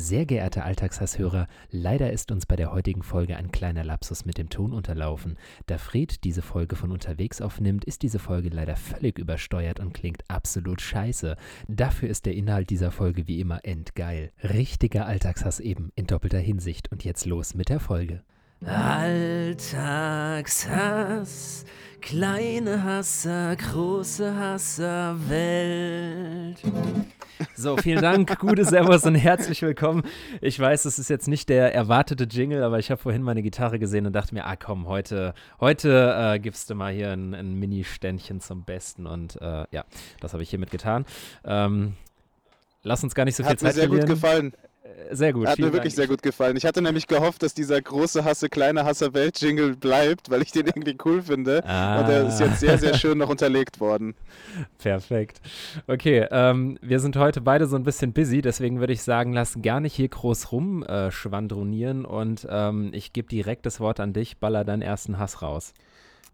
Sehr 0.00 0.26
geehrte 0.26 0.62
Alltagshasshörer, 0.62 1.48
leider 1.72 2.12
ist 2.12 2.30
uns 2.30 2.46
bei 2.46 2.54
der 2.54 2.70
heutigen 2.70 3.02
Folge 3.02 3.36
ein 3.36 3.50
kleiner 3.50 3.82
Lapsus 3.82 4.24
mit 4.24 4.38
dem 4.38 4.48
Ton 4.48 4.72
unterlaufen. 4.72 5.36
Da 5.66 5.76
Fred 5.76 6.22
diese 6.22 6.40
Folge 6.40 6.76
von 6.76 6.92
unterwegs 6.92 7.40
aufnimmt, 7.40 7.84
ist 7.84 8.02
diese 8.02 8.20
Folge 8.20 8.48
leider 8.48 8.76
völlig 8.76 9.18
übersteuert 9.18 9.80
und 9.80 9.94
klingt 9.94 10.22
absolut 10.28 10.80
scheiße. 10.80 11.34
Dafür 11.66 12.10
ist 12.10 12.26
der 12.26 12.34
Inhalt 12.34 12.70
dieser 12.70 12.92
Folge 12.92 13.26
wie 13.26 13.40
immer 13.40 13.64
endgeil. 13.64 14.30
Richtiger 14.40 15.04
Alltagshass 15.04 15.58
eben 15.58 15.90
in 15.96 16.06
doppelter 16.06 16.38
Hinsicht. 16.38 16.92
Und 16.92 17.02
jetzt 17.02 17.26
los 17.26 17.54
mit 17.54 17.68
der 17.68 17.80
Folge. 17.80 18.22
Alltagshass, 20.38 21.64
kleine 22.00 22.82
Hasser, 22.82 23.54
große 23.56 24.34
Hasserwelt. 24.34 25.18
So, 27.54 27.76
vielen 27.76 28.02
Dank, 28.02 28.36
gute 28.40 28.64
Servus 28.64 29.04
und 29.04 29.14
herzlich 29.14 29.62
willkommen. 29.62 30.02
Ich 30.40 30.58
weiß, 30.58 30.86
es 30.86 30.98
ist 30.98 31.08
jetzt 31.08 31.28
nicht 31.28 31.48
der 31.48 31.72
erwartete 31.72 32.24
Jingle, 32.24 32.64
aber 32.64 32.80
ich 32.80 32.90
habe 32.90 33.00
vorhin 33.00 33.22
meine 33.22 33.42
Gitarre 33.42 33.78
gesehen 33.78 34.06
und 34.06 34.12
dachte 34.12 34.34
mir, 34.34 34.44
ah 34.44 34.56
komm, 34.56 34.88
heute, 34.88 35.34
heute 35.60 36.34
äh, 36.34 36.40
gibst 36.40 36.68
du 36.68 36.74
mal 36.74 36.92
hier 36.92 37.12
ein, 37.12 37.34
ein 37.34 37.54
Mini-Ständchen 37.54 38.40
zum 38.40 38.64
Besten 38.64 39.06
und 39.06 39.40
äh, 39.40 39.66
ja, 39.70 39.84
das 40.20 40.32
habe 40.32 40.42
ich 40.42 40.50
hiermit 40.50 40.72
getan. 40.72 41.06
Ähm, 41.44 41.94
lass 42.82 43.04
uns 43.04 43.14
gar 43.14 43.24
nicht 43.24 43.36
so 43.36 43.44
viel 43.44 43.52
Hat 43.52 43.60
Zeit 43.60 43.68
mir 43.68 43.74
sehr 43.74 43.84
verlieren. 43.84 44.08
gut 44.08 44.16
gefallen. 44.16 44.52
Sehr 45.10 45.32
gut. 45.32 45.46
Hat 45.46 45.58
mir 45.58 45.72
wirklich 45.72 45.94
Dank. 45.94 45.94
sehr 45.94 46.06
gut 46.06 46.22
gefallen. 46.22 46.56
Ich 46.56 46.64
hatte 46.64 46.82
nämlich 46.82 47.06
gehofft, 47.06 47.42
dass 47.42 47.54
dieser 47.54 47.80
große 47.80 48.24
Hasse, 48.24 48.48
kleine 48.48 48.84
Hasser 48.84 49.14
Welt-Jingle 49.14 49.76
bleibt, 49.76 50.30
weil 50.30 50.42
ich 50.42 50.52
den 50.52 50.66
irgendwie 50.66 50.96
cool 51.04 51.22
finde. 51.22 51.64
Ah. 51.66 52.00
Und 52.00 52.08
der 52.08 52.26
ist 52.26 52.40
jetzt 52.40 52.60
sehr, 52.60 52.78
sehr 52.78 52.94
schön 52.94 53.18
noch 53.18 53.28
unterlegt 53.28 53.80
worden. 53.80 54.14
Perfekt. 54.78 55.40
Okay, 55.86 56.26
ähm, 56.30 56.78
wir 56.82 57.00
sind 57.00 57.16
heute 57.16 57.40
beide 57.40 57.66
so 57.66 57.76
ein 57.76 57.84
bisschen 57.84 58.12
busy, 58.12 58.42
deswegen 58.42 58.80
würde 58.80 58.92
ich 58.92 59.02
sagen, 59.02 59.32
lass 59.32 59.58
gar 59.62 59.80
nicht 59.80 59.94
hier 59.94 60.08
groß 60.08 60.52
rumschwadronieren 60.52 62.04
äh, 62.04 62.08
und 62.08 62.46
ähm, 62.50 62.90
ich 62.92 63.12
gebe 63.12 63.28
direkt 63.28 63.66
das 63.66 63.80
Wort 63.80 64.00
an 64.00 64.12
dich, 64.12 64.38
baller 64.38 64.64
deinen 64.64 64.82
ersten 64.82 65.18
Hass 65.18 65.42
raus. 65.42 65.72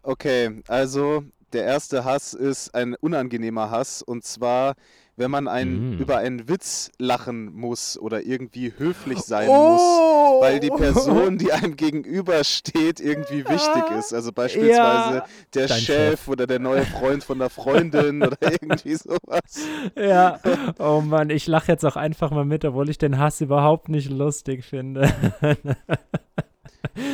Okay, 0.03 0.63
also 0.69 1.25
der 1.55 1.65
erste 1.65 2.05
Hass 2.05 2.35
ist 2.35 2.75
ein 2.75 2.95
unangenehmer 2.95 3.71
Hass. 3.71 4.03
Und 4.03 4.25
zwar, 4.25 4.75
wenn 5.17 5.31
man 5.31 5.47
ein, 5.49 5.97
Mm. 5.97 5.99
über 6.01 6.19
einen 6.19 6.49
Witz 6.49 6.91
lachen 6.99 7.55
muss 7.55 7.97
oder 7.99 8.23
irgendwie 8.27 8.73
höflich 8.77 9.21
sein 9.21 9.49
Oh! 9.49 9.71
muss. 9.73 9.81
Weil 10.43 10.59
die 10.59 10.69
Person, 10.71 11.39
die 11.39 11.53
einem 11.53 11.77
gegenübersteht, 11.77 12.99
irgendwie 13.01 13.49
wichtig 13.49 13.91
ist. 13.97 14.13
Also 14.13 14.33
beispielsweise 14.33 15.17
Ja. 15.19 15.25
der 15.55 15.67
Dein 15.69 15.79
Chef, 15.79 16.11
Chef. 16.21 16.29
oder 16.29 16.47
der 16.49 16.59
neue 16.59 16.83
Freund 16.85 17.23
von 17.23 17.39
der 17.39 17.49
Freundin 17.51 18.23
oder 18.23 18.37
irgendwie 18.61 18.97
sowas. 18.97 19.65
Ja, 19.97 20.41
oh 20.81 21.01
Mann, 21.01 21.31
ich 21.31 21.47
lache 21.47 21.71
jetzt 21.71 21.85
auch 21.85 21.97
einfach 21.97 22.33
mal 22.33 22.45
mit, 22.45 22.65
obwohl 22.65 22.91
ich 22.91 22.99
den 22.99 23.19
Hass 23.19 23.41
überhaupt 23.41 23.89
nicht 23.89 24.11
lustig 24.11 24.65
finde. 24.65 25.09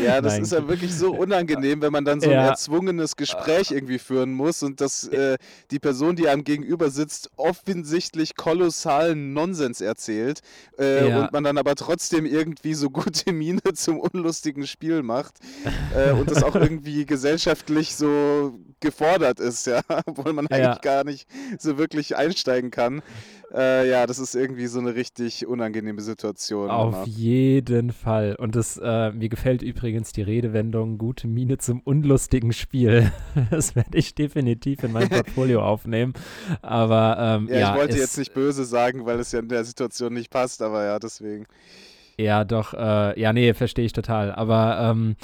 Ja, 0.03 0.21
das 0.21 0.35
Nein. 0.35 0.43
ist 0.43 0.53
ja 0.53 0.69
wirklich 0.69 0.95
so 0.95 1.13
unangenehm, 1.15 1.81
wenn 1.83 1.93
man 1.93 2.05
dann 2.05 2.21
so 2.21 2.31
ein 2.31 2.37
Ja. 2.37 2.49
erzwungenes 2.49 3.17
Gespräch 3.17 3.71
irgendwie 3.71 3.99
führen 3.99 4.33
muss 4.33 4.63
und 4.63 4.81
dass 4.81 5.09
äh, 5.09 5.39
die 5.71 5.79
Person, 5.79 6.17
die 6.17 6.29
einem 6.29 6.45
gegenüber 6.45 6.91
sitzt, 6.91 7.31
offensichtlich 7.37 8.37
kolossalen 8.37 9.33
Nonsens 9.33 9.81
erzählt 9.81 10.41
äh, 10.79 11.09
Ja. 11.09 11.21
und 11.21 11.33
man 11.33 11.45
dann 11.45 11.59
aber 11.59 11.75
trotzdem 11.75 12.27
irgendwie 12.27 12.75
so 12.75 12.91
gute 12.91 13.33
Miene 13.33 13.61
zum 13.75 13.99
unlustigen 14.01 14.67
Spiel 14.67 15.03
macht 15.03 15.35
äh, 15.95 16.13
und 16.13 16.31
das 16.31 16.43
auch 16.43 16.55
irgendwie 16.57 17.07
gesellschaftlich 17.07 17.97
so 17.97 18.59
gefordert 18.81 19.41
ist, 19.41 19.67
ja, 19.67 19.81
obwohl 20.07 20.33
man 20.33 20.47
Ja. 20.51 20.57
eigentlich 20.57 20.81
gar 20.81 21.05
nicht 21.05 21.29
so 21.59 21.79
wirklich 21.79 22.17
einsteigen 22.17 22.71
kann. 22.71 23.03
Äh, 23.53 23.91
ja, 23.91 24.07
das 24.07 24.21
ist 24.21 24.37
irgendwie 24.37 24.67
so 24.69 24.79
eine 24.79 24.95
richtig 24.95 25.45
unangenehme 25.47 26.01
Situation. 26.03 26.71
Auf 26.71 26.95
immer. 26.95 27.07
jeden 27.07 27.93
Fall. 27.93 28.37
Und 28.37 28.55
das, 28.55 28.77
äh, 28.83 29.11
mir 29.11 29.29
gefällt 29.29 29.63
übrigens 29.63 30.13
die 30.13 30.23
Redewendung 30.23 30.99
gute 30.99 31.27
Miene 31.27 31.59
zum 31.59 31.81
unlustigen 31.81 32.53
Spiel. 32.53 33.11
Das 33.51 33.75
werde 33.75 33.97
ich 33.99 34.15
definitiv 34.15 34.83
in 34.85 34.93
mein 34.93 35.09
Portfolio 35.11 35.63
aufnehmen. 35.65 36.13
Aber 36.63 37.17
ähm, 37.19 37.49
Ja, 37.49 37.59
ja, 37.59 37.73
ich 37.73 37.81
wollte 37.81 37.99
jetzt 37.99 38.19
nicht 38.19 38.33
böse 38.35 38.65
sagen, 38.65 39.05
weil 39.07 39.19
es 39.19 39.33
ja 39.33 39.41
in 39.41 39.49
der 39.49 39.65
Situation 39.65 40.13
nicht 40.15 40.31
passt, 40.31 40.63
aber 40.63 40.85
ja, 40.85 40.99
deswegen. 40.99 41.47
Ja, 42.21 42.45
doch, 42.45 42.75
äh, 42.75 43.19
ja, 43.19 43.33
nee, 43.33 43.55
verstehe 43.55 43.87
ich 43.87 43.95
total. 43.95 44.31
Aber 44.33 44.79
ähm, 44.79 45.17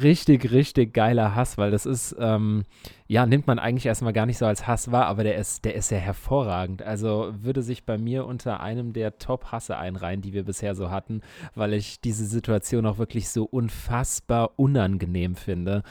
richtig, 0.00 0.52
richtig 0.52 0.94
geiler 0.94 1.34
Hass, 1.34 1.58
weil 1.58 1.72
das 1.72 1.84
ist, 1.84 2.14
ähm, 2.18 2.64
ja, 3.08 3.26
nimmt 3.26 3.46
man 3.46 3.58
eigentlich 3.58 3.86
erstmal 3.86 4.12
gar 4.12 4.26
nicht 4.26 4.38
so 4.38 4.46
als 4.46 4.66
Hass 4.66 4.92
wahr, 4.92 5.06
aber 5.06 5.24
der 5.24 5.36
ist, 5.36 5.64
der 5.64 5.74
ist 5.74 5.90
ja 5.90 5.98
hervorragend. 5.98 6.82
Also 6.82 7.32
würde 7.40 7.62
sich 7.62 7.84
bei 7.84 7.96
mir 7.96 8.26
unter 8.26 8.60
einem 8.60 8.92
der 8.92 9.18
Top-Hasse 9.18 9.78
einreihen, 9.78 10.20
die 10.20 10.32
wir 10.32 10.44
bisher 10.44 10.74
so 10.74 10.90
hatten, 10.90 11.22
weil 11.54 11.72
ich 11.72 12.00
diese 12.00 12.26
Situation 12.26 12.86
auch 12.86 12.98
wirklich 12.98 13.30
so 13.30 13.44
unfassbar 13.44 14.52
unangenehm 14.56 15.36
finde. 15.36 15.82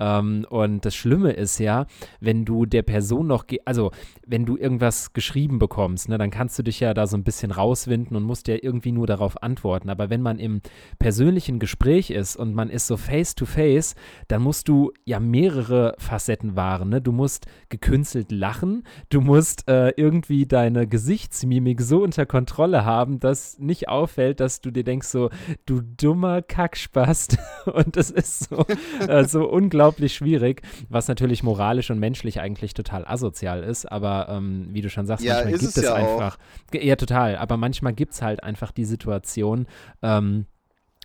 Ähm, 0.00 0.46
und 0.50 0.84
das 0.84 0.94
Schlimme 0.94 1.32
ist 1.32 1.58
ja, 1.58 1.86
wenn 2.20 2.44
du 2.44 2.66
der 2.66 2.82
Person 2.82 3.28
noch, 3.28 3.44
also 3.64 3.92
wenn 4.26 4.44
du 4.44 4.56
irgendwas 4.56 5.12
geschrieben 5.12 5.58
bekommst, 5.58 6.08
ne, 6.08 6.18
dann 6.18 6.30
kannst 6.30 6.58
du 6.58 6.62
dich 6.62 6.80
ja 6.80 6.92
da 6.92 7.06
so 7.06 7.16
ein 7.16 7.24
bisschen 7.24 7.52
rauswinden 7.52 8.16
und 8.16 8.24
musst 8.24 8.48
ja 8.48 8.56
irgendwie 8.60 8.92
nur 8.92 9.06
darauf 9.06 9.42
antworten. 9.42 9.90
Aber 9.94 10.10
wenn 10.10 10.20
man 10.22 10.38
im 10.40 10.60
persönlichen 10.98 11.58
Gespräch 11.60 12.10
ist 12.10 12.34
und 12.36 12.52
man 12.54 12.68
ist 12.68 12.86
so 12.88 12.96
face 12.96 13.34
to 13.36 13.46
face, 13.46 13.94
dann 14.28 14.42
musst 14.42 14.66
du 14.68 14.92
ja 15.04 15.20
mehrere 15.20 15.94
Facetten 15.98 16.56
wahren. 16.56 16.88
Ne? 16.88 17.00
Du 17.00 17.12
musst 17.12 17.46
gekünstelt 17.68 18.32
lachen, 18.32 18.82
du 19.10 19.20
musst 19.20 19.68
äh, 19.68 19.90
irgendwie 19.96 20.46
deine 20.46 20.86
Gesichtsmimik 20.88 21.80
so 21.80 22.02
unter 22.02 22.26
Kontrolle 22.26 22.84
haben, 22.84 23.20
dass 23.20 23.58
nicht 23.58 23.88
auffällt, 23.88 24.40
dass 24.40 24.60
du 24.60 24.70
dir 24.72 24.82
denkst 24.84 25.06
so, 25.08 25.30
du 25.66 25.80
dummer 25.80 26.42
Kackspast. 26.42 27.38
Und 27.66 27.96
das 27.96 28.10
ist 28.10 28.48
so, 28.50 28.64
äh, 29.06 29.24
so 29.24 29.48
unglaublich 29.48 30.14
schwierig, 30.14 30.62
was 30.88 31.06
natürlich 31.08 31.42
moralisch 31.42 31.90
und 31.90 31.98
menschlich 31.98 32.40
eigentlich 32.40 32.74
total 32.74 33.06
asozial 33.06 33.62
ist. 33.62 33.90
Aber 33.90 34.28
ähm, 34.28 34.68
wie 34.72 34.80
du 34.80 34.90
schon 34.90 35.06
sagst, 35.06 35.24
Ja, 35.24 35.34
manchmal 35.34 35.52
gibt 35.52 35.62
es 35.62 35.76
es 35.76 35.84
ja 35.84 35.92
auch. 35.92 35.96
einfach, 35.96 36.38
Ge- 36.70 36.84
ja 36.86 36.96
total, 36.96 37.36
aber 37.36 37.56
manchmal 37.56 37.92
gibt 37.94 38.12
es 38.14 38.22
halt 38.22 38.42
einfach 38.42 38.72
die 38.72 38.84
Situation, 38.84 39.66
ähm, 40.02 40.46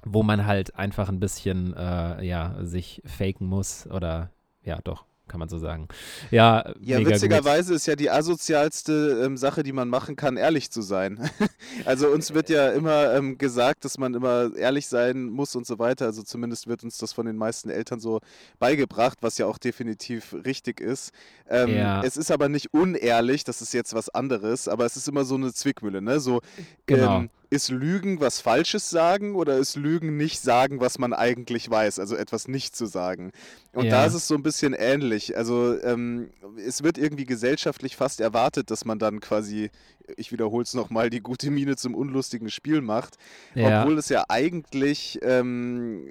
wo 0.06 0.24
man 0.24 0.46
halt 0.46 0.76
einfach 0.76 1.10
ein 1.10 1.20
bisschen, 1.20 1.74
äh, 1.76 2.24
ja, 2.26 2.56
sich 2.62 3.02
faken 3.06 3.48
muss 3.48 3.86
oder, 3.88 4.30
ja, 4.64 4.80
doch, 4.84 5.06
kann 5.28 5.40
man 5.40 5.50
so 5.50 5.60
sagen. 5.60 5.88
Ja, 6.32 6.74
Ja, 6.82 6.98
mega 6.98 7.00
gut. 7.04 7.08
witzigerweise 7.10 7.74
ist 7.76 7.86
ja 7.86 7.96
die 7.96 8.10
asozialste 8.10 9.22
ähm, 9.26 9.38
Sache, 9.38 9.62
die 9.62 9.74
man 9.74 9.88
machen 9.88 10.16
kann, 10.16 10.38
ehrlich 10.38 10.72
zu 10.72 10.82
sein. 10.82 11.20
also 11.86 12.08
uns 12.08 12.34
wird 12.34 12.50
ja 12.50 12.70
immer 12.70 13.14
ähm, 13.14 13.38
gesagt, 13.38 13.86
dass 13.86 13.98
man 14.00 14.16
immer 14.16 14.56
ehrlich 14.56 14.88
sein 14.88 15.26
muss 15.26 15.56
und 15.56 15.68
so 15.68 15.78
weiter. 15.80 16.06
Also 16.06 16.24
zumindest 16.24 16.68
wird 16.68 16.84
uns 16.84 16.98
das 16.98 17.14
von 17.14 17.26
den 17.28 17.36
meisten 17.36 17.70
Eltern 17.70 18.00
so 18.00 18.22
beigebracht, 18.58 19.20
was 19.22 19.38
ja 19.38 19.46
auch 19.46 19.58
definitiv 19.60 20.34
richtig 20.46 20.82
ist. 20.82 21.12
Ähm, 21.48 21.76
Ja. 21.76 22.02
Es 22.04 22.18
ist 22.18 22.32
aber 22.32 22.50
nicht 22.50 22.74
unehrlich, 22.74 23.44
das 23.44 23.62
ist 23.62 23.74
jetzt 23.74 23.94
was 23.94 24.10
anderes, 24.10 24.68
aber 24.68 24.86
es 24.86 24.96
ist 24.98 25.08
immer 25.08 25.26
so 25.26 25.36
eine 25.36 25.54
Zwickmühle, 25.54 26.02
ne? 26.02 26.20
So, 26.20 26.42
Genau. 26.88 27.26
Ist 27.52 27.70
Lügen 27.70 28.20
was 28.20 28.40
Falsches 28.42 28.90
sagen 28.90 29.36
oder 29.36 29.58
ist 29.58 29.76
Lügen 29.76 30.18
nicht 30.18 30.40
sagen, 30.42 30.80
was 30.80 31.00
man 31.00 31.14
eigentlich 31.14 31.70
weiß, 31.70 31.98
also 32.00 32.16
etwas 32.16 32.48
nicht 32.48 32.76
zu 32.76 32.86
sagen? 32.86 33.32
Und 33.74 33.86
Ja. 33.86 33.92
da 33.92 34.06
ist 34.06 34.14
es 34.14 34.28
so 34.28 34.36
ein 34.36 34.44
bisschen 34.44 34.74
ähnlich. 34.74 35.36
Also 35.36 35.82
ähm, 35.82 36.30
es 36.58 36.84
wird 36.84 36.98
irgendwie 36.98 37.26
gesellschaftlich 37.26 37.96
fast 37.96 38.22
erwartet, 38.22 38.70
dass 38.70 38.86
man 38.86 39.00
dann 39.00 39.20
quasi, 39.20 39.72
ich 40.16 40.32
wiederhole 40.32 40.64
es 40.64 40.74
nochmal, 40.76 41.10
die 41.10 41.22
gute 41.22 41.50
Miene 41.50 41.76
zum 41.76 41.96
unlustigen 41.96 42.52
Spiel 42.52 42.82
macht, 42.82 43.16
ja. 43.56 43.82
obwohl 43.82 43.98
es 43.98 44.10
ja 44.10 44.26
eigentlich 44.30 45.18
ähm, 45.24 46.08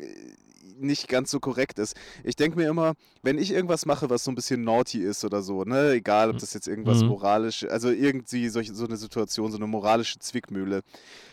nicht 0.81 1.09
ganz 1.09 1.31
so 1.31 1.41
korrekt 1.41 1.79
ist. 1.79 1.97
Ich 2.25 2.37
denke 2.37 2.57
mir 2.57 2.69
immer, 2.69 2.95
wenn 3.23 3.39
ich 3.39 3.51
irgendwas 3.53 3.85
mache, 3.87 4.11
was 4.11 4.23
so 4.25 4.31
ein 4.31 4.37
bisschen 4.37 4.63
naughty 4.63 5.03
ist 5.03 5.25
oder 5.25 5.43
so, 5.43 5.65
ne, 5.65 5.91
egal 5.93 6.31
ob 6.31 6.39
das 6.39 6.55
jetzt 6.55 6.69
irgendwas 6.69 7.03
Mhm. 7.03 7.09
moralisch, 7.09 7.65
also 7.65 7.91
irgendwie 7.91 8.49
solche, 8.49 8.75
so 8.75 8.85
eine 8.87 8.97
Situation, 8.97 9.51
so 9.51 9.57
eine 9.57 9.67
moralische 9.67 10.19
Zwickmühle, 10.21 10.83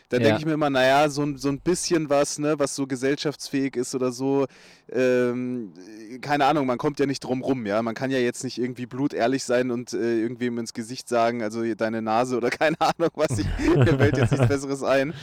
dann 0.10 0.22
Ja. 0.22 0.28
denke 0.28 0.40
ich 0.42 0.46
mir 0.46 0.54
immer, 0.54 0.70
naja, 0.70 1.10
so, 1.10 1.24
ein- 1.24 1.38
so 1.38 1.50
ein 1.50 1.60
bisschen 1.60 2.10
was, 2.10 2.38
ne, 2.40 2.60
was 2.60 2.76
so 2.76 2.86
gesellschaftsfähig 2.88 3.76
ist 3.76 3.96
oder 3.96 4.12
so, 4.12 4.46
ähm, 4.92 5.74
keine 6.22 6.46
Ahnung, 6.46 6.66
man 6.68 6.78
kommt 6.78 7.00
ja 7.00 7.06
nicht 7.06 7.22
drum 7.24 7.42
rum, 7.42 7.66
ja, 7.66 7.82
man 7.82 7.96
kann 7.96 8.12
ja 8.12 8.20
jetzt 8.20 8.44
nicht 8.44 8.58
irgendwie 8.58 8.86
blutehrlich 8.86 9.44
sein 9.44 9.72
und 9.72 9.94
äh, 9.94 10.20
irgendwem 10.22 10.58
ins 10.60 10.74
Gesicht 10.74 11.10
sagen, 11.10 11.42
also 11.42 11.64
deine 11.76 12.02
Nase 12.02 12.38
oder 12.38 12.50
keine 12.52 12.80
Ahnung 12.80 13.10
was, 13.16 13.38
ich, 13.40 13.48
mir 13.60 13.98
fällt 13.98 14.18
jetzt 14.18 14.32
nichts 14.32 14.48
Besseres 14.50 14.84
ein. 14.84 15.14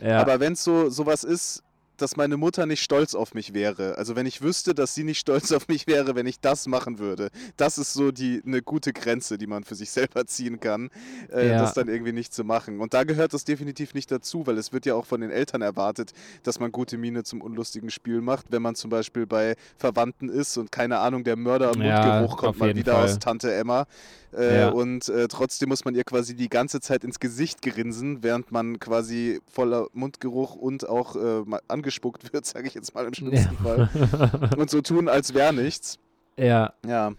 ja. 0.00 0.20
Aber 0.20 0.40
wenn 0.40 0.54
es 0.54 0.64
so 0.64 0.88
sowas 0.90 1.24
ist, 1.24 1.62
dass 2.00 2.16
meine 2.16 2.36
Mutter 2.36 2.66
nicht 2.66 2.82
stolz 2.82 3.14
auf 3.14 3.34
mich 3.34 3.54
wäre. 3.54 3.98
Also 3.98 4.16
wenn 4.16 4.26
ich 4.26 4.42
wüsste, 4.42 4.74
dass 4.74 4.94
sie 4.94 5.04
nicht 5.04 5.18
stolz 5.18 5.52
auf 5.52 5.68
mich 5.68 5.86
wäre, 5.86 6.14
wenn 6.14 6.26
ich 6.26 6.40
das 6.40 6.66
machen 6.66 6.98
würde. 6.98 7.30
Das 7.56 7.78
ist 7.78 7.92
so 7.92 8.10
die 8.10 8.42
eine 8.46 8.62
gute 8.62 8.92
Grenze, 8.92 9.38
die 9.38 9.46
man 9.46 9.64
für 9.64 9.74
sich 9.74 9.90
selber 9.90 10.26
ziehen 10.26 10.60
kann, 10.60 10.90
äh, 11.32 11.48
ja. 11.48 11.58
das 11.58 11.74
dann 11.74 11.88
irgendwie 11.88 12.12
nicht 12.12 12.32
zu 12.32 12.44
machen. 12.44 12.80
Und 12.80 12.94
da 12.94 13.04
gehört 13.04 13.34
das 13.34 13.44
definitiv 13.44 13.94
nicht 13.94 14.10
dazu, 14.10 14.46
weil 14.46 14.58
es 14.58 14.72
wird 14.72 14.86
ja 14.86 14.94
auch 14.94 15.06
von 15.06 15.20
den 15.20 15.30
Eltern 15.30 15.62
erwartet, 15.62 16.12
dass 16.42 16.60
man 16.60 16.72
gute 16.72 16.98
Miene 16.98 17.22
zum 17.24 17.40
unlustigen 17.40 17.90
Spiel 17.90 18.20
macht, 18.20 18.46
wenn 18.50 18.62
man 18.62 18.74
zum 18.74 18.90
Beispiel 18.90 19.26
bei 19.26 19.56
Verwandten 19.76 20.28
ist 20.28 20.56
und 20.56 20.72
keine 20.72 20.98
Ahnung, 20.98 21.24
der 21.24 21.36
Mörder 21.36 21.72
im 21.74 21.82
ja, 21.82 22.20
Mundgeruch 22.20 22.36
kommt 22.38 22.58
mal 22.58 22.74
wieder 22.74 22.94
Fall. 22.94 23.04
aus 23.04 23.18
Tante 23.18 23.52
Emma. 23.52 23.86
Äh, 24.32 24.60
ja. 24.60 24.68
Und 24.70 25.08
äh, 25.08 25.28
trotzdem 25.28 25.68
muss 25.68 25.84
man 25.84 25.94
ihr 25.94 26.04
quasi 26.04 26.36
die 26.36 26.48
ganze 26.48 26.80
Zeit 26.80 27.04
ins 27.04 27.18
Gesicht 27.18 27.62
grinsen, 27.62 28.22
während 28.22 28.52
man 28.52 28.78
quasi 28.78 29.40
voller 29.50 29.88
Mundgeruch 29.92 30.54
und 30.54 30.88
auch 30.88 31.16
äh, 31.16 31.44
angespuckt 31.90 32.32
wird, 32.32 32.46
sage 32.46 32.68
ich 32.68 32.74
jetzt 32.74 32.94
mal 32.94 33.06
im 33.06 33.14
schlimmsten 33.14 33.56
ja. 33.64 33.86
Fall. 33.86 34.50
und 34.56 34.70
so 34.70 34.80
tun, 34.80 35.08
als 35.08 35.34
wäre 35.34 35.52
nichts. 35.52 35.98
Ja. 36.36 36.72
Ja. 36.86 37.12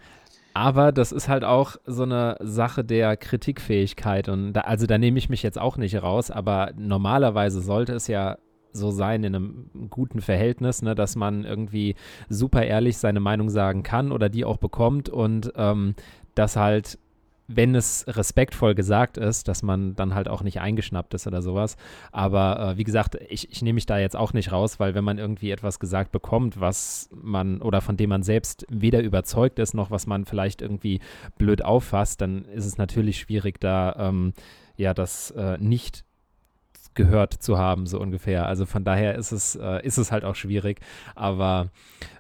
Aber 0.54 0.92
das 0.92 1.14
ist 1.14 1.30
halt 1.30 1.46
auch 1.46 1.78
so 1.86 2.04
eine 2.04 2.36
Sache 2.42 2.84
der 2.84 3.16
Kritikfähigkeit. 3.16 4.28
Und 4.28 4.54
da, 4.54 4.62
also 4.62 4.86
da 4.86 4.98
nehme 4.98 5.18
ich 5.18 5.30
mich 5.30 5.44
jetzt 5.44 5.60
auch 5.60 5.78
nicht 5.78 6.02
raus, 6.02 6.30
aber 6.30 6.72
normalerweise 6.78 7.62
sollte 7.62 7.94
es 7.94 8.08
ja 8.08 8.38
so 8.74 8.92
sein 8.92 9.24
in 9.24 9.36
einem 9.36 9.70
guten 9.90 10.22
Verhältnis, 10.22 10.82
ne, 10.82 10.96
dass 10.96 11.16
man 11.16 11.46
irgendwie 11.46 11.96
super 12.30 12.64
ehrlich 12.64 12.98
seine 12.98 13.20
Meinung 13.20 13.50
sagen 13.50 13.84
kann 13.84 14.12
oder 14.12 14.30
die 14.30 14.44
auch 14.44 14.58
bekommt 14.58 15.10
und 15.10 15.54
ähm, 15.56 15.96
dass 16.36 16.56
halt 16.56 16.98
wenn 17.56 17.76
es 17.76 18.06
respektvoll 18.08 18.76
gesagt 18.76 19.18
ist, 19.18 19.48
dass 19.48 19.64
man 19.64 19.96
dann 19.96 20.16
halt 20.16 20.28
auch 20.28 20.44
nicht 20.44 20.60
eingeschnappt 20.60 21.14
ist 21.14 21.28
oder 21.28 21.42
sowas. 21.42 21.78
Aber 22.12 22.72
äh, 22.72 22.78
wie 22.78 22.84
gesagt, 22.84 23.18
ich, 23.30 23.52
ich 23.52 23.62
nehme 23.62 23.76
mich 23.76 23.86
da 23.86 23.98
jetzt 23.98 24.16
auch 24.16 24.34
nicht 24.34 24.52
raus, 24.52 24.80
weil 24.80 24.96
wenn 24.96 25.04
man 25.04 25.18
irgendwie 25.18 25.52
etwas 25.52 25.80
gesagt 25.80 26.12
bekommt, 26.12 26.60
was 26.60 27.10
man 27.14 27.62
oder 27.62 27.82
von 27.82 27.98
dem 27.98 28.10
man 28.10 28.24
selbst 28.24 28.66
weder 28.70 29.02
überzeugt 29.02 29.60
ist, 29.60 29.74
noch 29.74 29.92
was 29.92 30.08
man 30.08 30.26
vielleicht 30.26 30.62
irgendwie 30.62 31.00
blöd 31.38 31.64
auffasst, 31.64 32.22
dann 32.22 32.46
ist 32.46 32.66
es 32.66 32.78
natürlich 32.78 33.20
schwierig, 33.20 33.60
da 33.60 33.96
ähm, 33.98 34.34
ja 34.78 34.94
das 34.94 35.32
äh, 35.32 35.58
nicht 35.58 36.04
gehört 36.94 37.34
zu 37.34 37.58
haben, 37.58 37.88
so 37.88 38.00
ungefähr. 38.00 38.46
Also 38.48 38.66
von 38.66 38.84
daher 38.84 39.16
ist 39.16 39.32
es, 39.32 39.56
äh, 39.56 39.86
ist 39.86 39.98
es 39.98 40.12
halt 40.12 40.26
auch 40.26 40.36
schwierig. 40.36 40.82
Aber 41.16 41.70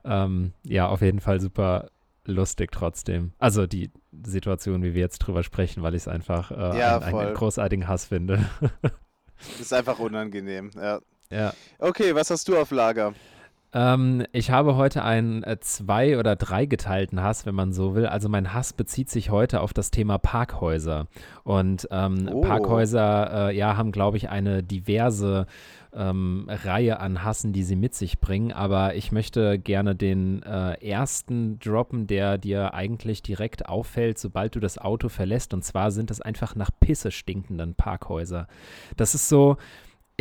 ähm, 0.05 0.53
ja, 0.63 0.87
auf 0.87 1.01
jeden 1.01 1.19
Fall 1.19 1.41
super 1.41 1.89
lustig 2.25 2.71
trotzdem. 2.71 3.33
Also 3.39 3.67
die 3.67 3.91
Situation, 4.23 4.83
wie 4.83 4.93
wir 4.93 5.01
jetzt 5.01 5.19
drüber 5.19 5.43
sprechen, 5.43 5.83
weil 5.83 5.95
ich 5.95 6.03
es 6.03 6.07
einfach 6.07 6.51
äh, 6.51 6.79
ja, 6.79 6.99
einen, 6.99 7.15
einen, 7.15 7.33
großartigen 7.33 7.87
Hass 7.87 8.05
finde. 8.05 8.45
ist 9.59 9.73
einfach 9.73 9.99
unangenehm, 9.99 10.71
ja. 10.75 10.99
Ja. 11.31 11.53
Okay, 11.79 12.13
was 12.13 12.29
hast 12.29 12.47
du 12.49 12.57
auf 12.57 12.71
Lager? 12.71 13.13
Ähm, 13.73 14.25
ich 14.33 14.51
habe 14.51 14.75
heute 14.75 15.03
einen 15.03 15.43
äh, 15.43 15.57
zwei- 15.61 16.17
oder 16.17 16.35
dreigeteilten 16.35 17.21
Hass, 17.21 17.45
wenn 17.45 17.55
man 17.55 17.71
so 17.71 17.95
will. 17.95 18.05
Also 18.05 18.27
mein 18.27 18.53
Hass 18.53 18.73
bezieht 18.73 19.09
sich 19.09 19.29
heute 19.29 19.61
auf 19.61 19.73
das 19.73 19.91
Thema 19.91 20.17
Parkhäuser. 20.17 21.07
Und 21.43 21.87
ähm, 21.91 22.29
oh. 22.31 22.41
Parkhäuser, 22.41 23.49
äh, 23.49 23.57
ja, 23.57 23.77
haben, 23.77 23.91
glaube 23.91 24.17
ich, 24.17 24.29
eine 24.29 24.61
diverse 24.61 25.45
ähm, 25.93 26.47
Reihe 26.49 26.99
an 26.99 27.23
Hassen, 27.23 27.53
die 27.53 27.63
sie 27.63 27.77
mit 27.77 27.95
sich 27.95 28.19
bringen. 28.19 28.51
Aber 28.51 28.95
ich 28.95 29.13
möchte 29.13 29.57
gerne 29.57 29.95
den 29.95 30.43
äh, 30.43 30.73
ersten 30.85 31.57
droppen, 31.59 32.07
der 32.07 32.37
dir 32.37 32.73
eigentlich 32.73 33.23
direkt 33.23 33.67
auffällt, 33.67 34.17
sobald 34.19 34.55
du 34.55 34.59
das 34.59 34.79
Auto 34.79 35.07
verlässt. 35.07 35.53
Und 35.53 35.63
zwar 35.63 35.91
sind 35.91 36.11
es 36.11 36.19
einfach 36.19 36.55
nach 36.55 36.71
Pisse 36.81 37.11
stinkenden 37.11 37.75
Parkhäuser. 37.75 38.47
Das 38.97 39.15
ist 39.15 39.29
so 39.29 39.55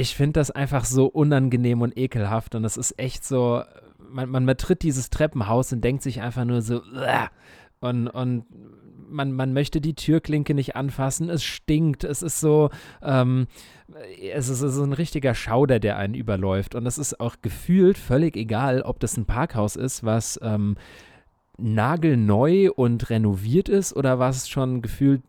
ich 0.00 0.16
finde 0.16 0.40
das 0.40 0.50
einfach 0.50 0.86
so 0.86 1.06
unangenehm 1.06 1.82
und 1.82 1.96
ekelhaft 1.98 2.54
und 2.54 2.62
das 2.62 2.78
ist 2.78 2.98
echt 2.98 3.22
so, 3.22 3.62
man, 3.98 4.30
man 4.30 4.46
betritt 4.46 4.82
dieses 4.82 5.10
Treppenhaus 5.10 5.72
und 5.74 5.82
denkt 5.82 6.02
sich 6.02 6.22
einfach 6.22 6.46
nur 6.46 6.62
so, 6.62 6.80
und, 7.80 8.08
und 8.08 8.46
man, 9.10 9.32
man 9.32 9.52
möchte 9.52 9.82
die 9.82 9.94
Türklinke 9.94 10.54
nicht 10.54 10.74
anfassen, 10.74 11.28
es 11.28 11.44
stinkt, 11.44 12.04
es 12.04 12.22
ist 12.22 12.40
so, 12.40 12.70
ähm, 13.02 13.46
es 14.32 14.48
ist 14.48 14.60
so 14.60 14.82
ein 14.82 14.94
richtiger 14.94 15.34
Schauder, 15.34 15.80
der 15.80 15.98
einen 15.98 16.14
überläuft. 16.14 16.74
Und 16.74 16.86
es 16.86 16.96
ist 16.96 17.18
auch 17.18 17.36
gefühlt 17.42 17.98
völlig 17.98 18.36
egal, 18.36 18.82
ob 18.82 19.00
das 19.00 19.16
ein 19.16 19.26
Parkhaus 19.26 19.74
ist, 19.74 20.04
was 20.04 20.38
ähm, 20.42 20.76
nagelneu 21.58 22.70
und 22.70 23.10
renoviert 23.10 23.68
ist 23.68 23.94
oder 23.94 24.18
was 24.18 24.48
schon 24.48 24.80
gefühlt 24.80 25.22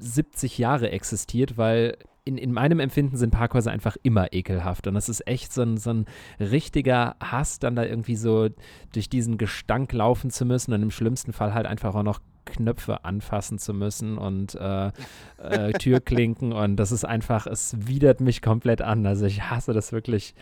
70 0.00 0.58
Jahre 0.58 0.90
existiert, 0.90 1.56
weil 1.56 1.96
in, 2.24 2.38
in 2.38 2.52
meinem 2.52 2.78
Empfinden 2.78 3.16
sind 3.16 3.30
Parkhäuser 3.30 3.72
einfach 3.72 3.96
immer 4.02 4.32
ekelhaft. 4.32 4.86
Und 4.86 4.94
das 4.94 5.08
ist 5.08 5.26
echt 5.26 5.52
so 5.52 5.62
ein, 5.62 5.76
so 5.76 5.90
ein 5.90 6.06
richtiger 6.38 7.16
Hass, 7.20 7.58
dann 7.58 7.74
da 7.74 7.84
irgendwie 7.84 8.16
so 8.16 8.48
durch 8.92 9.08
diesen 9.08 9.38
Gestank 9.38 9.92
laufen 9.92 10.30
zu 10.30 10.44
müssen 10.44 10.72
und 10.72 10.82
im 10.82 10.90
schlimmsten 10.90 11.32
Fall 11.32 11.52
halt 11.52 11.66
einfach 11.66 11.94
auch 11.94 12.04
noch 12.04 12.20
Knöpfe 12.44 13.04
anfassen 13.04 13.58
zu 13.58 13.72
müssen 13.74 14.18
und 14.18 14.54
äh, 14.54 14.90
äh, 15.38 15.72
Türklinken. 15.72 16.52
und 16.52 16.76
das 16.76 16.92
ist 16.92 17.04
einfach, 17.04 17.46
es 17.46 17.74
widert 17.86 18.20
mich 18.20 18.40
komplett 18.40 18.82
an. 18.82 19.04
Also 19.04 19.26
ich 19.26 19.50
hasse 19.50 19.72
das 19.72 19.92
wirklich 19.92 20.34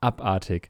abartig. 0.00 0.68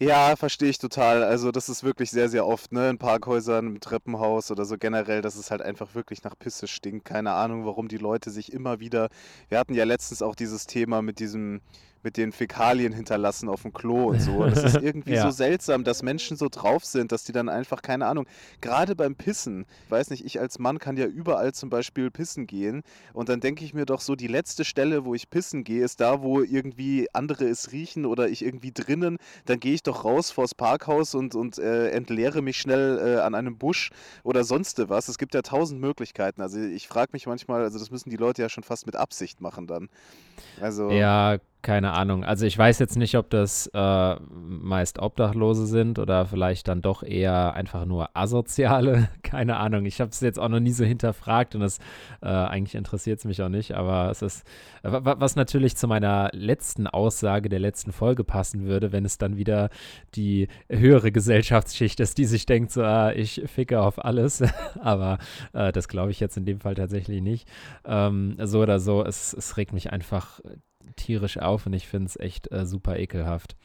Ja, 0.00 0.34
verstehe 0.34 0.68
ich 0.70 0.78
total. 0.78 1.22
Also 1.22 1.52
das 1.52 1.68
ist 1.68 1.84
wirklich 1.84 2.10
sehr, 2.10 2.28
sehr 2.28 2.46
oft, 2.46 2.72
ne, 2.72 2.90
in 2.90 2.98
Parkhäusern, 2.98 3.68
im 3.68 3.80
Treppenhaus 3.80 4.50
oder 4.50 4.64
so 4.64 4.76
generell, 4.76 5.22
dass 5.22 5.36
es 5.36 5.50
halt 5.52 5.62
einfach 5.62 5.94
wirklich 5.94 6.24
nach 6.24 6.36
Pisse 6.36 6.66
stinkt. 6.66 7.04
Keine 7.04 7.30
Ahnung, 7.32 7.64
warum 7.64 7.86
die 7.86 7.96
Leute 7.96 8.30
sich 8.30 8.52
immer 8.52 8.80
wieder. 8.80 9.08
Wir 9.48 9.58
hatten 9.58 9.72
ja 9.74 9.84
letztens 9.84 10.20
auch 10.20 10.34
dieses 10.34 10.66
Thema 10.66 11.00
mit 11.00 11.20
diesem 11.20 11.60
mit 12.04 12.16
den 12.16 12.32
Fäkalien 12.32 12.92
hinterlassen 12.92 13.48
auf 13.48 13.62
dem 13.62 13.72
Klo 13.72 14.10
und 14.10 14.20
so. 14.20 14.44
Das 14.44 14.62
ist 14.62 14.76
irgendwie 14.82 15.14
ja. 15.14 15.22
so 15.22 15.30
seltsam, 15.30 15.84
dass 15.84 16.02
Menschen 16.02 16.36
so 16.36 16.48
drauf 16.50 16.84
sind, 16.84 17.12
dass 17.12 17.24
die 17.24 17.32
dann 17.32 17.48
einfach, 17.48 17.82
keine 17.82 18.06
Ahnung, 18.06 18.26
gerade 18.60 18.94
beim 18.94 19.16
Pissen, 19.16 19.66
weiß 19.88 20.10
nicht, 20.10 20.24
ich 20.24 20.40
als 20.40 20.58
Mann 20.58 20.78
kann 20.78 20.96
ja 20.96 21.06
überall 21.06 21.52
zum 21.52 21.70
Beispiel 21.70 22.10
pissen 22.10 22.46
gehen 22.46 22.82
und 23.12 23.28
dann 23.28 23.40
denke 23.40 23.64
ich 23.64 23.74
mir 23.74 23.86
doch 23.86 24.00
so, 24.00 24.14
die 24.14 24.26
letzte 24.26 24.64
Stelle, 24.64 25.04
wo 25.04 25.14
ich 25.14 25.30
pissen 25.30 25.64
gehe, 25.64 25.84
ist 25.84 26.00
da, 26.00 26.22
wo 26.22 26.42
irgendwie 26.42 27.08
andere 27.12 27.46
es 27.46 27.72
riechen 27.72 28.04
oder 28.06 28.28
ich 28.28 28.44
irgendwie 28.44 28.72
drinnen, 28.72 29.18
dann 29.46 29.58
gehe 29.58 29.74
ich 29.74 29.82
doch 29.82 30.04
raus 30.04 30.30
vors 30.30 30.54
Parkhaus 30.54 31.14
und, 31.14 31.34
und 31.34 31.58
äh, 31.58 31.90
entleere 31.90 32.42
mich 32.42 32.58
schnell 32.58 32.98
äh, 32.98 33.20
an 33.20 33.34
einem 33.34 33.56
Busch 33.56 33.90
oder 34.22 34.44
sonst 34.44 34.88
was. 34.88 35.08
Es 35.08 35.18
gibt 35.18 35.34
ja 35.34 35.42
tausend 35.42 35.80
Möglichkeiten. 35.80 36.42
Also 36.42 36.60
ich 36.60 36.88
frage 36.88 37.10
mich 37.12 37.26
manchmal, 37.26 37.62
also 37.62 37.78
das 37.78 37.90
müssen 37.90 38.10
die 38.10 38.16
Leute 38.16 38.42
ja 38.42 38.48
schon 38.48 38.64
fast 38.64 38.86
mit 38.86 38.96
Absicht 38.96 39.40
machen 39.40 39.66
dann. 39.66 39.88
Also 40.60 40.90
ja, 40.90 41.38
keine 41.64 41.94
Ahnung. 41.94 42.24
Also 42.24 42.44
ich 42.44 42.56
weiß 42.56 42.78
jetzt 42.78 42.96
nicht, 42.96 43.16
ob 43.16 43.30
das 43.30 43.68
äh, 43.72 44.16
meist 44.30 44.98
Obdachlose 45.00 45.66
sind 45.66 45.98
oder 45.98 46.26
vielleicht 46.26 46.68
dann 46.68 46.82
doch 46.82 47.02
eher 47.02 47.54
einfach 47.54 47.86
nur 47.86 48.14
Asoziale. 48.14 49.08
Keine 49.22 49.56
Ahnung. 49.56 49.86
Ich 49.86 50.00
habe 50.00 50.10
es 50.10 50.20
jetzt 50.20 50.38
auch 50.38 50.50
noch 50.50 50.60
nie 50.60 50.72
so 50.72 50.84
hinterfragt 50.84 51.54
und 51.54 51.62
das 51.62 51.78
äh, 52.20 52.26
eigentlich 52.26 52.74
interessiert 52.74 53.18
es 53.18 53.24
mich 53.24 53.42
auch 53.42 53.48
nicht. 53.48 53.72
Aber 53.72 54.10
es 54.10 54.20
ist, 54.20 54.46
äh, 54.82 54.90
was 54.92 55.36
natürlich 55.36 55.74
zu 55.76 55.88
meiner 55.88 56.28
letzten 56.34 56.86
Aussage 56.86 57.48
der 57.48 57.60
letzten 57.60 57.92
Folge 57.92 58.24
passen 58.24 58.66
würde, 58.66 58.92
wenn 58.92 59.06
es 59.06 59.16
dann 59.16 59.38
wieder 59.38 59.70
die 60.14 60.48
höhere 60.68 61.12
Gesellschaftsschicht 61.12 61.98
ist, 61.98 62.18
die 62.18 62.26
sich 62.26 62.44
denkt, 62.44 62.72
so, 62.72 62.82
ah, 62.82 63.10
ich 63.12 63.42
ficke 63.46 63.80
auf 63.80 64.04
alles. 64.04 64.44
Aber 64.80 65.16
äh, 65.54 65.72
das 65.72 65.88
glaube 65.88 66.10
ich 66.10 66.20
jetzt 66.20 66.36
in 66.36 66.44
dem 66.44 66.60
Fall 66.60 66.74
tatsächlich 66.74 67.22
nicht. 67.22 67.48
Ähm, 67.86 68.36
so 68.42 68.60
oder 68.60 68.78
so, 68.80 69.02
es, 69.02 69.32
es 69.32 69.56
regt 69.56 69.72
mich 69.72 69.90
einfach 69.90 70.40
tierisch 70.96 71.38
auf 71.38 71.66
und 71.66 71.72
ich 71.72 71.88
finde 71.88 72.06
es 72.06 72.18
echt 72.18 72.50
äh, 72.52 72.66
super 72.66 72.98
ekelhaft. 72.98 73.56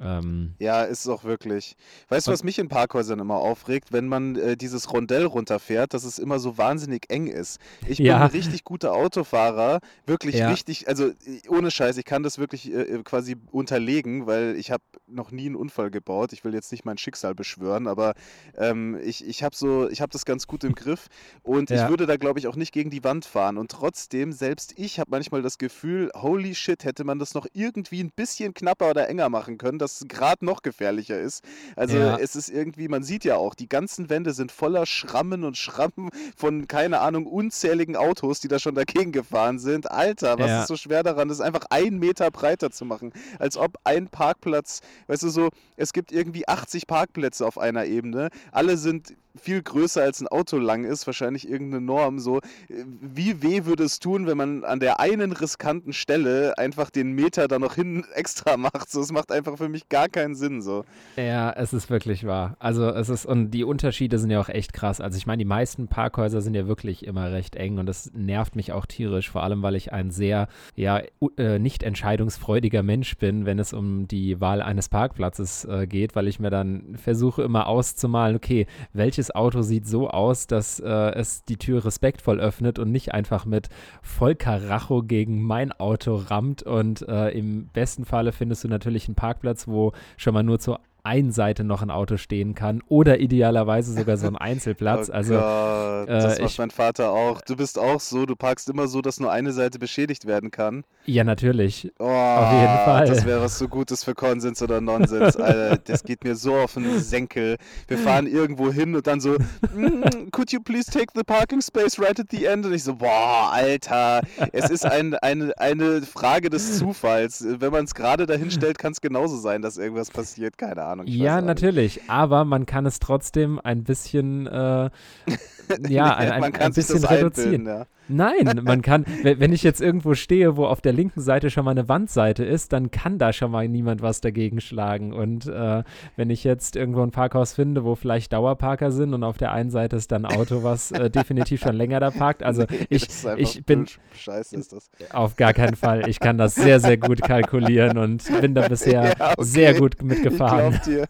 Ähm, 0.00 0.54
ja, 0.58 0.82
ist 0.82 1.00
es 1.00 1.08
auch 1.08 1.24
wirklich. 1.24 1.76
Weißt 2.08 2.26
du, 2.26 2.32
was 2.32 2.44
mich 2.44 2.58
in 2.58 2.68
Parkhäusern 2.68 3.18
immer 3.18 3.36
aufregt, 3.36 3.92
wenn 3.92 4.08
man 4.08 4.36
äh, 4.36 4.56
dieses 4.56 4.92
Rondell 4.92 5.24
runterfährt, 5.24 5.94
dass 5.94 6.04
es 6.04 6.18
immer 6.18 6.38
so 6.38 6.58
wahnsinnig 6.58 7.06
eng 7.08 7.26
ist. 7.26 7.58
Ich 7.86 7.98
bin 7.98 8.06
ja. 8.06 8.20
ein 8.22 8.30
richtig 8.30 8.64
guter 8.64 8.92
Autofahrer, 8.92 9.80
wirklich 10.06 10.36
ja. 10.36 10.48
richtig, 10.48 10.88
also 10.88 11.10
ohne 11.48 11.70
Scheiß, 11.70 11.96
ich 11.96 12.04
kann 12.04 12.22
das 12.22 12.38
wirklich 12.38 12.72
äh, 12.72 12.82
äh 12.82 13.02
quasi 13.02 13.36
unterlegen, 13.50 14.26
weil 14.26 14.56
ich 14.56 14.70
habe 14.70 14.82
noch 15.06 15.30
nie 15.30 15.46
einen 15.46 15.56
Unfall 15.56 15.90
gebaut. 15.90 16.32
Ich 16.32 16.44
will 16.44 16.54
jetzt 16.54 16.72
nicht 16.72 16.84
mein 16.84 16.98
Schicksal 16.98 17.34
beschwören, 17.34 17.86
aber 17.86 18.14
ähm, 18.56 18.98
ich, 19.02 19.26
ich 19.26 19.42
habe 19.42 19.56
so, 19.56 19.88
ich 19.88 20.00
habe 20.00 20.10
das 20.12 20.24
ganz 20.24 20.46
gut 20.46 20.64
im 20.64 20.74
Griff 20.74 21.06
und 21.42 21.70
ja. 21.70 21.84
ich 21.84 21.88
würde 21.88 22.06
da 22.06 22.16
glaube 22.16 22.38
ich 22.38 22.46
auch 22.46 22.56
nicht 22.56 22.72
gegen 22.72 22.90
die 22.90 23.04
Wand 23.04 23.24
fahren 23.24 23.58
und 23.58 23.70
trotzdem, 23.70 24.32
selbst 24.32 24.74
ich 24.76 24.98
habe 24.98 25.10
manchmal 25.10 25.42
das 25.42 25.58
Gefühl, 25.58 26.10
holy 26.14 26.54
shit, 26.54 26.84
hätte 26.84 27.04
man 27.04 27.18
das 27.18 27.34
noch 27.34 27.46
irgendwie 27.52 28.02
ein 28.02 28.10
bisschen 28.10 28.54
knapper 28.54 28.90
oder 28.90 29.08
enger 29.08 29.28
machen 29.28 29.58
können, 29.58 29.78
dass 29.86 30.00
es 30.00 30.08
gerade 30.08 30.44
noch 30.44 30.62
gefährlicher 30.62 31.18
ist. 31.20 31.44
Also 31.76 31.96
ja. 31.96 32.16
es 32.16 32.34
ist 32.34 32.48
irgendwie, 32.48 32.88
man 32.88 33.04
sieht 33.04 33.24
ja 33.24 33.36
auch, 33.36 33.54
die 33.54 33.68
ganzen 33.68 34.10
Wände 34.10 34.32
sind 34.32 34.50
voller 34.50 34.84
Schrammen 34.84 35.44
und 35.44 35.56
Schrammen 35.56 36.10
von, 36.36 36.66
keine 36.66 37.00
Ahnung, 37.00 37.26
unzähligen 37.26 37.94
Autos, 37.94 38.40
die 38.40 38.48
da 38.48 38.58
schon 38.58 38.74
dagegen 38.74 39.12
gefahren 39.12 39.60
sind. 39.60 39.88
Alter, 39.88 40.38
was 40.40 40.48
ja. 40.48 40.60
ist 40.62 40.68
so 40.68 40.76
schwer 40.76 41.04
daran, 41.04 41.28
das 41.28 41.40
einfach 41.40 41.66
einen 41.70 42.00
Meter 42.00 42.32
breiter 42.32 42.72
zu 42.72 42.84
machen? 42.84 43.12
Als 43.38 43.56
ob 43.56 43.78
ein 43.84 44.08
Parkplatz, 44.08 44.80
weißt 45.06 45.22
du 45.22 45.28
so, 45.28 45.50
es 45.76 45.92
gibt 45.92 46.10
irgendwie 46.10 46.48
80 46.48 46.88
Parkplätze 46.88 47.46
auf 47.46 47.56
einer 47.56 47.84
Ebene, 47.84 48.30
alle 48.50 48.76
sind 48.76 49.14
viel 49.40 49.62
größer 49.62 50.02
als 50.02 50.20
ein 50.20 50.28
Auto 50.28 50.58
lang 50.58 50.84
ist, 50.84 51.06
wahrscheinlich 51.06 51.48
irgendeine 51.48 51.84
Norm. 51.84 52.18
So, 52.18 52.40
wie 52.68 53.42
weh 53.42 53.64
würde 53.64 53.84
es 53.84 53.98
tun, 53.98 54.26
wenn 54.26 54.36
man 54.36 54.64
an 54.64 54.80
der 54.80 55.00
einen 55.00 55.32
riskanten 55.32 55.92
Stelle 55.92 56.58
einfach 56.58 56.90
den 56.90 57.12
Meter 57.12 57.48
da 57.48 57.58
noch 57.58 57.74
hin 57.74 58.04
extra 58.14 58.56
macht? 58.56 58.90
So, 58.90 59.00
es 59.00 59.12
macht 59.12 59.32
einfach 59.32 59.56
für 59.56 59.68
mich 59.68 59.88
gar 59.88 60.08
keinen 60.08 60.34
Sinn. 60.34 60.62
So. 60.62 60.84
Ja, 61.16 61.50
es 61.52 61.72
ist 61.72 61.90
wirklich 61.90 62.26
wahr. 62.26 62.56
Also 62.58 62.88
es 62.88 63.08
ist, 63.08 63.26
und 63.26 63.50
die 63.50 63.64
Unterschiede 63.64 64.18
sind 64.18 64.30
ja 64.30 64.40
auch 64.40 64.48
echt 64.48 64.72
krass. 64.72 65.00
Also 65.00 65.18
ich 65.18 65.26
meine, 65.26 65.38
die 65.38 65.44
meisten 65.44 65.88
Parkhäuser 65.88 66.40
sind 66.40 66.54
ja 66.54 66.66
wirklich 66.66 67.06
immer 67.06 67.32
recht 67.32 67.56
eng 67.56 67.78
und 67.78 67.86
das 67.86 68.10
nervt 68.14 68.56
mich 68.56 68.72
auch 68.72 68.86
tierisch, 68.86 69.30
vor 69.30 69.42
allem 69.42 69.62
weil 69.62 69.74
ich 69.74 69.92
ein 69.92 70.10
sehr, 70.10 70.48
ja, 70.74 71.02
äh, 71.36 71.58
nicht 71.58 71.82
entscheidungsfreudiger 71.82 72.82
Mensch 72.82 73.16
bin, 73.16 73.46
wenn 73.46 73.58
es 73.58 73.72
um 73.72 74.08
die 74.08 74.40
Wahl 74.40 74.62
eines 74.62 74.88
Parkplatzes 74.88 75.64
äh, 75.64 75.86
geht, 75.86 76.16
weil 76.16 76.28
ich 76.28 76.40
mir 76.40 76.50
dann 76.50 76.96
versuche 76.96 77.42
immer 77.42 77.66
auszumalen, 77.66 78.36
okay, 78.36 78.66
welches 78.92 79.25
Auto 79.34 79.62
sieht 79.62 79.86
so 79.86 80.08
aus, 80.08 80.46
dass 80.46 80.80
äh, 80.80 80.88
es 80.88 81.44
die 81.44 81.56
Tür 81.56 81.84
respektvoll 81.84 82.40
öffnet 82.40 82.78
und 82.78 82.90
nicht 82.90 83.12
einfach 83.14 83.44
mit 83.44 83.68
Vollkaracho 84.02 85.02
gegen 85.02 85.42
mein 85.42 85.72
Auto 85.72 86.16
rammt. 86.16 86.62
Und 86.62 87.06
äh, 87.08 87.30
im 87.30 87.68
besten 87.68 88.04
Falle 88.04 88.32
findest 88.32 88.64
du 88.64 88.68
natürlich 88.68 89.08
einen 89.08 89.14
Parkplatz, 89.14 89.68
wo 89.68 89.92
schon 90.16 90.34
mal 90.34 90.42
nur 90.42 90.58
zu 90.58 90.76
einen 91.06 91.32
Seite 91.32 91.64
noch 91.64 91.80
ein 91.82 91.90
Auto 91.90 92.16
stehen 92.18 92.54
kann 92.54 92.82
oder 92.88 93.20
idealerweise 93.20 93.92
sogar 93.94 94.16
so 94.18 94.26
ein 94.26 94.36
Einzelplatz. 94.36 95.08
Oh 95.08 95.12
also 95.12 95.34
Gott, 95.34 96.08
äh, 96.08 96.12
das 96.20 96.38
macht 96.40 96.50
ich- 96.50 96.58
mein 96.58 96.70
Vater 96.70 97.10
auch. 97.10 97.40
Du 97.40 97.56
bist 97.56 97.78
auch 97.78 98.00
so, 98.00 98.26
du 98.26 98.36
parkst 98.36 98.68
immer 98.68 98.88
so, 98.88 99.00
dass 99.00 99.20
nur 99.20 99.30
eine 99.32 99.52
Seite 99.52 99.78
beschädigt 99.78 100.26
werden 100.26 100.50
kann. 100.50 100.84
ja 101.06 101.24
natürlich. 101.24 101.90
Oh, 101.98 102.04
jeden 102.04 102.78
Fall. 102.84 103.06
Das 103.06 103.24
wäre 103.24 103.40
was 103.40 103.58
so 103.58 103.68
Gutes 103.68 104.04
für 104.04 104.14
Konsens 104.14 104.60
oder 104.62 104.80
Nonsens. 104.80 105.36
Alter, 105.36 105.78
das 105.78 106.02
geht 106.02 106.24
mir 106.24 106.34
so 106.36 106.56
auf 106.56 106.74
den 106.74 106.98
Senkel. 107.00 107.56
Wir 107.88 107.98
fahren 107.98 108.26
irgendwo 108.26 108.70
hin 108.72 108.94
und 108.96 109.06
dann 109.06 109.20
so, 109.20 109.36
"Mm, 109.74 110.30
could 110.32 110.52
you 110.52 110.60
please 110.60 110.90
take 110.90 111.06
the 111.14 111.22
parking 111.22 111.60
space 111.62 111.98
right 112.00 112.18
at 112.18 112.26
the 112.30 112.44
end? 112.44 112.66
Und 112.66 112.72
ich 112.74 112.82
so, 112.82 112.96
boah, 112.96 113.50
Alter, 113.52 114.22
es 114.52 114.68
ist 114.70 114.84
ein, 114.84 115.14
eine, 115.14 115.52
eine 115.58 116.02
Frage 116.02 116.50
des 116.50 116.78
Zufalls. 116.78 117.44
Wenn 117.46 117.70
man 117.72 117.84
es 117.84 117.94
gerade 117.94 118.26
dahin 118.26 118.50
stellt, 118.50 118.78
kann 118.78 118.92
es 118.92 119.00
genauso 119.00 119.36
sein, 119.36 119.62
dass 119.62 119.78
irgendwas 119.78 120.10
passiert. 120.10 120.58
Keine 120.58 120.82
Ahnung. 120.82 120.95
Weiß 121.04 121.08
Ja, 121.08 121.38
auch 121.38 121.40
nicht. 121.40 121.46
natürlich, 121.46 122.00
aber 122.08 122.44
man 122.44 122.66
kann 122.66 122.86
es 122.86 122.98
trotzdem 122.98 123.60
ein 123.62 123.84
bisschen, 123.84 124.46
äh, 124.46 124.90
ja, 125.88 126.14
ein, 126.16 126.32
ein, 126.32 126.54
ein 126.56 126.72
bisschen 126.72 127.04
reduzieren. 127.04 127.66
ja. 127.66 127.86
Nein, 128.08 128.60
man 128.62 128.82
kann, 128.82 129.04
we- 129.22 129.40
wenn 129.40 129.52
ich 129.52 129.62
jetzt 129.62 129.80
irgendwo 129.80 130.14
stehe, 130.14 130.56
wo 130.56 130.66
auf 130.66 130.80
der 130.80 130.92
linken 130.92 131.20
Seite 131.20 131.50
schon 131.50 131.64
mal 131.64 131.72
eine 131.72 131.88
Wandseite 131.88 132.44
ist, 132.44 132.72
dann 132.72 132.90
kann 132.90 133.18
da 133.18 133.32
schon 133.32 133.50
mal 133.50 133.66
niemand 133.68 134.02
was 134.02 134.20
dagegen 134.20 134.60
schlagen. 134.60 135.12
Und 135.12 135.46
äh, 135.46 135.82
wenn 136.16 136.30
ich 136.30 136.44
jetzt 136.44 136.76
irgendwo 136.76 137.02
ein 137.02 137.10
Parkhaus 137.10 137.54
finde, 137.54 137.84
wo 137.84 137.94
vielleicht 137.96 138.32
Dauerparker 138.32 138.92
sind 138.92 139.12
und 139.14 139.24
auf 139.24 139.38
der 139.38 139.52
einen 139.52 139.70
Seite 139.70 139.96
ist 139.96 140.12
dann 140.12 140.24
ein 140.24 140.36
Auto, 140.38 140.62
was 140.62 140.90
äh, 140.92 141.10
definitiv 141.16 141.60
schon 141.60 141.74
länger 141.76 142.00
da 142.00 142.10
parkt, 142.10 142.42
also 142.42 142.64
Nee, 142.70 142.86
ich, 142.90 143.08
ich 143.36 143.64
bin 143.64 143.86
Scheiße 144.14 144.56
ist 144.56 144.72
das. 144.72 144.90
auf 145.12 145.36
gar 145.36 145.52
keinen 145.52 145.76
Fall, 145.76 146.08
ich 146.08 146.20
kann 146.20 146.38
das 146.38 146.54
sehr, 146.54 146.80
sehr 146.80 146.96
gut 146.96 147.22
kalkulieren 147.26 147.98
und 147.98 148.22
bin 148.40 148.54
da 148.54 148.68
bisher 148.68 149.14
Ja, 149.18 149.30
okay. 149.32 149.34
sehr 149.44 149.74
gut 149.74 149.96
Ich 149.96 150.02
mitgefahren. 150.02 150.70
glaub 150.70 150.82
dir. 150.84 151.06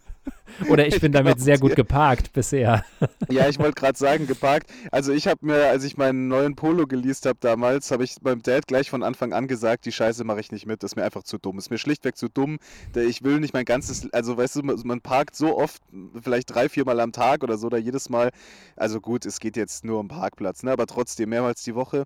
Oder 0.69 0.87
ich 0.87 0.99
bin 1.01 1.11
damit 1.11 1.39
sehr 1.39 1.57
gut 1.59 1.71
dir. 1.71 1.75
geparkt 1.75 2.33
bisher. 2.33 2.83
Ja, 3.29 3.49
ich 3.49 3.59
wollte 3.59 3.73
gerade 3.73 3.97
sagen, 3.97 4.25
geparkt. 4.25 4.69
Also 4.91 5.11
ich 5.11 5.27
habe 5.27 5.45
mir, 5.45 5.67
als 5.67 5.83
ich 5.83 5.97
meinen 5.97 6.29
neuen 6.29 6.55
Polo 6.55 6.87
geleast 6.87 7.25
habe 7.25 7.37
damals, 7.41 7.91
habe 7.91 8.03
ich 8.05 8.15
beim 8.21 8.41
Dad 8.41 8.67
gleich 8.67 8.89
von 8.89 9.03
Anfang 9.03 9.33
an 9.33 9.47
gesagt, 9.47 9.85
die 9.85 9.91
Scheiße 9.91 10.23
mache 10.23 10.39
ich 10.39 10.51
nicht 10.51 10.65
mit, 10.65 10.81
das 10.81 10.91
ist 10.91 10.95
mir 10.95 11.03
einfach 11.03 11.23
zu 11.23 11.37
dumm. 11.37 11.57
Ist 11.57 11.69
mir 11.69 11.77
schlichtweg 11.77 12.15
zu 12.15 12.29
dumm. 12.29 12.57
Ich 12.95 13.23
will 13.23 13.39
nicht 13.41 13.53
mein 13.53 13.65
ganzes, 13.65 14.11
also 14.13 14.37
weißt 14.37 14.55
du, 14.57 14.61
man- 14.63 15.01
parkt 15.01 15.35
so 15.35 15.57
oft, 15.57 15.81
vielleicht 16.21 16.53
drei, 16.53 16.69
vier 16.69 16.85
Mal 16.85 16.99
am 17.01 17.11
Tag 17.11 17.43
oder 17.43 17.57
so, 17.57 17.67
oder 17.67 17.77
jedes 17.77 18.09
Mal. 18.09 18.31
Also 18.75 19.01
gut, 19.01 19.25
es 19.25 19.39
geht 19.39 19.57
jetzt 19.57 19.83
nur 19.83 19.99
um 19.99 20.07
Parkplatz, 20.07 20.63
ne? 20.63 20.71
aber 20.71 20.85
trotzdem 20.87 21.29
mehrmals 21.29 21.63
die 21.63 21.75
Woche. 21.75 22.05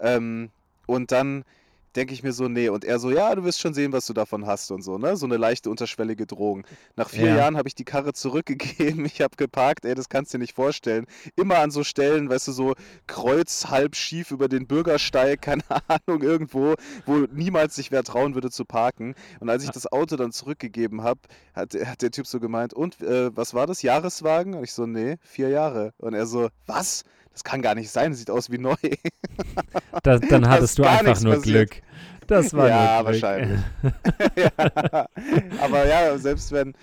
Ähm, 0.00 0.50
und 0.86 1.10
dann 1.12 1.44
denke 1.96 2.14
ich 2.14 2.22
mir 2.22 2.32
so, 2.32 2.48
nee. 2.48 2.68
Und 2.68 2.84
er 2.84 2.98
so, 2.98 3.10
ja, 3.10 3.34
du 3.34 3.44
wirst 3.44 3.60
schon 3.60 3.74
sehen, 3.74 3.92
was 3.92 4.06
du 4.06 4.12
davon 4.12 4.46
hast 4.46 4.70
und 4.70 4.82
so, 4.82 4.98
ne? 4.98 5.16
So 5.16 5.26
eine 5.26 5.36
leichte 5.36 5.70
unterschwellige 5.70 6.26
Drohung. 6.26 6.64
Nach 6.96 7.08
vier 7.08 7.26
Ja. 7.28 7.36
Jahren 7.36 7.56
habe 7.56 7.68
ich 7.68 7.74
die 7.74 7.84
Karre 7.84 8.12
zurückgegeben. 8.12 9.06
Ich 9.12 9.20
habe 9.20 9.36
geparkt, 9.36 9.84
ey, 9.84 9.94
das 9.94 10.08
kannst 10.08 10.32
du 10.32 10.38
dir 10.38 10.42
nicht 10.42 10.54
vorstellen. 10.54 11.06
Immer 11.36 11.58
an 11.58 11.70
so 11.70 11.84
Stellen, 11.84 12.30
weißt 12.30 12.48
du, 12.48 12.52
so 12.52 12.74
kreuz 13.06 13.66
halb 13.68 13.94
schief 13.94 14.30
über 14.30 14.48
den 14.48 14.66
Bürgersteig, 14.66 15.42
keine 15.42 15.62
Ahnung, 15.88 16.22
irgendwo, 16.22 16.74
wo 17.04 17.26
niemals 17.32 17.74
sich 17.74 17.90
wer 17.90 18.02
trauen 18.02 18.34
würde 18.34 18.50
zu 18.50 18.64
parken. 18.64 19.14
Und 19.40 19.50
als 19.50 19.64
ich 19.64 19.70
das 19.70 19.90
Auto 19.90 20.16
dann 20.16 20.32
zurückgegeben 20.32 21.02
habe, 21.02 21.20
hat, 21.54 21.74
hat 21.74 22.00
der 22.02 22.10
Typ 22.10 22.26
so 22.26 22.40
gemeint, 22.40 22.72
und 22.74 23.00
äh, 23.02 23.34
was 23.36 23.54
war 23.54 23.66
das? 23.66 23.82
Jahreswagen? 23.82 24.54
Und 24.54 24.64
ich 24.64 24.72
so, 24.72 24.86
nee, 24.86 25.16
vier 25.20 25.48
Jahre. 25.50 25.92
Und 25.98 26.14
er 26.14 26.26
so, 26.26 26.48
was? 26.66 27.04
Das 27.32 27.44
kann 27.44 27.62
gar 27.62 27.74
nicht 27.74 27.90
sein, 27.90 28.14
sieht 28.14 28.30
aus 28.30 28.50
wie 28.50 28.58
neu. 28.58 28.76
Da, 30.02 30.18
dann 30.18 30.42
Da 30.42 30.50
hattest 30.50 30.78
du 30.78 30.84
einfach 30.84 31.20
nur 31.20 31.36
passiert. 31.36 31.70
Glück. 31.70 31.82
Das 32.26 32.54
war 32.54 32.68
ja, 32.68 33.02
nur 33.02 33.10
Glück. 33.10 33.22
wahrscheinlich. 33.22 33.60
ja. 34.36 35.06
Aber 35.60 35.86
ja, 35.86 36.18
selbst 36.18 36.52
wenn. 36.52 36.74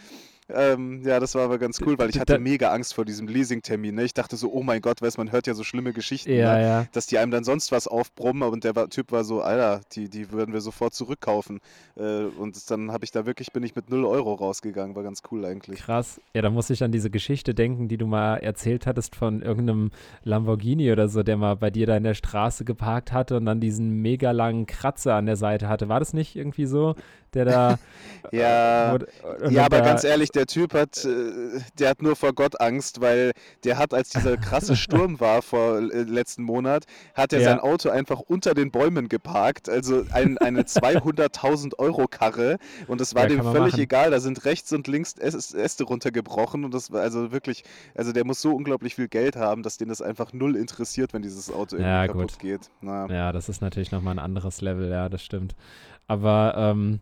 Ähm, 0.54 1.02
ja, 1.04 1.20
das 1.20 1.36
war 1.36 1.44
aber 1.44 1.58
ganz 1.60 1.80
cool, 1.82 1.98
weil 1.98 2.10
ich 2.10 2.20
hatte 2.20 2.40
mega 2.40 2.72
Angst 2.72 2.94
vor 2.94 3.06
diesem 3.06 3.28
Leasing-Termin. 3.28 3.96
Ne? 3.96 4.04
Ich 4.04 4.14
dachte 4.14 4.36
so, 4.36 4.52
oh 4.52 4.64
mein 4.64 4.82
Gott, 4.82 5.02
weiß 5.02 5.18
man 5.18 5.32
hört 5.32 5.48
ja 5.48 5.54
so 5.54 5.64
schlimme 5.64 5.94
Geschichten, 5.94 6.32
Ja, 6.32 6.56
ne? 6.56 6.62
ja. 6.62 6.86
dass 6.92 7.06
die 7.08 7.18
einem 7.18 7.32
dann 7.32 7.44
sonst 7.44 7.72
was 7.72 7.88
aufbrummen. 7.88 8.50
Und 8.50 8.64
der 8.64 8.76
war, 8.76 8.90
Typ 8.90 9.12
war 9.12 9.24
so, 9.24 9.42
Alter, 9.42 9.82
die, 9.94 10.10
die 10.10 10.32
würden 10.32 10.54
wir 10.54 10.62
sofort 10.62 10.94
zurückkaufen. 10.94 11.60
Äh, 11.96 12.24
und 12.24 12.70
dann 12.72 12.92
habe 12.92 13.06
ich 13.06 13.12
da 13.12 13.26
wirklich, 13.26 13.52
bin 13.52 13.64
ich 13.64 13.76
mit 13.76 13.90
0 13.90 14.06
Euro 14.06 14.34
rausgegangen. 14.34 14.96
War 14.96 15.04
ganz 15.04 15.22
cool 15.32 15.46
eigentlich. 15.46 15.80
Krass. 15.80 16.20
Ja, 16.34 16.42
da 16.42 16.50
muss 16.50 16.70
ich 16.70 16.84
an 16.84 16.92
diese 16.92 17.10
Geschichte 17.10 17.54
denken, 17.54 17.88
die 17.88 17.98
du 17.98 18.08
mal 18.08 18.38
erzählt 18.38 18.88
hattest 18.88 19.16
von 19.16 19.42
irgendeinem 19.42 19.92
Lamborghini 20.24 20.92
oder 20.92 21.10
so, 21.10 21.24
der 21.24 21.38
mal 21.38 21.56
bei 21.56 21.70
dir 21.70 21.86
da 21.86 21.96
in 21.96 22.04
der 22.04 22.16
Straße 22.16 22.66
geparkt 22.66 23.12
hatte 23.12 23.38
und 23.38 23.46
dann 23.46 23.60
diesen 23.60 24.02
mega 24.02 24.32
langen 24.32 24.66
Kratzer 24.66 25.16
an 25.16 25.26
der 25.26 25.36
Seite 25.36 25.70
hatte. 25.70 25.90
War 25.90 26.00
das 26.00 26.14
nicht 26.14 26.36
irgendwie 26.36 26.66
so, 26.66 26.96
der 27.34 27.46
da. 27.46 27.76
Ja, 28.32 28.92
wo- 29.00 29.46
und 29.46 29.52
Ja, 29.52 29.66
aber 29.66 29.82
ganz 29.82 30.04
ehrlich, 30.04 30.30
der 30.30 30.46
Typ 30.46 30.74
hat, 30.74 31.04
äh, 31.06 31.60
der 31.80 31.90
hat 31.90 32.02
nur 32.02 32.16
vor 32.18 32.34
Gott 32.34 32.60
Angst, 32.60 33.00
weil 33.02 33.32
der 33.64 33.78
hat, 33.78 33.94
als 33.94 34.10
dieser 34.10 34.36
krasse 34.38 34.76
Sturm 34.76 35.20
war 35.20 35.42
vor 35.42 35.78
äh, 35.78 35.82
letzten 36.04 36.44
Monat, 36.44 36.84
hat 37.16 37.32
er 37.34 37.40
Ja. 37.40 37.50
sein 37.50 37.60
Auto 37.60 37.90
einfach 37.90 38.20
unter 38.20 38.54
den 38.54 38.72
Bäumen 38.72 39.08
geparkt, 39.10 39.70
also 39.70 40.04
ein, 40.12 40.38
eine 40.38 40.64
200.000 40.68 41.80
Euro 41.80 42.08
Karre 42.08 42.58
und 42.88 43.02
es 43.02 43.16
war 43.16 43.24
Ja, 43.24 43.30
dem 43.30 43.42
völlig 43.44 43.72
machen. 43.74 43.82
egal, 43.84 44.12
da 44.12 44.20
sind 44.20 44.44
rechts 44.46 44.72
und 44.74 44.88
links 44.88 45.16
Äs- 45.18 45.56
Äste 45.56 45.86
runtergebrochen 45.86 46.66
und 46.66 46.74
das 46.74 46.92
war 46.92 47.02
also 47.02 47.32
wirklich, 47.32 47.64
also 47.96 48.12
der 48.12 48.26
muss 48.26 48.42
so 48.42 48.54
unglaublich 48.54 48.96
viel 48.96 49.08
Geld 49.08 49.36
haben, 49.38 49.64
dass 49.64 49.78
den 49.78 49.88
das 49.88 50.02
einfach 50.02 50.34
null 50.34 50.56
interessiert, 50.56 51.14
wenn 51.14 51.22
dieses 51.22 51.50
Auto 51.50 51.78
irgendwie 51.78 51.84
Ja, 51.90 52.08
kaputt 52.08 52.32
gut. 52.34 52.40
geht. 52.40 52.70
Na. 52.82 53.08
Ja, 53.10 53.32
das 53.32 53.50
ist 53.50 53.62
natürlich 53.62 53.92
nochmal 53.92 54.16
ein 54.16 54.20
anderes 54.20 54.62
Level, 54.62 54.90
ja, 54.90 55.10
das 55.10 55.24
stimmt. 55.24 55.56
Aber 56.10 56.56
ähm, 56.58 57.02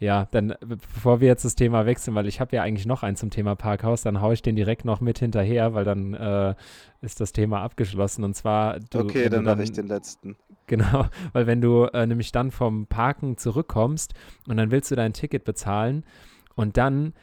ja, 0.00 0.28
dann 0.30 0.48
be- 0.60 0.76
bevor 0.76 1.20
wir 1.20 1.28
jetzt 1.28 1.44
das 1.46 1.54
Thema 1.56 1.86
wechseln, 1.86 2.14
weil 2.14 2.28
ich 2.28 2.40
habe 2.40 2.54
ja 2.56 2.62
eigentlich 2.62 2.86
noch 2.86 3.02
einen 3.02 3.16
zum 3.16 3.30
Thema 3.30 3.56
Parkhaus, 3.56 4.02
dann 4.02 4.20
haue 4.20 4.34
ich 4.34 4.42
den 4.42 4.56
direkt 4.56 4.84
noch 4.84 5.00
mit 5.00 5.18
hinterher, 5.18 5.74
weil 5.74 5.84
dann 5.84 6.14
äh, 6.14 6.54
ist 7.00 7.20
das 7.20 7.32
Thema 7.32 7.62
abgeschlossen. 7.62 8.24
Und 8.24 8.34
zwar, 8.34 8.80
du, 8.80 9.12
Okay, 9.12 9.24
du 9.24 9.30
dann 9.30 9.44
mache 9.44 9.62
ich 9.62 9.72
den 9.72 9.86
letzten. 9.86 10.36
Genau, 10.66 11.06
weil 11.32 11.46
wenn 11.46 11.60
du 11.60 11.84
äh, 11.86 12.06
nämlich 12.06 12.32
dann 12.32 12.50
vom 12.50 12.86
Parken 12.86 13.36
zurückkommst 13.38 14.14
und 14.46 14.56
dann 14.56 14.70
willst 14.70 14.90
du 14.90 14.96
dein 14.96 15.12
Ticket 15.12 15.44
bezahlen 15.44 16.04
und 16.54 16.76
dann 16.76 17.14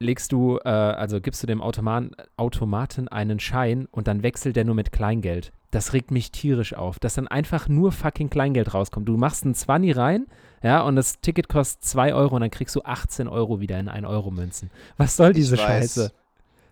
legst 0.00 0.32
du, 0.32 0.58
äh, 0.64 0.68
also 0.68 1.20
gibst 1.20 1.42
du 1.42 1.46
dem 1.46 1.60
Automan 1.60 2.12
Automaten 2.36 3.08
einen 3.08 3.40
Schein 3.40 3.86
und 3.90 4.06
dann 4.08 4.22
wechselt 4.22 4.56
der 4.56 4.64
nur 4.64 4.74
mit 4.74 4.92
Kleingeld. 4.92 5.52
Das 5.70 5.92
regt 5.92 6.10
mich 6.10 6.30
tierisch 6.30 6.74
auf, 6.74 6.98
dass 6.98 7.14
dann 7.14 7.28
einfach 7.28 7.68
nur 7.68 7.92
fucking 7.92 8.30
Kleingeld 8.30 8.72
rauskommt. 8.72 9.08
Du 9.08 9.16
machst 9.16 9.44
einen 9.44 9.54
20 9.54 9.96
rein, 9.96 10.26
ja, 10.62 10.80
und 10.80 10.96
das 10.96 11.20
Ticket 11.20 11.48
kostet 11.48 11.84
2 11.84 12.14
Euro 12.14 12.36
und 12.36 12.40
dann 12.40 12.50
kriegst 12.50 12.74
du 12.74 12.82
18 12.82 13.28
Euro 13.28 13.60
wieder 13.60 13.78
in 13.78 13.88
1-Euro-Münzen. 13.88 14.70
Was 14.96 15.16
soll 15.16 15.32
diese. 15.32 15.56
Scheiße? 15.56 16.12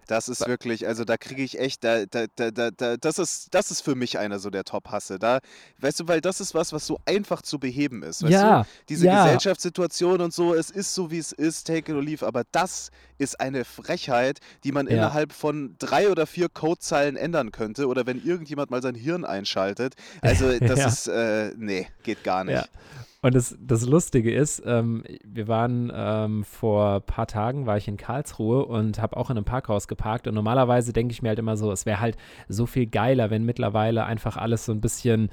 Das 0.07 0.29
ist 0.29 0.47
wirklich, 0.47 0.87
also 0.87 1.05
da 1.05 1.17
kriege 1.17 1.43
ich 1.43 1.59
echt, 1.59 1.83
da, 1.85 2.07
da, 2.07 2.27
da, 2.37 2.51
da, 2.51 2.71
da, 2.71 2.97
das 2.97 3.19
ist, 3.19 3.49
das 3.55 3.71
ist 3.71 3.81
für 3.81 3.95
mich 3.95 4.19
einer 4.19 4.39
so 4.39 4.51
der 4.51 4.65
Top-Hasse. 4.65 5.19
Da, 5.19 5.41
weißt 5.81 6.01
du, 6.01 6.09
weil 6.09 6.21
das 6.21 6.41
ist 6.41 6.55
was, 6.55 6.73
was 6.73 6.87
so 6.87 7.01
einfach 7.07 7.43
zu 7.43 7.59
beheben 7.59 8.03
ist. 8.03 8.23
Weißt 8.23 8.33
Ja, 8.33 8.63
du? 8.63 8.69
Diese 8.89 9.07
ja. 9.07 9.25
Gesellschaftssituation 9.25 10.21
und 10.21 10.33
so, 10.33 10.55
es 10.55 10.71
ist 10.71 10.95
so, 10.95 11.11
wie 11.11 11.19
es 11.19 11.33
ist, 11.33 11.67
take 11.67 11.91
it 11.91 11.97
or 11.97 12.03
leave. 12.03 12.25
Aber 12.27 12.45
das 12.53 12.91
ist 13.19 13.41
eine 13.41 13.65
Frechheit, 13.65 14.41
die 14.65 14.73
man 14.73 14.87
Ja. 14.87 14.93
innerhalb 14.95 15.33
von 15.33 15.75
drei 15.79 16.09
oder 16.11 16.27
vier 16.27 16.49
Codezeilen 16.49 17.17
ändern 17.17 17.51
könnte. 17.53 17.87
Oder 17.89 18.07
wenn 18.07 18.25
irgendjemand 18.25 18.71
mal 18.71 18.83
sein 18.83 18.95
Hirn 18.95 19.25
einschaltet. 19.25 19.95
Also 20.23 20.51
das 20.61 20.79
Ja. 20.79 20.87
ist, 20.89 21.07
äh, 21.09 21.53
nee, 21.57 21.89
geht 22.03 22.23
gar 22.25 22.45
nicht. 22.45 22.69
Und 23.27 23.35
das, 23.35 23.59
das 23.61 23.85
Lustige 23.85 24.33
ist, 24.33 24.63
ähm, 24.65 25.03
wir 25.25 25.49
waren 25.49 25.91
ähm, 25.93 26.45
vor 26.45 26.95
ein 26.95 27.03
paar 27.03 27.27
Tagen, 27.27 27.67
war 27.67 27.77
ich 27.77 27.89
in 27.89 27.97
Karlsruhe 27.97 28.65
und 28.65 29.03
habe 29.03 29.17
auch 29.17 29.31
in 29.31 29.37
einem 29.37 29.45
Parkhaus 29.45 29.89
geparkt. 29.89 30.29
Und 30.29 30.35
normalerweise 30.37 30.93
denke 30.93 31.11
ich 31.11 31.23
mir 31.23 31.31
halt 31.31 31.41
immer 31.41 31.57
so, 31.57 31.73
es 31.73 31.87
wäre 31.87 31.99
halt 31.99 32.17
so 32.49 32.67
viel 32.67 32.87
geiler, 32.87 33.29
wenn 33.31 33.45
mittlerweile 33.45 34.05
einfach 34.05 34.37
alles 34.37 34.65
so 34.65 34.71
ein 34.71 34.81
bisschen 34.81 35.31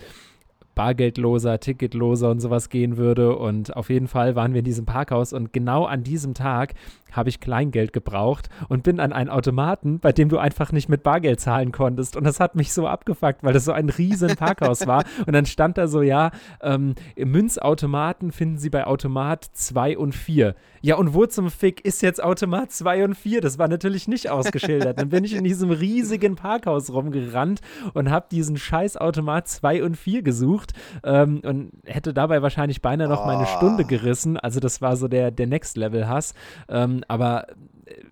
bargeldloser, 0.75 1.59
ticketloser 1.59 2.29
und 2.29 2.39
sowas 2.39 2.69
gehen 2.69 2.97
würde. 2.97 3.35
Und 3.35 3.75
auf 3.75 3.89
jeden 3.89 4.07
Fall 4.07 4.35
waren 4.35 4.53
wir 4.53 4.59
in 4.59 4.65
diesem 4.65 4.85
Parkhaus 4.85 5.33
und 5.33 5.53
genau 5.53 5.85
an 5.85 6.03
diesem 6.03 6.33
Tag 6.33 6.73
habe 7.13 7.29
ich 7.29 7.39
Kleingeld 7.39 7.93
gebraucht 7.93 8.49
und 8.69 8.83
bin 8.83 8.99
an 8.99 9.13
einen 9.13 9.29
Automaten, 9.29 9.99
bei 9.99 10.11
dem 10.11 10.29
du 10.29 10.37
einfach 10.37 10.71
nicht 10.71 10.89
mit 10.89 11.03
Bargeld 11.03 11.39
zahlen 11.39 11.71
konntest. 11.71 12.17
Und 12.17 12.23
das 12.23 12.39
hat 12.39 12.55
mich 12.55 12.73
so 12.73 12.87
abgefuckt, 12.87 13.43
weil 13.43 13.53
das 13.53 13.65
so 13.65 13.71
ein 13.71 13.89
riesen 13.89 14.35
Parkhaus 14.35 14.87
war. 14.87 15.03
Und 15.25 15.33
dann 15.33 15.45
stand 15.45 15.77
da 15.77 15.87
so, 15.87 16.01
ja, 16.01 16.31
ähm, 16.61 16.95
Münzautomaten 17.15 18.31
finden 18.31 18.57
Sie 18.57 18.69
bei 18.69 18.85
Automat 18.85 19.45
2 19.53 19.97
und 19.97 20.15
4. 20.15 20.55
Ja, 20.81 20.95
und 20.95 21.13
wo 21.13 21.25
zum 21.25 21.49
Fick 21.49 21.85
ist 21.85 22.01
jetzt 22.01 22.21
Automat 22.21 22.71
2 22.71 23.05
und 23.05 23.15
4? 23.15 23.39
Das 23.39 23.57
war 23.57 23.67
natürlich 23.67 24.07
nicht 24.07 24.29
ausgeschildert. 24.29 24.99
Dann 24.99 25.09
bin 25.09 25.23
ich 25.23 25.33
in 25.33 25.43
diesem 25.45 25.71
riesigen 25.71 26.35
Parkhaus 26.35 26.91
rumgerannt 26.91 27.61
und 27.93 28.11
habe 28.11 28.25
diesen 28.29 28.57
scheiß 28.57 28.97
Automat 28.97 29.47
2 29.47 29.83
und 29.83 29.95
4 29.95 30.23
gesucht 30.23 30.62
ähm, 31.03 31.41
und 31.43 31.71
hätte 31.85 32.13
dabei 32.13 32.41
wahrscheinlich 32.41 32.81
beinahe 32.81 33.07
noch 33.07 33.25
meine 33.25 33.45
Stunde 33.45 33.85
gerissen. 33.85 34.37
Also 34.37 34.59
das 34.59 34.81
war 34.81 34.95
so 34.95 35.07
der, 35.07 35.31
der 35.31 35.47
Next-Level-Hass. 35.47 36.33
Ähm, 36.69 37.03
aber 37.07 37.47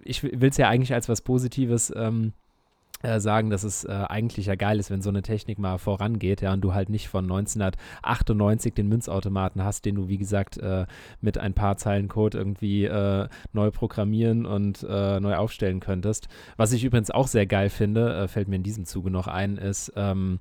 ich 0.03 0.23
will 0.23 0.49
es 0.49 0.57
ja 0.57 0.67
eigentlich 0.67 0.93
als 0.93 1.07
was 1.07 1.21
Positives 1.21 1.93
ähm, 1.95 2.33
äh, 3.03 3.19
sagen, 3.19 3.49
dass 3.49 3.63
es 3.63 3.83
äh, 3.83 3.91
eigentlich 3.91 4.45
ja 4.45 4.55
geil 4.55 4.79
ist, 4.79 4.91
wenn 4.91 5.01
so 5.01 5.09
eine 5.09 5.23
Technik 5.23 5.57
mal 5.57 5.79
vorangeht, 5.79 6.41
ja, 6.41 6.53
und 6.53 6.61
du 6.61 6.73
halt 6.73 6.89
nicht 6.89 7.07
von 7.09 7.25
1998 7.25 8.75
den 8.75 8.87
Münzautomaten 8.87 9.63
hast, 9.63 9.85
den 9.85 9.95
du, 9.95 10.07
wie 10.07 10.19
gesagt, 10.19 10.57
äh, 10.57 10.85
mit 11.19 11.39
ein 11.39 11.53
paar 11.53 11.77
Zeilen 11.77 12.07
Code 12.07 12.37
irgendwie 12.37 12.85
äh, 12.85 13.27
neu 13.53 13.71
programmieren 13.71 14.45
und 14.45 14.85
äh, 14.87 15.19
neu 15.19 15.35
aufstellen 15.35 15.79
könntest. 15.79 16.27
Was 16.57 16.73
ich 16.73 16.83
übrigens 16.83 17.09
auch 17.09 17.27
sehr 17.27 17.47
geil 17.47 17.69
finde, 17.69 18.27
fällt 18.27 18.47
mir 18.47 18.57
in 18.57 18.63
diesem 18.63 18.85
Zuge 18.85 19.09
noch 19.09 19.27
ein, 19.27 19.57
ist, 19.57 19.93
ähm, 19.95 20.39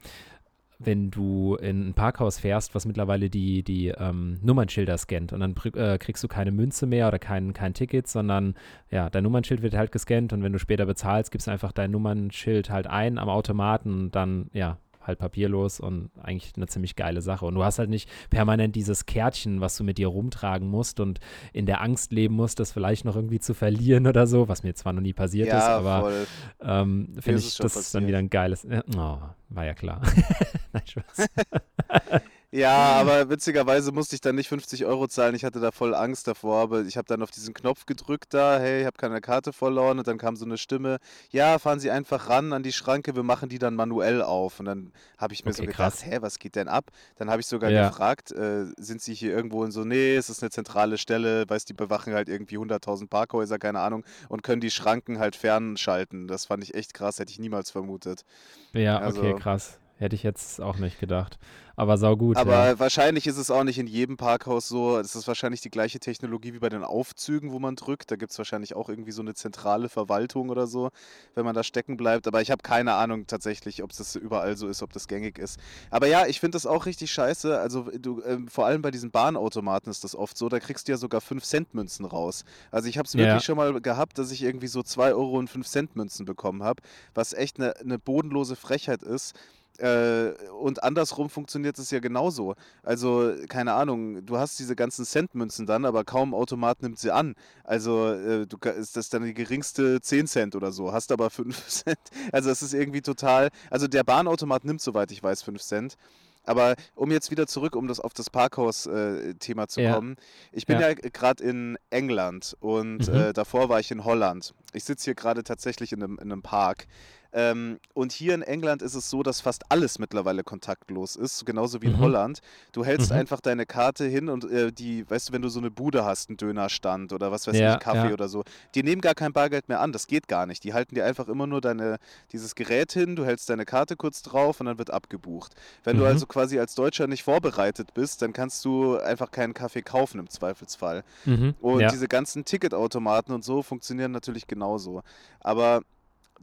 wenn 0.82 1.10
du 1.10 1.56
in 1.56 1.88
ein 1.88 1.94
Parkhaus 1.94 2.38
fährst, 2.38 2.74
was 2.74 2.86
mittlerweile 2.86 3.28
die, 3.28 3.62
die 3.62 3.88
ähm, 3.88 4.38
Nummernschilder 4.42 4.96
scannt. 4.96 5.32
Und 5.32 5.40
dann 5.40 5.54
äh, 5.74 5.98
kriegst 5.98 6.24
du 6.24 6.28
keine 6.28 6.52
Münze 6.52 6.86
mehr 6.86 7.06
oder 7.06 7.18
kein, 7.18 7.52
kein 7.52 7.74
Ticket, 7.74 8.08
sondern 8.08 8.54
ja, 8.90 9.10
dein 9.10 9.22
Nummernschild 9.24 9.60
wird 9.62 9.74
halt 9.74 9.92
gescannt. 9.92 10.32
Und 10.32 10.42
wenn 10.42 10.52
du 10.52 10.58
später 10.58 10.86
bezahlst, 10.86 11.30
gibst 11.30 11.46
du 11.46 11.50
einfach 11.50 11.72
dein 11.72 11.90
Nummernschild 11.90 12.70
halt 12.70 12.86
ein 12.86 13.18
am 13.18 13.28
Automaten 13.28 14.00
und 14.00 14.16
dann, 14.16 14.48
ja, 14.54 14.78
halt 15.00 15.18
papierlos 15.18 15.80
und 15.80 16.10
eigentlich 16.22 16.52
eine 16.56 16.66
ziemlich 16.66 16.96
geile 16.96 17.22
Sache. 17.22 17.46
Und 17.46 17.54
du 17.54 17.64
hast 17.64 17.78
halt 17.78 17.90
nicht 17.90 18.08
permanent 18.30 18.76
dieses 18.76 19.06
Kärtchen, 19.06 19.60
was 19.60 19.76
du 19.76 19.84
mit 19.84 19.98
dir 19.98 20.08
rumtragen 20.08 20.68
musst 20.68 21.00
und 21.00 21.20
in 21.52 21.66
der 21.66 21.80
Angst 21.80 22.12
leben 22.12 22.34
musst, 22.34 22.60
das 22.60 22.72
vielleicht 22.72 23.04
noch 23.04 23.16
irgendwie 23.16 23.40
zu 23.40 23.54
verlieren 23.54 24.06
oder 24.06 24.26
so, 24.26 24.48
was 24.48 24.62
mir 24.62 24.74
zwar 24.74 24.92
noch 24.92 25.02
nie 25.02 25.12
passiert 25.12 25.48
ja, 25.48 25.58
ist, 25.58 25.64
aber 25.64 26.12
ähm, 26.60 27.14
finde 27.18 27.40
ich, 27.40 27.56
das 27.56 27.76
ist 27.76 27.94
dann 27.94 28.06
wieder 28.06 28.18
ein 28.18 28.30
geiles. 28.30 28.66
oh, 28.96 29.18
war 29.48 29.64
ja 29.64 29.74
klar. 29.74 30.00
Nein, 30.72 30.82
Spaß. 30.86 31.26
Ja, 32.52 32.94
aber 32.96 33.30
witzigerweise 33.30 33.92
musste 33.92 34.16
ich 34.16 34.20
dann 34.20 34.34
nicht 34.34 34.48
50 34.48 34.84
Euro 34.84 35.06
zahlen. 35.06 35.36
Ich 35.36 35.44
hatte 35.44 35.60
da 35.60 35.70
voll 35.70 35.94
Angst 35.94 36.26
davor, 36.26 36.60
aber 36.60 36.82
ich 36.82 36.96
habe 36.96 37.06
dann 37.06 37.22
auf 37.22 37.30
diesen 37.30 37.54
Knopf 37.54 37.86
gedrückt 37.86 38.34
da, 38.34 38.58
hey, 38.58 38.80
ich 38.80 38.86
habe 38.86 38.96
keine 38.96 39.20
Karte 39.20 39.52
verloren 39.52 39.98
und 39.98 40.08
dann 40.08 40.18
kam 40.18 40.34
so 40.34 40.44
eine 40.44 40.58
Stimme, 40.58 40.98
ja, 41.30 41.60
fahren 41.60 41.78
Sie 41.78 41.92
einfach 41.92 42.28
ran 42.28 42.52
an 42.52 42.64
die 42.64 42.72
Schranke, 42.72 43.14
wir 43.14 43.22
machen 43.22 43.48
die 43.48 43.60
dann 43.60 43.76
manuell 43.76 44.20
auf. 44.20 44.58
Und 44.58 44.66
dann 44.66 44.92
habe 45.16 45.32
ich 45.32 45.44
mir 45.44 45.52
okay, 45.52 45.58
so 45.58 45.62
gedacht, 45.62 45.76
krass. 45.76 46.04
hä, 46.06 46.18
was 46.20 46.40
geht 46.40 46.56
denn 46.56 46.68
ab? 46.68 46.90
Dann 47.16 47.30
habe 47.30 47.40
ich 47.40 47.46
sogar 47.46 47.70
ja. 47.70 47.88
gefragt, 47.88 48.32
äh, 48.32 48.66
sind 48.76 49.00
Sie 49.00 49.14
hier 49.14 49.32
irgendwo 49.32 49.64
in 49.64 49.70
so, 49.70 49.84
nee, 49.84 50.16
es 50.16 50.28
ist 50.28 50.42
eine 50.42 50.50
zentrale 50.50 50.98
Stelle, 50.98 51.48
weiß, 51.48 51.66
die 51.66 51.74
bewachen 51.74 52.14
halt 52.14 52.28
irgendwie 52.28 52.58
100.000 52.58 53.08
Parkhäuser, 53.08 53.58
keine 53.58 53.80
Ahnung, 53.80 54.04
und 54.28 54.42
können 54.42 54.60
die 54.60 54.72
Schranken 54.72 55.20
halt 55.20 55.36
fernschalten. 55.36 56.26
Das 56.26 56.46
fand 56.46 56.64
ich 56.64 56.74
echt 56.74 56.94
krass, 56.94 57.20
hätte 57.20 57.30
ich 57.30 57.38
niemals 57.38 57.70
vermutet. 57.70 58.24
Ja, 58.72 58.98
also, 58.98 59.20
okay, 59.20 59.36
krass. 59.38 59.79
Hätte 60.00 60.16
ich 60.16 60.22
jetzt 60.22 60.62
auch 60.62 60.78
nicht 60.78 60.98
gedacht. 60.98 61.38
Aber 61.76 61.98
sau 61.98 62.16
gut. 62.16 62.38
Aber 62.38 62.68
ja. 62.68 62.78
wahrscheinlich 62.78 63.26
ist 63.26 63.36
es 63.36 63.50
auch 63.50 63.64
nicht 63.64 63.78
in 63.78 63.86
jedem 63.86 64.16
Parkhaus 64.16 64.66
so. 64.66 64.98
Es 64.98 65.14
ist 65.14 65.28
wahrscheinlich 65.28 65.60
die 65.60 65.70
gleiche 65.70 66.00
Technologie 66.00 66.54
wie 66.54 66.58
bei 66.58 66.70
den 66.70 66.84
Aufzügen, 66.84 67.52
wo 67.52 67.58
man 67.58 67.76
drückt. 67.76 68.10
Da 68.10 68.16
gibt 68.16 68.32
es 68.32 68.38
wahrscheinlich 68.38 68.74
auch 68.74 68.88
irgendwie 68.88 69.12
so 69.12 69.20
eine 69.20 69.34
zentrale 69.34 69.90
Verwaltung 69.90 70.48
oder 70.48 70.66
so, 70.66 70.88
wenn 71.34 71.44
man 71.44 71.54
da 71.54 71.62
stecken 71.62 71.98
bleibt. 71.98 72.26
Aber 72.26 72.40
ich 72.40 72.50
habe 72.50 72.62
keine 72.62 72.94
Ahnung 72.94 73.26
tatsächlich, 73.26 73.82
ob 73.82 73.92
das 73.94 74.16
überall 74.16 74.56
so 74.56 74.68
ist, 74.68 74.82
ob 74.82 74.90
das 74.94 75.06
gängig 75.06 75.38
ist. 75.38 75.60
Aber 75.90 76.06
ja, 76.06 76.26
ich 76.26 76.40
finde 76.40 76.56
das 76.56 76.64
auch 76.64 76.86
richtig 76.86 77.10
scheiße. 77.10 77.58
Also 77.58 77.90
du, 77.98 78.22
äh, 78.22 78.38
vor 78.48 78.64
allem 78.64 78.80
bei 78.80 78.90
diesen 78.90 79.10
Bahnautomaten 79.10 79.90
ist 79.90 80.02
das 80.02 80.16
oft 80.16 80.38
so. 80.38 80.48
Da 80.48 80.60
kriegst 80.60 80.88
du 80.88 80.92
ja 80.92 80.96
sogar 80.98 81.20
5-Cent-Münzen 81.20 82.06
raus. 82.06 82.46
Also 82.70 82.88
ich 82.88 82.96
habe 82.96 83.06
es 83.06 83.14
wirklich 83.14 83.34
ja. 83.34 83.40
schon 83.40 83.58
mal 83.58 83.82
gehabt, 83.82 84.16
dass 84.16 84.30
ich 84.30 84.42
irgendwie 84.42 84.68
so 84.68 84.82
2 84.82 85.12
Euro 85.12 85.38
und 85.38 85.50
5-Cent-Münzen 85.50 86.24
bekommen 86.24 86.62
habe, 86.62 86.82
was 87.12 87.34
echt 87.34 87.58
eine 87.58 87.74
ne 87.84 87.98
bodenlose 87.98 88.56
Frechheit 88.56 89.02
ist. 89.02 89.34
Äh, 89.80 90.34
und 90.60 90.82
andersrum 90.82 91.30
funktioniert 91.30 91.78
es 91.78 91.90
ja 91.90 92.00
genauso. 92.00 92.54
Also, 92.82 93.32
keine 93.48 93.72
Ahnung, 93.72 94.24
du 94.26 94.36
hast 94.36 94.58
diese 94.58 94.76
ganzen 94.76 95.04
Centmünzen 95.04 95.66
dann, 95.66 95.84
aber 95.84 96.04
kaum 96.04 96.34
Automat 96.34 96.82
nimmt 96.82 96.98
sie 96.98 97.10
an. 97.10 97.34
Also, 97.64 98.12
äh, 98.12 98.46
du, 98.46 98.58
ist 98.68 98.96
das 98.96 99.08
dann 99.08 99.24
die 99.24 99.34
geringste 99.34 100.00
10 100.00 100.26
Cent 100.26 100.56
oder 100.56 100.70
so, 100.72 100.92
hast 100.92 101.12
aber 101.12 101.30
5 101.30 101.66
Cent. 101.68 101.98
Also, 102.30 102.50
es 102.50 102.62
ist 102.62 102.74
irgendwie 102.74 103.00
total. 103.00 103.48
Also, 103.70 103.88
der 103.88 104.04
Bahnautomat 104.04 104.64
nimmt, 104.64 104.82
soweit 104.82 105.10
ich 105.12 105.22
weiß, 105.22 105.42
5 105.42 105.62
Cent. 105.62 105.96
Aber 106.44 106.74
um 106.94 107.10
jetzt 107.10 107.30
wieder 107.30 107.46
zurück, 107.46 107.76
um 107.76 107.86
das 107.86 108.00
auf 108.00 108.14
das 108.14 108.30
Parkhaus-Thema 108.30 109.62
äh, 109.62 109.68
zu 109.68 109.80
ja. 109.82 109.94
kommen. 109.94 110.16
Ich 110.52 110.66
bin 110.66 110.80
ja, 110.80 110.88
ja 110.88 110.94
gerade 110.94 111.44
in 111.44 111.78
England 111.90 112.56
und 112.60 113.08
mhm. 113.08 113.14
äh, 113.14 113.32
davor 113.32 113.68
war 113.68 113.78
ich 113.78 113.90
in 113.90 114.04
Holland. 114.04 114.54
Ich 114.72 114.84
sitze 114.84 115.04
hier 115.04 115.14
gerade 115.14 115.44
tatsächlich 115.44 115.92
in 115.92 116.02
einem, 116.02 116.14
in 116.14 116.32
einem 116.32 116.42
Park. 116.42 116.86
Ähm, 117.32 117.78
und 117.94 118.12
hier 118.12 118.34
in 118.34 118.42
England 118.42 118.82
ist 118.82 118.94
es 118.94 119.08
so, 119.08 119.22
dass 119.22 119.40
fast 119.40 119.64
alles 119.68 119.98
mittlerweile 119.98 120.42
kontaktlos 120.42 121.16
ist, 121.16 121.46
genauso 121.46 121.82
wie 121.82 121.86
in 121.86 121.92
mhm. 121.92 122.00
Holland. 122.00 122.40
Du 122.72 122.84
hältst 122.84 123.10
mhm. 123.10 123.18
einfach 123.18 123.40
deine 123.40 123.66
Karte 123.66 124.04
hin 124.04 124.28
und 124.28 124.50
äh, 124.50 124.72
die, 124.72 125.08
weißt 125.08 125.28
du, 125.28 125.32
wenn 125.32 125.42
du 125.42 125.48
so 125.48 125.60
eine 125.60 125.70
Bude 125.70 126.04
hast, 126.04 126.28
einen 126.28 126.36
Dönerstand 126.36 127.12
oder 127.12 127.30
was 127.30 127.46
weiß 127.46 127.56
ja, 127.56 127.74
ich, 127.74 127.80
Kaffee 127.80 128.08
ja. 128.08 128.12
oder 128.12 128.28
so, 128.28 128.42
die 128.74 128.82
nehmen 128.82 129.00
gar 129.00 129.14
kein 129.14 129.32
Bargeld 129.32 129.68
mehr 129.68 129.80
an. 129.80 129.92
Das 129.92 130.06
geht 130.06 130.28
gar 130.28 130.46
nicht. 130.46 130.64
Die 130.64 130.74
halten 130.74 130.94
dir 130.94 131.04
einfach 131.04 131.28
immer 131.28 131.46
nur 131.46 131.60
deine, 131.60 131.98
dieses 132.32 132.54
Gerät 132.54 132.92
hin, 132.92 133.16
du 133.16 133.24
hältst 133.24 133.48
deine 133.48 133.64
Karte 133.64 133.96
kurz 133.96 134.22
drauf 134.22 134.60
und 134.60 134.66
dann 134.66 134.78
wird 134.78 134.90
abgebucht. 134.90 135.54
Wenn 135.84 135.96
mhm. 135.96 136.00
du 136.00 136.06
also 136.06 136.26
quasi 136.26 136.58
als 136.58 136.74
Deutscher 136.74 137.06
nicht 137.06 137.22
vorbereitet 137.22 137.94
bist, 137.94 138.22
dann 138.22 138.32
kannst 138.32 138.64
du 138.64 138.98
einfach 138.98 139.30
keinen 139.30 139.54
Kaffee 139.54 139.82
kaufen 139.82 140.18
im 140.18 140.28
Zweifelsfall. 140.28 141.04
Mhm. 141.24 141.54
Und 141.60 141.80
ja. 141.80 141.90
diese 141.90 142.08
ganzen 142.08 142.44
Ticketautomaten 142.44 143.34
und 143.34 143.44
so 143.44 143.62
funktionieren 143.62 144.10
natürlich 144.12 144.46
genauso. 144.46 145.02
Aber 145.40 145.82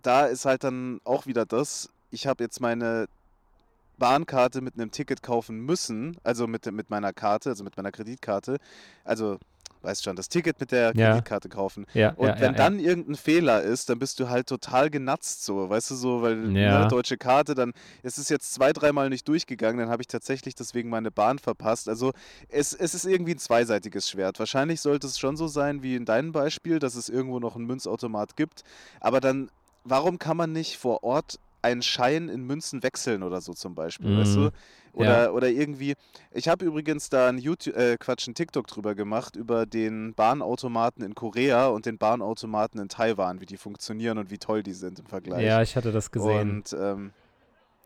da 0.02 0.26
ist 0.26 0.46
halt 0.46 0.64
dann 0.64 1.02
auch 1.04 1.26
wieder 1.26 1.46
das, 1.46 1.90
ich 2.12 2.28
habe 2.28 2.44
jetzt 2.44 2.62
meine 2.62 3.08
Bahnkarte 3.98 4.62
mit 4.62 4.76
einem 4.76 4.92
Ticket 4.92 5.24
kaufen 5.24 5.60
müssen, 5.60 6.18
also 6.24 6.48
mit, 6.48 6.72
mit 6.72 6.90
meiner 6.90 7.14
Karte, 7.14 7.50
also 7.50 7.64
mit 7.64 7.76
meiner 7.78 7.92
Kreditkarte. 7.92 8.58
Also, 9.04 9.40
weißt 9.82 10.04
schon, 10.04 10.16
das 10.16 10.30
Ticket 10.30 10.60
mit 10.60 10.72
der 10.72 10.94
ja. 10.96 11.12
Kreditkarte 11.12 11.50
kaufen. 11.50 11.86
Ja, 11.94 12.12
und 12.12 12.28
ja, 12.28 12.40
wenn 12.40 12.56
dann 12.56 12.80
irgendein 12.80 13.16
Fehler 13.16 13.62
ist, 13.62 13.90
dann 13.90 14.00
bist 14.00 14.20
du 14.20 14.30
halt 14.30 14.48
total 14.48 14.90
genatzt, 14.90 15.46
so, 15.46 15.70
weißt 15.70 15.92
du, 15.92 15.96
so, 15.96 16.22
weil 16.22 16.34
eine 16.34 16.88
deutsche 16.88 17.18
Karte, 17.18 17.56
dann 17.56 17.74
ist 18.04 18.18
es 18.18 18.30
jetzt 18.30 18.54
zwei, 18.54 18.74
dreimal 18.74 19.10
nicht 19.10 19.28
durchgegangen, 19.28 19.80
dann 19.80 19.90
habe 19.90 20.02
ich 20.02 20.08
tatsächlich 20.08 20.56
deswegen 20.56 20.90
meine 20.90 21.12
Bahn 21.12 21.40
verpasst. 21.40 21.90
Also, 21.90 22.14
es, 22.50 22.74
es 22.74 22.94
ist 22.94 23.06
irgendwie 23.06 23.34
ein 23.34 23.40
zweiseitiges 23.40 24.10
Schwert. 24.10 24.40
Wahrscheinlich 24.40 24.82
sollte 24.82 25.08
es 25.08 25.18
schon 25.18 25.38
so 25.38 25.48
sein 25.48 25.82
wie 25.82 25.96
in 25.96 26.06
deinem 26.06 26.32
Beispiel, 26.32 26.80
dass 26.80 26.96
es 26.96 27.10
irgendwo 27.10 27.40
noch 27.40 27.56
einen 27.56 27.66
Münzautomat 27.66 28.36
gibt, 28.36 28.64
aber 29.00 29.22
dann 29.22 29.50
warum 29.88 30.20
kann 30.20 30.38
man 30.38 30.52
nicht 30.52 30.78
vor 30.78 31.04
Ort 31.04 31.40
einen 31.62 31.82
Schein 31.82 32.30
in 32.30 32.46
Münzen 32.46 32.84
wechseln 32.84 33.24
oder 33.24 33.42
so 33.42 33.54
zum 33.54 33.76
Beispiel, 33.76 34.10
mhm. 34.10 34.20
weißt 34.20 34.36
du? 34.36 34.50
Oder, 34.94 35.24
ja. 35.26 35.32
oder 35.32 35.50
irgendwie. 35.50 35.94
Ich 36.32 36.48
habe 36.48 36.66
übrigens 36.66 37.10
da 37.10 37.30
ein 37.30 37.38
YouTube, 37.38 37.76
äh, 37.76 37.98
Quatsch, 37.98 38.28
ein 38.28 38.34
TikTok 38.34 38.66
drüber 38.66 38.96
gemacht, 38.96 39.36
über 39.36 39.68
den 39.68 40.16
Bahnautomaten 40.16 41.04
in 41.04 41.14
Korea 41.14 41.68
und 41.68 41.86
den 41.86 42.00
Bahnautomaten 42.00 42.82
in 42.82 42.90
Taiwan, 42.90 43.40
wie 43.40 43.46
die 43.46 43.58
funktionieren 43.58 44.18
und 44.18 44.32
wie 44.32 44.40
toll 44.40 44.64
die 44.64 44.74
sind 44.74 45.00
im 45.00 45.06
Vergleich. 45.06 45.46
Ja, 45.46 45.62
ich 45.62 45.76
hatte 45.76 45.92
das 45.92 46.10
gesehen. 46.10 46.50
Und 46.50 46.74
ähm, 46.80 47.12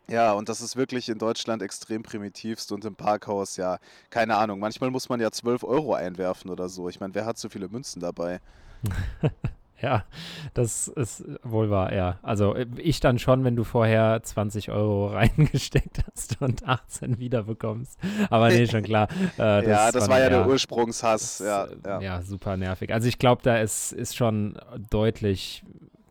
ja, 0.08 0.32
und 0.32 0.48
das 0.48 0.62
ist 0.62 0.76
wirklich 0.76 1.10
in 1.10 1.18
Deutschland 1.18 1.62
extrem 1.62 2.02
primitivst 2.02 2.72
und 2.72 2.84
im 2.86 2.94
Parkhaus, 2.94 3.56
ja, 3.56 3.78
keine 4.08 4.36
Ahnung. 4.36 4.58
Manchmal 4.58 4.90
muss 4.90 5.08
man 5.08 5.20
ja 5.20 5.30
12 5.30 5.64
Euro 5.64 5.94
einwerfen 5.94 6.50
oder 6.50 6.70
so. 6.70 6.88
Ich 6.88 6.98
meine, 6.98 7.14
wer 7.14 7.26
hat 7.26 7.36
so 7.36 7.50
viele 7.50 7.68
Münzen 7.68 8.00
dabei? 8.00 8.40
Ja, 9.82 10.04
das 10.54 10.86
ist 10.86 11.24
wohl 11.42 11.68
wahr, 11.68 11.92
ja. 11.92 12.18
Also 12.22 12.54
äh, 12.54 12.66
ich 12.76 13.00
dann 13.00 13.18
schon, 13.18 13.42
wenn 13.42 13.56
du 13.56 13.64
vorher 13.64 14.22
20 14.22 14.70
Euro 14.70 15.06
reingesteckt 15.12 15.98
hast 16.10 16.40
und 16.40 16.66
18 16.66 17.18
wiederbekommst. 17.18 17.98
Aber 18.30 18.48
nee, 18.48 18.66
schon 18.68 18.84
klar. 18.84 19.08
Äh, 19.36 19.62
das 19.62 19.66
ja, 19.66 19.92
das 19.92 20.08
war 20.08 20.20
ja 20.20 20.28
der 20.28 20.46
Ursprungshass. 20.46 21.38
Das, 21.38 21.46
ja, 21.46 21.64
äh, 21.64 21.76
ja. 21.84 22.00
ja, 22.00 22.22
super 22.22 22.56
nervig. 22.56 22.92
Also 22.94 23.08
ich 23.08 23.18
glaube, 23.18 23.42
da 23.42 23.58
ist, 23.58 23.92
ist 23.92 24.16
schon 24.16 24.56
deutlich 24.90 25.64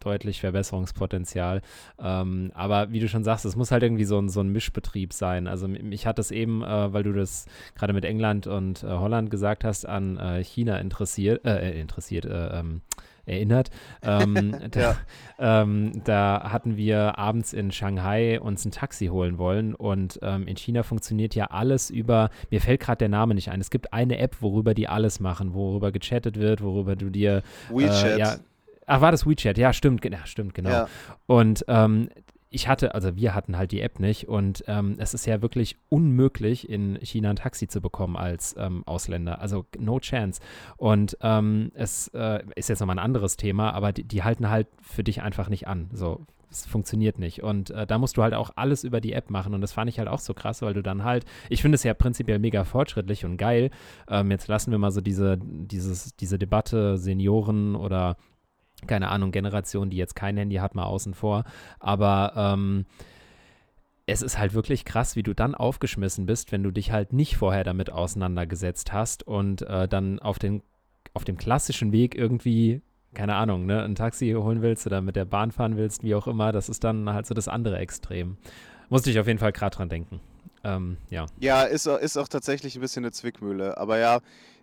deutlich 0.06 0.42
Verbesserungspotenzial. 0.42 1.62
Ähm, 2.00 2.52
aber 2.54 2.92
wie 2.92 3.00
du 3.00 3.08
schon 3.08 3.24
sagst, 3.24 3.46
es 3.46 3.56
muss 3.56 3.72
halt 3.72 3.84
irgendwie 3.84 4.06
so 4.06 4.20
ein, 4.20 4.30
so 4.30 4.42
ein 4.42 4.50
Mischbetrieb 4.50 5.14
sein. 5.14 5.48
Also 5.48 5.68
mich 5.68 6.06
hat 6.06 6.20
das 6.20 6.32
eben, 6.32 6.64
äh, 6.64 6.94
weil 6.94 7.04
du 7.04 7.14
das 7.14 7.46
gerade 7.76 7.94
mit 7.94 8.06
England 8.06 8.48
und 8.48 8.84
äh, 8.84 8.88
Holland 8.88 9.30
gesagt 9.30 9.64
hast, 9.64 9.86
an 9.86 10.18
äh, 10.18 10.44
China 10.44 10.78
interessiert, 10.78 11.46
äh, 11.46 11.80
interessiert, 11.80 12.26
äh, 12.26 12.60
ähm, 12.60 12.82
erinnert. 13.26 13.70
Ähm, 14.04 14.56
da, 14.72 14.98
ähm, 15.40 16.02
da, 16.04 16.52
hatten 16.52 16.78
wir 16.78 17.18
abends 17.18 17.54
in 17.54 17.72
Shanghai 17.72 18.40
uns 18.40 18.66
ein 18.66 18.72
Taxi 18.72 19.08
holen 19.08 19.38
wollen 19.38 19.74
und 19.76 20.20
ähm, 20.22 20.48
in 20.48 20.56
China 20.56 20.84
funktioniert 20.84 21.36
ja 21.36 21.46
alles 21.46 21.90
über, 21.90 22.30
mir 22.50 22.62
fällt 22.62 22.82
gerade 22.82 23.00
der 23.00 23.10
Name 23.10 23.36
nicht 23.36 23.50
ein, 23.50 23.62
es 23.62 23.70
gibt 23.70 23.94
eine 23.94 24.18
App, 24.18 24.42
worüber 24.42 24.74
die 24.74 24.88
alles 24.88 25.20
machen, 25.20 25.54
worüber 25.54 25.92
gechattet 25.92 26.38
wird, 26.38 26.62
worüber 26.62 26.96
du 26.96 27.10
dir 27.10 27.44
WeChat. 27.70 28.18
Äh, 28.18 28.20
ja, 28.20 28.36
Ach, 28.92 29.00
war 29.00 29.12
das 29.12 29.26
WeChat? 29.26 29.58
Ja, 29.58 29.72
stimmt, 29.72 30.04
ja, 30.04 30.26
stimmt, 30.26 30.54
genau. 30.54 30.70
Ja. 30.70 30.88
Und 31.26 31.64
ähm, 31.70 32.10
ich 32.50 32.68
hatte, 32.68 32.94
also 32.94 33.16
wir 33.16 33.34
hatten 33.34 33.58
halt 33.58 33.72
die 33.72 33.80
App 33.80 34.02
nicht 34.02 34.28
und 34.28 34.66
ähm, 34.68 34.96
es 34.98 35.14
ist 35.14 35.26
ja 35.26 35.42
wirklich 35.42 35.78
unmöglich, 35.88 36.68
in 36.68 37.00
China 37.02 37.30
ein 37.30 37.38
Taxi 37.38 37.70
zu 37.70 37.80
bekommen 37.80 38.18
als 38.18 38.54
ähm, 38.60 38.84
Ausländer. 38.86 39.40
Also 39.40 39.66
no 39.80 40.00
chance. 40.00 40.42
Und 40.76 41.18
ähm, 41.22 41.72
es 41.74 42.10
äh, 42.10 42.44
ist 42.56 42.68
jetzt 42.68 42.82
nochmal 42.82 42.98
ein 42.98 43.06
anderes 43.06 43.38
Thema, 43.38 43.72
aber 43.72 43.94
die, 43.94 44.04
die, 44.04 44.24
halten 44.24 44.50
halt 44.50 44.68
für 44.82 45.06
dich 45.06 45.22
einfach 45.22 45.48
nicht 45.48 45.70
an. 45.70 45.90
So, 45.94 46.26
es 46.52 46.66
funktioniert 46.66 47.18
nicht. 47.18 47.42
Und 47.42 47.70
äh, 47.70 47.88
da 47.88 47.98
musst 47.98 48.18
du 48.18 48.24
halt 48.24 48.34
auch 48.34 48.52
alles 48.58 48.84
über 48.84 49.00
die 49.00 49.14
App 49.14 49.30
machen. 49.30 49.54
Und 49.54 49.62
das 49.62 49.72
fand 49.72 49.90
ich 49.90 50.00
halt 50.00 50.10
auch 50.10 50.20
so 50.20 50.34
krass, 50.34 50.62
weil 50.62 50.74
du 50.74 50.84
dann 50.84 51.06
halt, 51.06 51.24
ich 51.48 51.62
finde 51.62 51.76
es 51.76 51.84
ja 51.84 51.94
prinzipiell 51.94 52.40
mega 52.40 52.66
fortschrittlich 52.66 53.24
und 53.24 53.38
geil. 53.38 53.72
Ähm, 54.10 54.30
jetzt 54.32 54.50
lassen 54.50 54.72
wir 54.72 54.78
mal 54.78 54.92
so 54.92 55.00
diese, 55.00 55.38
dieses, 55.42 56.14
diese 56.18 56.38
Debatte 56.38 56.98
Senioren 56.98 57.78
oder 57.78 58.18
keine 58.88 59.10
Ahnung, 59.10 59.32
Generation, 59.32 59.90
die 59.90 59.98
jetzt 59.98 60.16
kein 60.16 60.38
Handy 60.38 60.56
hat, 60.58 60.76
mal 60.76 60.84
außen 60.84 61.14
vor. 61.14 61.44
Aber 61.80 62.34
ähm, 62.36 62.86
es 64.06 64.22
ist 64.22 64.38
halt 64.38 64.54
wirklich 64.54 64.86
krass, 64.86 65.16
wie 65.16 65.24
du 65.24 65.34
dann 65.34 65.56
aufgeschmissen 65.56 66.26
bist, 66.26 66.52
wenn 66.52 66.64
du 66.64 66.72
dich 66.72 66.92
halt 66.92 67.14
nicht 67.14 67.38
vorher 67.38 67.64
damit 67.64 67.92
auseinandergesetzt 67.92 68.92
hast 68.94 69.24
und 69.24 69.62
äh, 69.64 69.88
dann 69.88 70.20
auf, 70.20 70.40
den, 70.40 70.64
auf 71.14 71.24
dem 71.24 71.38
klassischen 71.38 71.92
Weg 71.92 72.16
irgendwie, 72.16 72.82
keine 73.14 73.36
Ahnung, 73.36 73.66
ne, 73.66 73.84
ein 73.84 73.96
Taxi 73.96 74.32
holen 74.32 74.62
willst 74.62 74.86
oder 74.86 75.02
mit 75.02 75.16
der 75.16 75.26
Bahn 75.26 75.52
fahren 75.52 75.78
willst, 75.78 76.04
wie 76.04 76.16
auch 76.16 76.28
immer, 76.28 76.52
das 76.52 76.70
ist 76.70 76.84
dann 76.84 77.10
halt 77.10 77.26
so 77.26 77.34
das 77.34 77.48
andere 77.48 77.78
Extrem. 77.78 78.38
Musste 78.90 79.10
ich 79.12 79.20
auf 79.20 79.28
jeden 79.28 79.40
Fall 79.40 79.54
gerade 79.54 79.76
dran 79.76 79.90
denken. 79.90 80.20
Ähm, 80.64 80.98
ja. 81.10 81.26
Ja, 81.40 81.64
ist, 81.64 81.88
ist 81.88 82.18
auch 82.18 82.28
tatsächlich 82.28 82.76
ein 82.76 82.82
bisschen 82.82 83.04
eine 83.04 83.12
Zwickmühle. 83.12 83.78
Aber 83.78 83.98
ja, 83.98 84.20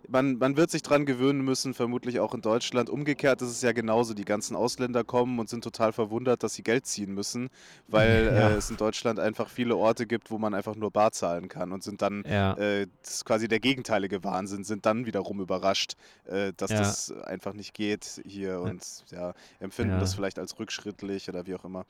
man, 0.09 0.37
man 0.37 0.57
wird 0.57 0.71
sich 0.71 0.81
dran 0.81 1.05
gewöhnen 1.05 1.41
müssen, 1.41 1.73
vermutlich 1.73 2.19
auch 2.19 2.33
in 2.33 2.41
Deutschland. 2.41 2.89
Umgekehrt 2.89 3.41
ist 3.41 3.49
es 3.49 3.61
ja 3.61 3.71
genauso. 3.71 4.13
Die 4.13 4.25
ganzen 4.25 4.55
Ausländer 4.55 5.03
kommen 5.03 5.39
und 5.39 5.49
sind 5.49 5.63
total 5.63 5.93
verwundert, 5.93 6.43
dass 6.43 6.55
sie 6.55 6.63
Geld 6.63 6.85
ziehen 6.85 7.13
müssen, 7.13 7.49
weil 7.87 8.25
ja. 8.33 8.49
äh, 8.49 8.53
es 8.53 8.69
in 8.69 8.77
Deutschland 8.77 9.19
einfach 9.19 9.49
viele 9.49 9.75
Orte 9.75 10.07
gibt, 10.07 10.31
wo 10.31 10.37
man 10.37 10.53
einfach 10.53 10.75
nur 10.75 10.91
bar 10.91 11.11
zahlen 11.11 11.47
kann 11.47 11.71
und 11.71 11.83
sind 11.83 12.01
dann, 12.01 12.23
ja. 12.27 12.53
äh, 12.57 12.87
das 13.01 13.15
ist 13.15 13.25
quasi 13.25 13.47
der 13.47 13.59
gegenteilige 13.59 14.23
Wahnsinn, 14.23 14.63
sind 14.63 14.85
dann 14.85 15.05
wiederum 15.05 15.39
überrascht, 15.39 15.93
äh, 16.25 16.53
dass 16.57 16.71
ja. 16.71 16.79
das 16.79 17.11
einfach 17.11 17.53
nicht 17.53 17.73
geht 17.73 18.21
hier 18.25 18.59
und 18.61 18.81
ja, 19.11 19.33
empfinden 19.59 19.99
das 19.99 20.15
vielleicht 20.15 20.39
als 20.39 20.59
rückschrittlich 20.59 21.29
oder 21.29 21.45
wie 21.45 21.55
auch 21.55 21.65
immer. 21.65 21.85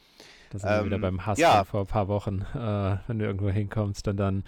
Da 0.52 0.60
sind 0.60 0.70
ähm, 0.70 0.78
wir 0.78 0.86
wieder 0.86 0.96
ähm, 0.96 1.02
beim 1.02 1.26
Hass 1.26 1.38
ja. 1.38 1.64
vor 1.64 1.82
ein 1.82 1.88
paar 1.88 2.08
Wochen, 2.08 2.42
äh, 2.56 2.98
wenn 3.08 3.20
du 3.20 3.26
irgendwo 3.26 3.50
hinkommst 3.50 4.08
und 4.08 4.18
dann, 4.18 4.44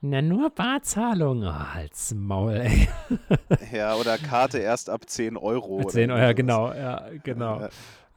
na 0.00 0.22
nur 0.22 0.50
Barzahlung, 0.50 1.42
oh, 1.42 1.74
halt's 1.74 2.14
Maul, 2.14 2.56
ey. 2.56 2.88
ja, 3.72 3.94
oder 3.94 4.18
Karte 4.18 4.58
erst 4.58 4.90
ab 4.90 5.08
10 5.08 5.36
Euro. 5.36 5.84
10 5.84 6.10
Euro, 6.10 6.20
ja, 6.20 6.32
genau, 6.32 6.72
ja, 6.72 7.02
genau. 7.22 7.68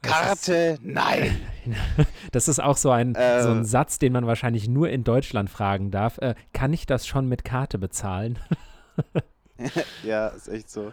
Karte, 0.02 0.78
nein. 0.82 1.40
Das 2.32 2.48
ist 2.48 2.60
auch 2.60 2.76
so 2.76 2.90
ein, 2.90 3.14
äh, 3.14 3.42
so 3.42 3.50
ein 3.50 3.64
Satz, 3.64 3.98
den 3.98 4.12
man 4.12 4.26
wahrscheinlich 4.26 4.68
nur 4.68 4.88
in 4.88 5.04
Deutschland 5.04 5.50
fragen 5.50 5.90
darf. 5.90 6.18
Äh, 6.18 6.34
kann 6.52 6.72
ich 6.72 6.86
das 6.86 7.06
schon 7.06 7.28
mit 7.28 7.44
Karte 7.44 7.78
bezahlen? 7.78 8.38
ja, 10.04 10.28
ist 10.28 10.48
echt 10.48 10.70
so. 10.70 10.92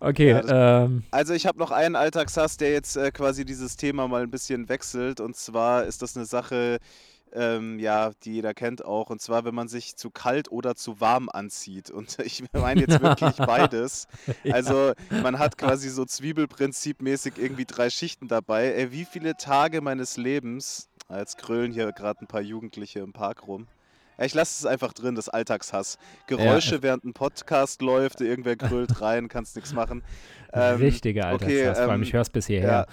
Okay. 0.00 0.30
Ja, 0.30 0.84
ähm, 0.84 1.04
also 1.10 1.32
ich 1.32 1.46
habe 1.46 1.58
noch 1.58 1.70
einen 1.70 1.96
Alltagshass, 1.96 2.56
der 2.56 2.72
jetzt 2.72 2.96
äh, 2.96 3.10
quasi 3.12 3.44
dieses 3.44 3.76
Thema 3.76 4.08
mal 4.08 4.22
ein 4.22 4.30
bisschen 4.30 4.68
wechselt. 4.68 5.20
Und 5.20 5.36
zwar 5.36 5.84
ist 5.84 6.02
das 6.02 6.16
eine 6.16 6.26
Sache, 6.26 6.78
ähm, 7.34 7.78
ja, 7.78 8.12
die 8.22 8.34
jeder 8.34 8.54
kennt 8.54 8.84
auch. 8.84 9.10
Und 9.10 9.20
zwar, 9.20 9.44
wenn 9.44 9.54
man 9.54 9.68
sich 9.68 9.96
zu 9.96 10.10
kalt 10.10 10.50
oder 10.50 10.74
zu 10.76 11.00
warm 11.00 11.28
anzieht. 11.28 11.90
Und 11.90 12.18
ich 12.24 12.44
meine 12.52 12.80
jetzt 12.80 13.00
wirklich 13.00 13.36
beides. 13.46 14.06
Also 14.50 14.92
man 15.22 15.38
hat 15.38 15.58
quasi 15.58 15.88
so 15.88 16.04
Zwiebelprinzipmäßig 16.04 17.34
irgendwie 17.36 17.64
drei 17.64 17.90
Schichten 17.90 18.28
dabei. 18.28 18.72
Ey, 18.72 18.92
wie 18.92 19.04
viele 19.04 19.36
Tage 19.36 19.80
meines 19.80 20.16
Lebens, 20.16 20.88
als 21.08 21.36
grölen 21.36 21.72
hier 21.72 21.92
gerade 21.92 22.20
ein 22.22 22.26
paar 22.26 22.40
Jugendliche 22.40 23.00
im 23.00 23.12
Park 23.12 23.46
rum. 23.46 23.66
Ja, 24.18 24.24
ich 24.24 24.34
lasse 24.34 24.60
es 24.60 24.66
einfach 24.66 24.92
drin, 24.92 25.16
das 25.16 25.28
Alltagshass. 25.28 25.98
Geräusche, 26.28 26.76
ja. 26.76 26.82
während 26.82 27.04
ein 27.04 27.14
Podcast 27.14 27.82
läuft, 27.82 28.20
irgendwer 28.20 28.54
grölt 28.54 29.00
rein, 29.00 29.28
kannst 29.28 29.56
nichts 29.56 29.72
machen. 29.72 30.02
Ähm, 30.56 30.76
Richtiger 30.76 31.26
Alltagshass, 31.26 31.50
okay, 31.50 31.66
ähm, 31.66 31.74
vor 31.74 31.90
allem 31.90 32.02
ich 32.04 32.12
höre 32.12 32.20
es 32.20 32.30
bis 32.30 32.46
hierher. 32.46 32.68
Ja, 32.70 32.86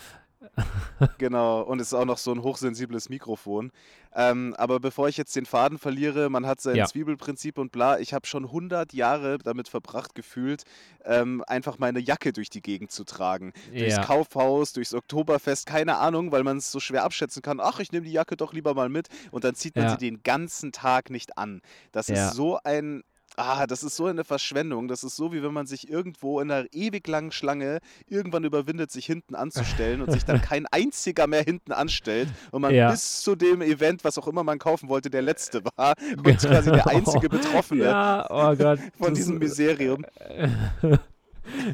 genau, 1.17 1.61
und 1.61 1.79
es 1.79 1.87
ist 1.87 1.93
auch 1.93 2.05
noch 2.05 2.17
so 2.17 2.31
ein 2.31 2.41
hochsensibles 2.41 3.09
Mikrofon. 3.09 3.71
Ähm, 4.13 4.53
aber 4.57 4.79
bevor 4.79 5.07
ich 5.07 5.17
jetzt 5.17 5.35
den 5.35 5.45
Faden 5.45 5.77
verliere, 5.77 6.29
man 6.29 6.45
hat 6.45 6.59
sein 6.59 6.75
ja. 6.75 6.85
Zwiebelprinzip 6.85 7.57
und 7.57 7.71
bla. 7.71 7.99
Ich 7.99 8.13
habe 8.13 8.27
schon 8.27 8.45
100 8.45 8.93
Jahre 8.93 9.37
damit 9.37 9.69
verbracht 9.69 10.15
gefühlt, 10.15 10.63
ähm, 11.05 11.43
einfach 11.47 11.79
meine 11.79 11.99
Jacke 11.99 12.33
durch 12.33 12.49
die 12.49 12.61
Gegend 12.61 12.91
zu 12.91 13.03
tragen. 13.03 13.53
Ja. 13.71 13.79
Durchs 13.79 14.01
Kaufhaus, 14.07 14.73
durchs 14.73 14.93
Oktoberfest, 14.93 15.65
keine 15.65 15.97
Ahnung, 15.97 16.31
weil 16.31 16.43
man 16.43 16.57
es 16.57 16.71
so 16.71 16.79
schwer 16.79 17.03
abschätzen 17.03 17.41
kann. 17.41 17.59
Ach, 17.61 17.79
ich 17.79 17.91
nehme 17.91 18.05
die 18.05 18.11
Jacke 18.11 18.35
doch 18.35 18.53
lieber 18.53 18.73
mal 18.73 18.89
mit. 18.89 19.07
Und 19.31 19.43
dann 19.43 19.55
zieht 19.55 19.75
man 19.75 19.85
ja. 19.85 19.91
sie 19.91 19.97
den 19.97 20.23
ganzen 20.23 20.71
Tag 20.71 21.09
nicht 21.09 21.37
an. 21.37 21.61
Das 21.91 22.09
ist 22.09 22.33
so 22.33 22.59
ein 22.63 23.03
Ah, 23.37 23.65
das 23.65 23.83
ist 23.83 23.95
so 23.95 24.07
eine 24.07 24.23
Verschwendung. 24.23 24.87
Das 24.87 25.03
ist 25.03 25.15
so, 25.15 25.31
wie 25.31 25.41
wenn 25.41 25.53
man 25.53 25.65
sich 25.65 25.89
irgendwo 25.89 26.41
in 26.41 26.51
einer 26.51 26.67
ewig 26.73 27.07
langen 27.07 27.31
Schlange 27.31 27.79
irgendwann 28.07 28.43
überwindet, 28.43 28.91
sich 28.91 29.05
hinten 29.05 29.35
anzustellen 29.35 30.01
und 30.01 30.11
sich 30.11 30.25
dann 30.25 30.41
kein 30.41 30.65
einziger 30.67 31.27
mehr 31.27 31.43
hinten 31.43 31.71
anstellt 31.71 32.27
und 32.51 32.61
man 32.61 32.73
ja. 32.73 32.91
bis 32.91 33.21
zu 33.21 33.35
dem 33.35 33.61
Event, 33.61 34.03
was 34.03 34.17
auch 34.17 34.27
immer 34.27 34.43
man 34.43 34.59
kaufen 34.59 34.89
wollte, 34.89 35.09
der 35.09 35.21
letzte 35.21 35.63
war 35.63 35.95
und 36.17 36.37
quasi 36.39 36.71
der 36.71 36.87
einzige 36.87 37.29
Betroffene 37.29 37.85
ja, 37.85 38.27
oh 38.29 38.55
Gott, 38.55 38.79
von 38.99 39.13
diesem 39.13 39.37
Miserium. 39.37 40.05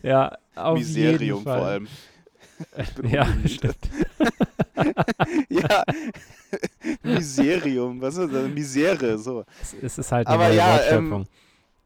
ja, 0.03 0.37
auf 0.55 0.77
Miserium 0.77 1.39
jeden 1.39 1.43
Fall. 1.43 1.59
vor 1.59 1.67
allem. 1.67 1.87
ja, 3.03 3.27
stimmt. 3.45 3.77
ja, 5.49 5.83
Miserium, 7.03 8.01
was 8.01 8.17
ist 8.17 8.33
das? 8.33 8.47
Misere, 8.47 9.17
so. 9.17 9.43
Es, 9.81 9.97
ist 9.97 10.11
halt 10.11 10.27
eine 10.27 10.35
Aber 10.35 10.53
ja, 10.53 10.79
ähm, 10.91 11.25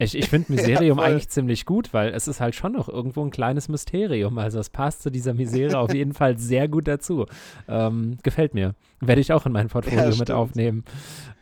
ich, 0.02 0.18
ich 0.18 0.30
finde 0.30 0.52
Miserium 0.52 0.98
ja, 1.00 1.04
eigentlich 1.06 1.30
ziemlich 1.30 1.66
gut, 1.66 1.94
weil 1.94 2.14
es 2.14 2.28
ist 2.28 2.42
halt 2.42 2.56
schon 2.56 2.74
noch 2.74 2.90
irgendwo 2.90 3.24
ein 3.24 3.30
kleines 3.30 3.70
Mysterium. 3.70 4.38
Also 4.38 4.60
es 4.60 4.70
passt 4.70 5.04
zu 5.04 5.12
dieser 5.12 5.34
Misere 5.34 5.78
auf 5.78 5.94
jeden 5.94 6.14
Fall 6.14 6.38
sehr 6.38 6.68
gut 6.68 6.88
dazu. 6.88 7.26
Ähm, 7.68 8.18
gefällt 8.24 8.54
mir. 8.54 8.74
Werde 9.00 9.22
ich 9.22 9.32
auch 9.32 9.46
in 9.46 9.52
mein 9.52 9.68
Portfolio 9.68 10.10
ja, 10.10 10.16
mit 10.16 10.32
aufnehmen. 10.32 10.84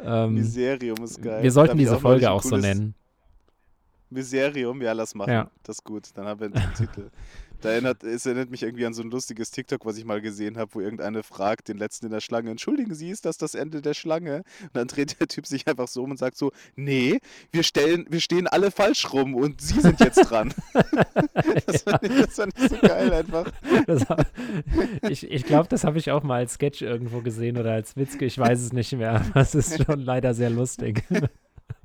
Ähm, 0.03 0.33
Myserium 0.35 1.03
ist 1.03 1.21
geil. 1.21 1.43
Wir 1.43 1.51
sollten 1.51 1.77
diese 1.77 1.95
auch 1.95 2.01
Folge 2.01 2.29
auch 2.31 2.43
so 2.43 2.57
nennen. 2.57 2.95
Miserium, 4.09 4.81
ja, 4.81 4.93
lass 4.93 5.13
machen. 5.15 5.31
Ja. 5.31 5.51
Das 5.63 5.77
ist 5.77 5.83
gut. 5.83 6.09
Dann 6.15 6.25
haben 6.25 6.39
wir 6.39 6.47
einen 6.47 6.73
Titel. 6.73 7.09
Da 7.61 7.71
erinnert, 7.71 8.03
es 8.03 8.25
erinnert 8.25 8.49
mich 8.49 8.63
irgendwie 8.63 8.85
an 8.85 8.93
so 8.93 9.01
ein 9.01 9.11
lustiges 9.11 9.51
TikTok, 9.51 9.85
was 9.85 9.97
ich 9.97 10.05
mal 10.05 10.21
gesehen 10.21 10.57
habe, 10.57 10.73
wo 10.73 10.81
irgendeine 10.81 11.23
fragt 11.23 11.67
den 11.67 11.77
letzten 11.77 12.05
in 12.05 12.11
der 12.11 12.21
Schlange, 12.21 12.51
entschuldigen 12.51 12.93
Sie, 12.93 13.09
ist 13.09 13.25
das 13.25 13.37
das 13.37 13.53
Ende 13.53 13.81
der 13.81 13.93
Schlange? 13.93 14.43
Und 14.61 14.75
dann 14.75 14.87
dreht 14.87 15.19
der 15.19 15.27
Typ 15.27 15.45
sich 15.45 15.67
einfach 15.67 15.87
so 15.87 16.03
um 16.03 16.11
und 16.11 16.17
sagt 16.17 16.37
so, 16.37 16.51
nee, 16.75 17.19
wir, 17.51 17.63
stellen, 17.63 18.05
wir 18.09 18.21
stehen 18.21 18.47
alle 18.47 18.71
falsch 18.71 19.11
rum 19.11 19.35
und 19.35 19.61
Sie 19.61 19.79
sind 19.81 19.99
jetzt 19.99 20.21
dran. 20.29 20.53
das, 21.65 21.83
fand 21.83 22.03
ich, 22.03 22.25
das 22.25 22.35
fand 22.35 22.53
ich 22.57 22.69
so 22.69 22.77
geil 22.77 23.11
einfach. 23.11 23.51
Hab, 24.09 24.25
ich 25.09 25.29
ich 25.29 25.45
glaube, 25.45 25.67
das 25.67 25.83
habe 25.83 25.97
ich 25.97 26.11
auch 26.11 26.23
mal 26.23 26.37
als 26.37 26.53
Sketch 26.53 26.81
irgendwo 26.81 27.21
gesehen 27.21 27.57
oder 27.57 27.73
als 27.73 27.95
Witz, 27.95 28.15
ich 28.19 28.37
weiß 28.37 28.61
es 28.61 28.73
nicht 28.73 28.93
mehr. 28.93 29.25
Das 29.33 29.55
ist 29.55 29.83
schon 29.85 29.99
leider 29.99 30.33
sehr 30.33 30.49
lustig. 30.49 31.03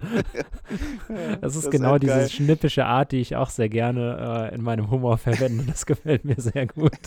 das 1.40 1.57
ist 1.57 1.66
das 1.66 1.70
genau 1.70 1.94
ist 1.94 2.03
diese 2.03 2.14
geil. 2.14 2.29
schnippische 2.29 2.87
Art, 2.87 3.12
die 3.12 3.20
ich 3.20 3.37
auch 3.37 3.51
sehr 3.51 3.68
gerne 3.68 4.51
äh, 4.51 4.55
in 4.55 4.62
meinem 4.62 4.90
Humor 4.90 5.18
verwende. 5.18 5.64
Das 5.64 5.87
gefällt 5.87 6.25
mir 6.25 6.37
sehr 6.38 6.66
gut. 6.66 6.99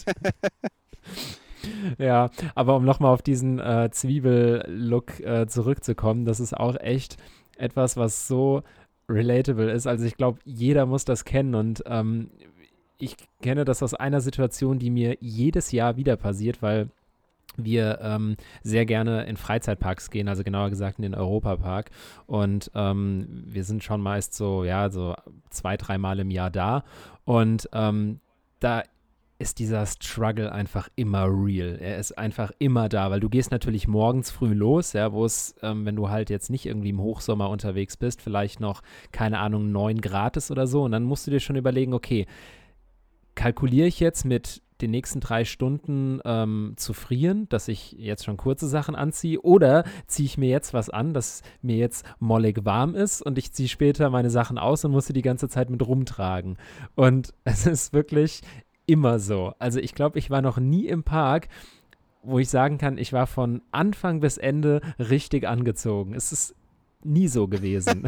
ja, 1.98 2.30
aber 2.56 2.76
um 2.76 2.86
nochmal 2.86 3.14
auf 3.14 3.22
diesen 3.22 3.60
äh, 3.60 3.90
Zwiebel-Look 3.92 5.20
äh, 5.20 5.48
zurückzukommen, 5.48 6.26
das 6.26 6.40
ist 6.40 6.56
auch 6.56 6.76
echt 6.80 7.18
etwas, 7.58 7.98
was 7.98 8.28
so 8.28 8.64
relatable 9.10 9.72
ist. 9.72 9.88
Also 9.88 10.06
ich 10.06 10.18
glaube, 10.18 10.40
jeder 10.44 10.86
muss 10.86 11.06
das 11.06 11.26
kennen 11.26 11.56
und 11.56 11.84
ähm, 11.88 12.30
ich 13.00 13.16
kenne 13.42 13.64
das 13.64 13.84
aus 13.84 13.94
einer 13.94 14.22
Situation, 14.22 14.80
die 14.80 14.90
mir 14.90 15.18
jedes 15.20 15.72
Jahr 15.72 15.98
wieder 15.98 16.16
passiert, 16.18 16.62
weil 16.62 16.90
wir 17.58 18.00
ähm, 18.02 18.38
sehr 18.64 18.86
gerne 18.86 19.26
in 19.26 19.38
Freizeitparks 19.38 20.10
gehen, 20.10 20.28
also 20.28 20.44
genauer 20.44 20.70
gesagt 20.70 21.00
in 21.00 21.04
den 21.04 21.16
Europapark. 21.16 21.90
Und 22.26 22.72
ähm, 22.76 23.44
wir 23.46 23.64
sind 23.64 23.84
schon 23.84 24.02
meist 24.02 24.34
so, 24.34 24.64
ja, 24.64 24.90
so 24.90 25.16
zwei, 25.50 25.78
dreimal 25.78 26.20
im 26.20 26.32
Jahr 26.32 26.50
da. 26.50 26.84
Und 27.26 27.70
ähm, 27.74 28.20
da 28.60 28.84
ist 29.40 29.60
dieser 29.60 29.86
Struggle 29.86 30.52
einfach 30.52 30.90
immer 30.96 31.28
real. 31.28 31.78
Er 31.80 32.00
ist 32.00 32.18
einfach 32.18 32.52
immer 32.58 32.90
da, 32.90 33.12
weil 33.12 33.20
du 33.20 33.30
gehst 33.30 33.52
natürlich 33.52 33.88
morgens 33.88 34.32
früh 34.32 34.54
los, 34.54 34.94
ja, 34.94 35.12
wo 35.12 35.26
es, 35.26 35.56
ähm, 35.62 35.86
wenn 35.86 35.96
du 35.96 36.10
halt 36.10 36.30
jetzt 36.30 36.50
nicht 36.50 36.66
irgendwie 36.66 36.90
im 36.90 37.02
Hochsommer 37.02 37.50
unterwegs 37.50 37.98
bist, 37.98 38.22
vielleicht 38.22 38.60
noch, 38.60 38.82
keine 39.12 39.40
Ahnung, 39.40 39.72
9 39.72 40.02
Grad 40.02 40.38
ist 40.38 40.50
oder 40.50 40.66
so. 40.66 40.84
Und 40.84 40.92
dann 40.92 41.04
musst 41.04 41.28
du 41.28 41.32
dir 41.32 41.40
schon 41.40 41.56
überlegen, 41.56 41.94
okay, 41.94 42.26
kalkuliere 43.36 43.88
ich 43.88 44.00
jetzt 44.00 44.26
mit 44.26 44.64
den 44.82 44.92
nächsten 44.92 45.20
drei 45.20 45.46
Stunden 45.46 46.20
ähm, 46.26 46.74
zu 46.78 46.94
frieren, 46.94 47.48
dass 47.50 47.68
ich 47.68 47.94
jetzt 47.94 48.26
schon 48.26 48.38
kurze 48.38 48.68
Sachen 48.68 48.96
anziehe, 48.96 49.42
oder 49.42 49.84
ziehe 50.08 50.26
ich 50.26 50.38
mir 50.38 50.50
jetzt 50.50 50.74
was 50.74 50.90
an, 50.90 51.14
dass 51.14 51.42
mir 51.62 51.78
jetzt 51.78 52.06
mollig 52.20 52.66
warm 52.66 52.96
ist 52.96 53.22
und 53.22 53.38
ich 53.38 53.52
ziehe 53.54 53.70
später 53.70 54.10
meine 54.10 54.30
Sachen 54.30 54.58
aus 54.58 54.86
und 54.86 54.92
muss 54.92 55.08
sie 55.08 55.14
die 55.14 55.22
ganze 55.22 55.50
Zeit 55.50 55.70
mit 55.70 55.86
rumtragen. 55.86 56.58
Und 56.96 57.34
es 57.44 57.66
ist 57.66 57.94
wirklich 57.94 58.42
immer 58.86 59.20
so. 59.20 59.54
Also 59.60 59.80
ich 59.80 59.94
glaube, 59.94 60.20
ich 60.20 60.30
war 60.30 60.42
noch 60.42 60.58
nie 60.58 60.88
im 60.88 61.04
Park, 61.04 61.50
wo 62.24 62.40
ich 62.40 62.50
sagen 62.50 62.78
kann, 62.78 62.98
ich 62.98 63.14
war 63.14 63.28
von 63.28 63.62
Anfang 63.72 64.20
bis 64.20 64.38
Ende 64.38 64.82
richtig 64.98 65.48
angezogen. 65.48 66.14
Es 66.14 66.32
ist 66.32 66.56
nie 67.04 67.28
so 67.28 67.48
gewesen. 67.48 68.04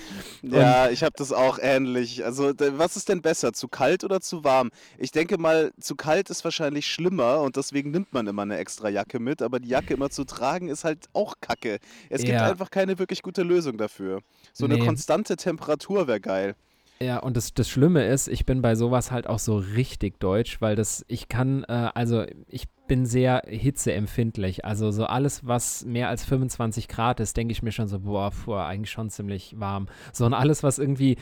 ja, 0.50 0.90
ich 0.90 1.02
habe 1.02 1.14
das 1.16 1.32
auch 1.32 1.58
ähnlich. 1.60 2.24
Also, 2.24 2.52
was 2.58 2.96
ist 2.96 3.08
denn 3.08 3.22
besser, 3.22 3.52
zu 3.52 3.68
kalt 3.68 4.04
oder 4.04 4.20
zu 4.20 4.44
warm? 4.44 4.70
Ich 4.98 5.10
denke 5.10 5.38
mal, 5.38 5.72
zu 5.80 5.96
kalt 5.96 6.30
ist 6.30 6.44
wahrscheinlich 6.44 6.86
schlimmer 6.86 7.40
und 7.40 7.56
deswegen 7.56 7.90
nimmt 7.90 8.12
man 8.12 8.26
immer 8.26 8.42
eine 8.42 8.58
extra 8.58 8.88
Jacke 8.88 9.18
mit, 9.18 9.42
aber 9.42 9.60
die 9.60 9.68
Jacke 9.68 9.94
immer 9.94 10.10
zu 10.10 10.24
tragen 10.24 10.68
ist 10.68 10.84
halt 10.84 11.06
auch 11.12 11.34
kacke. 11.40 11.78
Es 12.10 12.22
gibt 12.22 12.38
einfach 12.40 12.70
keine 12.70 12.98
wirklich 12.98 13.22
gute 13.22 13.42
Lösung 13.42 13.78
dafür. 13.78 14.20
So 14.52 14.64
eine 14.66 14.78
konstante 14.78 15.36
Temperatur 15.36 16.06
wäre 16.06 16.20
geil. 16.20 16.54
Ja, 17.00 17.18
und 17.18 17.36
das, 17.36 17.52
das 17.54 17.68
Schlimme 17.68 18.06
ist, 18.06 18.28
ich 18.28 18.46
bin 18.46 18.62
bei 18.62 18.76
sowas 18.76 19.10
halt 19.10 19.26
auch 19.26 19.40
so 19.40 19.56
richtig 19.56 20.20
deutsch, 20.20 20.60
weil 20.60 20.76
das, 20.76 21.04
ich 21.08 21.28
kann, 21.28 21.64
äh, 21.64 21.90
also 21.94 22.24
ich 22.46 22.66
bin 22.86 23.06
sehr 23.06 23.42
hitzeempfindlich. 23.46 24.64
Also 24.64 24.90
so 24.90 25.04
alles, 25.06 25.46
was 25.46 25.84
mehr 25.84 26.08
als 26.08 26.24
25 26.24 26.88
Grad 26.88 27.20
ist, 27.20 27.36
denke 27.36 27.52
ich 27.52 27.62
mir 27.62 27.72
schon 27.72 27.88
so, 27.88 28.00
boah, 28.00 28.30
puh, 28.30 28.54
eigentlich 28.54 28.90
schon 28.90 29.10
ziemlich 29.10 29.58
warm. 29.58 29.86
So 30.12 30.26
und 30.26 30.34
alles, 30.34 30.62
was 30.62 30.78
irgendwie 30.78 31.16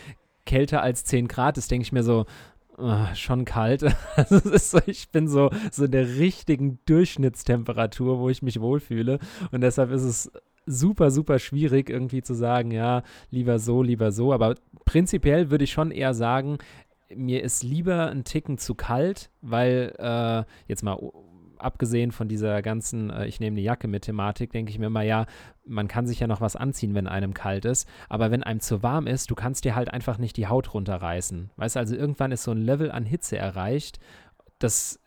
kälter 0.44 0.82
als 0.82 1.04
10 1.04 1.28
Grad 1.28 1.58
ist, 1.58 1.70
denke 1.70 1.84
ich 1.84 1.92
mir 1.92 2.02
so, 2.02 2.26
Uh, 2.78 3.14
schon 3.14 3.44
kalt. 3.44 3.84
Also 4.16 4.40
so, 4.56 4.78
ich 4.86 5.10
bin 5.10 5.28
so, 5.28 5.50
so 5.70 5.84
in 5.84 5.90
der 5.90 6.16
richtigen 6.16 6.78
Durchschnittstemperatur, 6.86 8.18
wo 8.18 8.30
ich 8.30 8.40
mich 8.40 8.60
wohlfühle. 8.60 9.18
Und 9.50 9.60
deshalb 9.60 9.90
ist 9.90 10.02
es 10.02 10.32
super, 10.64 11.10
super 11.10 11.38
schwierig, 11.38 11.90
irgendwie 11.90 12.22
zu 12.22 12.34
sagen, 12.34 12.70
ja, 12.70 13.02
lieber 13.30 13.58
so, 13.58 13.82
lieber 13.82 14.10
so. 14.10 14.32
Aber 14.32 14.54
prinzipiell 14.86 15.50
würde 15.50 15.64
ich 15.64 15.72
schon 15.72 15.90
eher 15.90 16.14
sagen, 16.14 16.58
mir 17.14 17.42
ist 17.42 17.62
lieber 17.62 18.10
ein 18.10 18.24
Ticken 18.24 18.58
zu 18.58 18.74
kalt, 18.74 19.30
weil 19.42 19.94
äh, 19.98 20.44
jetzt 20.66 20.82
mal 20.82 20.98
abgesehen 21.62 22.12
von 22.12 22.28
dieser 22.28 22.62
ganzen, 22.62 23.10
äh, 23.10 23.26
ich 23.26 23.40
nehme 23.40 23.54
eine 23.54 23.62
Jacke 23.62 23.88
mit 23.88 24.02
Thematik, 24.02 24.52
denke 24.52 24.70
ich 24.70 24.78
mir 24.78 24.86
immer, 24.86 25.02
ja, 25.02 25.26
man 25.64 25.88
kann 25.88 26.06
sich 26.06 26.20
ja 26.20 26.26
noch 26.26 26.40
was 26.40 26.56
anziehen, 26.56 26.94
wenn 26.94 27.06
einem 27.06 27.34
kalt 27.34 27.64
ist. 27.64 27.88
Aber 28.08 28.30
wenn 28.30 28.42
einem 28.42 28.60
zu 28.60 28.82
warm 28.82 29.06
ist, 29.06 29.30
du 29.30 29.34
kannst 29.34 29.64
dir 29.64 29.74
halt 29.74 29.92
einfach 29.92 30.18
nicht 30.18 30.36
die 30.36 30.48
Haut 30.48 30.74
runterreißen. 30.74 31.50
Weißt 31.56 31.76
du, 31.76 31.80
also 31.80 31.96
irgendwann 31.96 32.32
ist 32.32 32.42
so 32.42 32.52
ein 32.52 32.62
Level 32.62 32.90
an 32.90 33.04
Hitze 33.04 33.36
erreicht, 33.36 33.98
das 34.58 34.98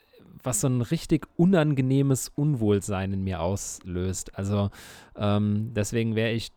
was 0.43 0.61
so 0.61 0.67
ein 0.67 0.81
richtig 0.81 1.27
unangenehmes 1.37 2.29
Unwohlsein 2.29 3.13
in 3.13 3.23
mir 3.23 3.41
auslöst. 3.41 4.37
Also 4.37 4.69
ähm, 5.15 5.71
deswegen 5.73 6.15
wäre 6.15 6.31
ich 6.31 6.51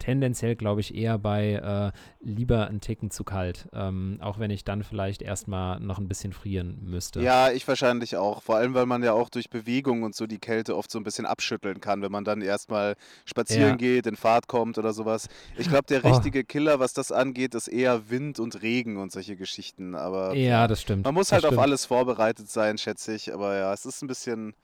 tendenziell, 0.00 0.56
glaube 0.56 0.80
ich, 0.80 0.94
eher 0.94 1.18
bei 1.18 1.92
äh, 1.92 1.92
lieber 2.20 2.66
einen 2.66 2.80
Ticken 2.80 3.12
zu 3.12 3.22
kalt. 3.22 3.68
Ähm, 3.72 4.18
auch 4.20 4.40
wenn 4.40 4.50
ich 4.50 4.64
dann 4.64 4.82
vielleicht 4.82 5.22
erstmal 5.22 5.78
noch 5.78 5.98
ein 5.98 6.08
bisschen 6.08 6.32
frieren 6.32 6.78
müsste. 6.82 7.20
Ja, 7.22 7.52
ich 7.52 7.68
wahrscheinlich 7.68 8.16
auch. 8.16 8.42
Vor 8.42 8.56
allem, 8.56 8.74
weil 8.74 8.86
man 8.86 9.04
ja 9.04 9.12
auch 9.12 9.28
durch 9.28 9.50
Bewegung 9.50 10.02
und 10.02 10.16
so 10.16 10.26
die 10.26 10.38
Kälte 10.38 10.76
oft 10.76 10.90
so 10.90 10.98
ein 10.98 11.04
bisschen 11.04 11.26
abschütteln 11.26 11.80
kann, 11.80 12.02
wenn 12.02 12.10
man 12.10 12.24
dann 12.24 12.42
erstmal 12.42 12.96
spazieren 13.24 13.70
ja. 13.70 13.76
geht, 13.76 14.06
in 14.06 14.16
Fahrt 14.16 14.48
kommt 14.48 14.78
oder 14.78 14.92
sowas. 14.92 15.28
Ich 15.56 15.68
glaube, 15.68 15.84
der 15.88 16.04
oh. 16.04 16.08
richtige 16.08 16.40
oh. 16.40 16.46
Killer, 16.48 16.80
was 16.80 16.92
das 16.92 17.12
angeht, 17.12 17.54
ist 17.54 17.68
eher 17.68 18.10
Wind 18.10 18.40
und 18.40 18.62
Regen 18.62 18.96
und 18.96 19.12
solche 19.12 19.36
Geschichten. 19.36 19.94
Aber 19.94 20.34
ja, 20.34 20.66
das 20.66 20.80
stimmt. 20.80 21.04
Man 21.04 21.14
muss 21.14 21.30
halt 21.30 21.44
auf 21.44 21.58
alles 21.58 21.84
vorbereitet 21.84 22.50
sein, 22.50 22.78
schätze 22.78 23.14
ich. 23.14 23.32
Aber 23.32 23.56
ja, 23.56 23.72
es 23.72 23.84
ist 23.84 24.02
ein 24.02 24.08
bisschen 24.08 24.54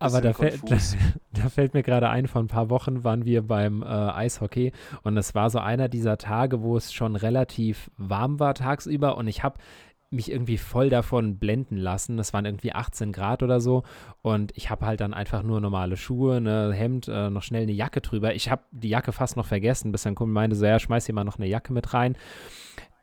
aber 0.00 0.20
da 0.20 0.32
fällt, 0.32 0.62
da 1.32 1.48
fällt, 1.48 1.74
mir 1.74 1.82
gerade 1.82 2.08
ein, 2.08 2.26
vor 2.26 2.42
ein 2.42 2.48
paar 2.48 2.70
Wochen 2.70 3.04
waren 3.04 3.24
wir 3.24 3.42
beim 3.42 3.82
äh, 3.82 3.86
Eishockey 3.86 4.72
und 5.02 5.16
es 5.16 5.34
war 5.34 5.50
so 5.50 5.58
einer 5.58 5.88
dieser 5.88 6.18
Tage, 6.18 6.62
wo 6.62 6.76
es 6.76 6.92
schon 6.92 7.16
relativ 7.16 7.90
warm 7.96 8.40
war 8.40 8.54
tagsüber 8.54 9.16
und 9.16 9.28
ich 9.28 9.42
habe 9.42 9.58
mich 10.10 10.30
irgendwie 10.30 10.58
voll 10.58 10.90
davon 10.90 11.38
blenden 11.38 11.76
lassen. 11.76 12.18
Es 12.18 12.32
waren 12.32 12.44
irgendwie 12.44 12.72
18 12.72 13.12
Grad 13.12 13.44
oder 13.44 13.60
so 13.60 13.84
und 14.22 14.52
ich 14.56 14.68
habe 14.68 14.84
halt 14.84 15.00
dann 15.00 15.14
einfach 15.14 15.42
nur 15.42 15.60
normale 15.60 15.96
Schuhe, 15.96 16.38
ein 16.38 16.42
ne, 16.42 16.72
Hemd, 16.72 17.06
äh, 17.06 17.30
noch 17.30 17.42
schnell 17.42 17.62
eine 17.62 17.72
Jacke 17.72 18.00
drüber. 18.00 18.34
Ich 18.34 18.50
habe 18.50 18.62
die 18.72 18.88
Jacke 18.88 19.12
fast 19.12 19.36
noch 19.36 19.46
vergessen, 19.46 19.92
bis 19.92 20.02
dann 20.02 20.16
Kumpel 20.16 20.34
meinte 20.34 20.56
so, 20.56 20.66
ja, 20.66 20.80
schmeiß 20.80 21.06
hier 21.06 21.14
mal 21.14 21.24
noch 21.24 21.38
eine 21.38 21.46
Jacke 21.46 21.72
mit 21.72 21.94
rein. 21.94 22.16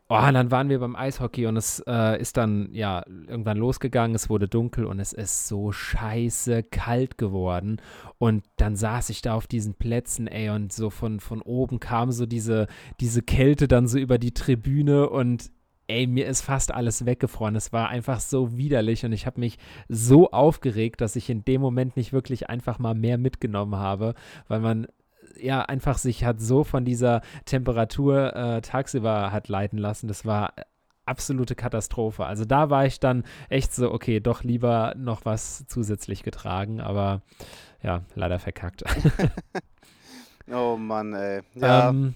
Oh, 0.10 0.15
und 0.15 0.36
dann 0.36 0.52
waren 0.52 0.70
wir 0.70 0.80
beim 0.80 0.96
Eishockey 0.96 1.48
und 1.48 1.58
es 1.58 1.84
äh, 1.86 2.17
ist 2.22 2.38
dann 2.38 2.70
ja 2.72 3.04
irgendwann 3.28 3.58
losgegangen, 3.58 4.15
es 4.15 4.30
wurde 4.30 4.48
dunkel 4.48 4.86
und 4.86 5.02
es 5.02 5.12
ist 5.12 5.50
so 5.50 5.74
scheiße 5.74 6.63
kalt 6.63 7.17
geworden. 7.17 7.82
Und 8.17 8.46
dann 8.56 8.78
saß 8.78 9.10
ich 9.10 9.22
da 9.22 9.34
auf 9.34 9.48
diesen 9.48 9.74
Plätzen, 9.74 10.28
ey, 10.28 10.50
und 10.50 10.72
so 10.72 10.89
von, 10.89 11.20
von 11.20 11.41
oben 11.41 11.82
kam 11.82 12.13
so 12.13 12.26
diese, 12.26 12.67
diese 13.02 13.22
Kälte 13.22 13.67
dann 13.67 13.88
so 13.89 14.00
über 14.00 14.17
die 14.17 14.34
Tribüne 14.34 15.10
und 15.10 15.52
ey, 15.88 16.08
mir 16.08 16.28
ist 16.28 16.41
fast 16.41 16.74
alles 16.74 17.06
weggefroren. 17.06 17.56
Es 17.56 17.74
war 17.74 17.89
einfach 17.89 18.22
so 18.22 18.58
widerlich 18.58 19.04
und 19.06 19.12
ich 19.12 19.26
habe 19.26 19.41
mich 19.41 19.58
so 19.89 20.32
aufgeregt, 20.32 21.02
dass 21.02 21.17
ich 21.17 21.30
in 21.30 21.43
dem 21.43 21.60
Moment 21.60 21.98
nicht 21.98 22.13
wirklich 22.13 22.50
einfach 22.50 22.80
mal 22.80 22.96
mehr 22.96 23.17
mitgenommen 23.17 23.76
habe, 23.76 24.13
weil 24.48 24.62
man 24.62 24.88
ja 25.40 25.62
einfach 25.62 25.98
sich 25.98 26.24
hat 26.24 26.40
so 26.40 26.63
von 26.63 26.86
dieser 26.86 27.22
Temperatur 27.46 28.36
äh, 28.36 28.62
tagsüber 28.62 29.32
hat 29.32 29.48
leiten 29.48 29.78
lassen. 29.78 30.08
Das 30.08 30.26
war 30.26 30.54
absolute 31.06 31.56
Katastrophe. 31.56 32.26
Also 32.26 32.46
da 32.46 32.70
war 32.70 32.86
ich 32.86 33.00
dann 33.00 33.24
echt 33.50 33.74
so, 33.74 33.92
okay, 33.92 34.20
doch 34.20 34.44
lieber 34.44 34.94
noch 34.98 35.26
was 35.26 35.66
zusätzlich 35.68 36.24
getragen, 36.24 36.82
aber 36.82 37.22
ja, 37.82 38.02
leider 38.16 38.40
verkackt. 38.40 38.84
oh 40.52 40.76
Mann, 40.78 41.13
ey. 41.13 41.42
Ja. 41.56 41.90
Ähm, 41.90 42.16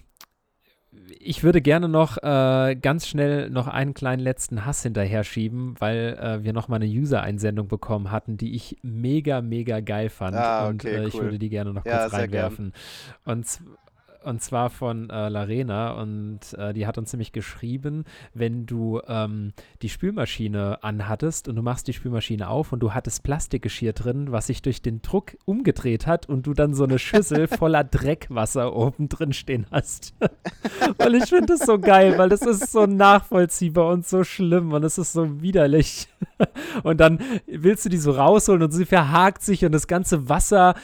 ich 1.18 1.42
würde 1.42 1.60
gerne 1.60 1.88
noch 1.88 2.18
äh, 2.18 2.74
ganz 2.74 3.06
schnell 3.06 3.48
noch 3.50 3.68
einen 3.68 3.94
kleinen 3.94 4.22
letzten 4.22 4.66
Hass 4.66 4.82
hinterher 4.82 5.24
schieben, 5.24 5.74
weil 5.78 6.18
äh, 6.20 6.44
wir 6.44 6.52
noch 6.52 6.68
mal 6.68 6.76
eine 6.76 6.86
User-Einsendung 6.86 7.68
bekommen 7.68 8.10
hatten, 8.10 8.36
die 8.36 8.54
ich 8.54 8.76
mega, 8.82 9.40
mega 9.40 9.80
geil 9.80 10.10
fand. 10.10 10.36
Ah, 10.36 10.68
okay, 10.68 10.70
und 10.70 10.84
äh, 10.84 11.06
ich 11.06 11.14
würde 11.14 11.38
die 11.38 11.48
gerne 11.48 11.72
noch 11.72 11.86
ja, 11.86 12.02
kurz 12.02 12.12
reinwerfen. 12.14 12.72
Und 13.24 13.60
und 14.24 14.42
zwar 14.42 14.70
von 14.70 15.10
äh, 15.10 15.28
Larena 15.28 15.92
und 15.92 16.40
äh, 16.56 16.72
die 16.72 16.86
hat 16.86 16.98
uns 16.98 17.12
nämlich 17.12 17.32
geschrieben, 17.32 18.04
wenn 18.34 18.66
du 18.66 19.00
ähm, 19.06 19.52
die 19.82 19.88
Spülmaschine 19.88 20.82
anhattest 20.82 21.48
und 21.48 21.56
du 21.56 21.62
machst 21.62 21.88
die 21.88 21.92
Spülmaschine 21.92 22.48
auf 22.48 22.72
und 22.72 22.80
du 22.80 22.94
hattest 22.94 23.22
Plastikgeschirr 23.22 23.92
drin, 23.92 24.32
was 24.32 24.46
sich 24.46 24.62
durch 24.62 24.82
den 24.82 25.02
Druck 25.02 25.36
umgedreht 25.44 26.06
hat 26.06 26.28
und 26.28 26.46
du 26.46 26.54
dann 26.54 26.74
so 26.74 26.84
eine 26.84 26.98
Schüssel 26.98 27.46
voller 27.48 27.84
Dreckwasser 27.84 28.74
oben 28.74 29.08
drin 29.08 29.32
stehen 29.32 29.66
hast. 29.70 30.14
weil 30.98 31.14
ich 31.14 31.24
finde 31.24 31.46
das 31.46 31.60
so 31.60 31.78
geil, 31.78 32.18
weil 32.18 32.28
das 32.28 32.42
ist 32.42 32.72
so 32.72 32.86
nachvollziehbar 32.86 33.88
und 33.88 34.06
so 34.06 34.24
schlimm 34.24 34.72
und 34.72 34.84
es 34.84 34.98
ist 34.98 35.12
so 35.12 35.42
widerlich. 35.42 36.08
und 36.82 37.00
dann 37.00 37.18
willst 37.46 37.84
du 37.84 37.88
die 37.88 37.98
so 37.98 38.12
rausholen 38.12 38.62
und 38.62 38.70
sie 38.70 38.86
verhakt 38.86 39.42
sich 39.42 39.64
und 39.64 39.72
das 39.72 39.86
ganze 39.86 40.28
Wasser 40.28 40.74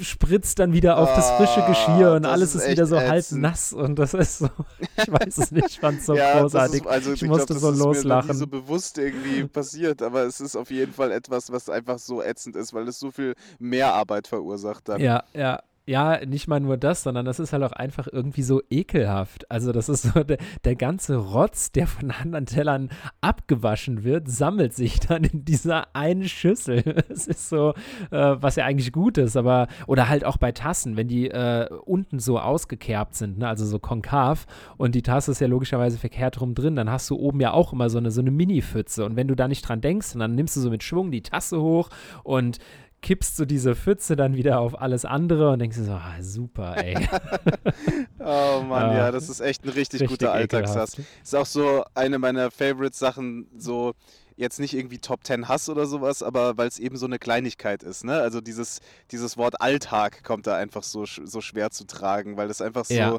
spritzt 0.00 0.58
dann 0.58 0.72
wieder 0.72 0.98
auf 0.98 1.14
das 1.14 1.30
frische 1.32 1.64
Geschirr 1.66 2.14
und 2.14 2.24
alles 2.24 2.54
ist, 2.54 2.66
ist 2.66 2.77
wieder 2.78 2.86
so 2.86 3.00
halb 3.00 3.32
nass 3.32 3.72
und 3.72 3.98
das 3.98 4.14
ist 4.14 4.38
so, 4.38 4.48
ich 4.96 5.12
weiß 5.12 5.38
es 5.38 5.50
nicht, 5.50 5.68
ich 5.68 5.80
fand 5.80 5.98
es 5.98 6.06
so 6.06 6.14
ja, 6.16 6.40
großartig. 6.40 6.82
Ist, 6.82 6.86
also, 6.86 7.12
ich, 7.12 7.22
ich 7.22 7.28
musste 7.28 7.54
glaub, 7.54 7.60
so 7.60 7.70
das 7.70 7.78
loslachen. 7.78 8.30
Ist 8.30 8.34
mir 8.34 8.38
so 8.38 8.46
bewusst 8.46 8.98
irgendwie 8.98 9.44
passiert, 9.48 10.02
aber 10.02 10.22
es 10.22 10.40
ist 10.40 10.56
auf 10.56 10.70
jeden 10.70 10.92
Fall 10.92 11.12
etwas, 11.12 11.50
was 11.50 11.68
einfach 11.68 11.98
so 11.98 12.22
ätzend 12.22 12.56
ist, 12.56 12.72
weil 12.72 12.86
es 12.88 12.98
so 12.98 13.10
viel 13.10 13.34
Mehrarbeit 13.58 14.26
verursacht 14.26 14.88
dann. 14.88 15.00
Ja, 15.00 15.24
ja, 15.34 15.62
ja, 15.88 16.24
nicht 16.26 16.48
mal 16.48 16.60
nur 16.60 16.76
das, 16.76 17.02
sondern 17.02 17.24
das 17.24 17.40
ist 17.40 17.54
halt 17.54 17.62
auch 17.62 17.72
einfach 17.72 18.08
irgendwie 18.12 18.42
so 18.42 18.60
ekelhaft. 18.68 19.50
Also 19.50 19.72
das 19.72 19.88
ist 19.88 20.02
so 20.02 20.22
der, 20.22 20.36
der 20.64 20.76
ganze 20.76 21.16
Rotz, 21.16 21.72
der 21.72 21.86
von 21.86 22.10
anderen 22.10 22.44
Tellern 22.44 22.90
abgewaschen 23.22 24.04
wird, 24.04 24.28
sammelt 24.28 24.74
sich 24.74 25.00
dann 25.00 25.24
in 25.24 25.46
dieser 25.46 25.96
einen 25.96 26.28
Schüssel. 26.28 26.82
Es 27.08 27.26
ist 27.26 27.48
so, 27.48 27.70
äh, 28.10 28.36
was 28.38 28.56
ja 28.56 28.66
eigentlich 28.66 28.92
gut 28.92 29.16
ist, 29.18 29.36
aber 29.36 29.66
oder 29.86 30.08
halt 30.08 30.24
auch 30.24 30.36
bei 30.36 30.52
Tassen, 30.52 30.96
wenn 30.96 31.08
die 31.08 31.30
äh, 31.30 31.68
unten 31.86 32.18
so 32.18 32.38
ausgekerbt 32.38 33.14
sind, 33.14 33.38
ne, 33.38 33.48
also 33.48 33.64
so 33.64 33.78
konkav 33.78 34.46
und 34.76 34.94
die 34.94 35.02
Tasse 35.02 35.30
ist 35.30 35.40
ja 35.40 35.46
logischerweise 35.46 35.96
verkehrt 35.96 36.40
rum 36.40 36.54
drin, 36.54 36.76
dann 36.76 36.90
hast 36.90 37.08
du 37.08 37.16
oben 37.16 37.40
ja 37.40 37.52
auch 37.52 37.72
immer 37.72 37.88
so 37.88 37.98
eine 37.98 38.10
so 38.10 38.20
eine 38.20 38.30
Mini-Pfütze 38.30 39.04
und 39.04 39.16
wenn 39.16 39.26
du 39.26 39.34
da 39.34 39.48
nicht 39.48 39.66
dran 39.66 39.80
denkst, 39.80 40.14
dann 40.14 40.34
nimmst 40.34 40.56
du 40.56 40.60
so 40.60 40.70
mit 40.70 40.82
Schwung 40.82 41.10
die 41.10 41.22
Tasse 41.22 41.60
hoch 41.60 41.88
und 42.24 42.58
kippst 43.00 43.38
du 43.38 43.44
diese 43.44 43.74
Pfütze 43.76 44.16
dann 44.16 44.34
wieder 44.34 44.60
auf 44.60 44.80
alles 44.80 45.04
andere 45.04 45.50
und 45.50 45.60
denkst 45.60 45.76
dir 45.76 45.84
so, 45.84 45.92
ah, 45.92 46.16
super, 46.20 46.76
ey. 46.76 46.96
oh 48.18 48.62
Mann, 48.62 48.96
ja, 48.96 49.10
das 49.12 49.28
ist 49.28 49.40
echt 49.40 49.64
ein 49.64 49.70
richtig, 49.70 50.00
richtig 50.00 50.18
guter 50.18 50.32
Alltagshass. 50.32 50.96
Ist 51.22 51.34
auch 51.36 51.46
so 51.46 51.84
eine 51.94 52.18
meiner 52.18 52.50
Favorite-Sachen, 52.50 53.46
so 53.56 53.94
jetzt 54.36 54.60
nicht 54.60 54.74
irgendwie 54.74 54.98
Top 54.98 55.24
10 55.24 55.48
Hass 55.48 55.68
oder 55.68 55.86
sowas, 55.86 56.22
aber 56.22 56.56
weil 56.56 56.68
es 56.68 56.78
eben 56.78 56.96
so 56.96 57.06
eine 57.06 57.18
Kleinigkeit 57.18 57.82
ist, 57.82 58.04
ne? 58.04 58.20
Also 58.20 58.40
dieses, 58.40 58.80
dieses 59.10 59.36
Wort 59.36 59.60
Alltag 59.60 60.22
kommt 60.22 60.46
da 60.46 60.56
einfach 60.56 60.84
so, 60.84 61.04
so 61.06 61.40
schwer 61.40 61.70
zu 61.70 61.84
tragen, 61.86 62.36
weil 62.36 62.48
das 62.48 62.60
einfach 62.60 62.84
so, 62.84 62.94
ja. 62.94 63.18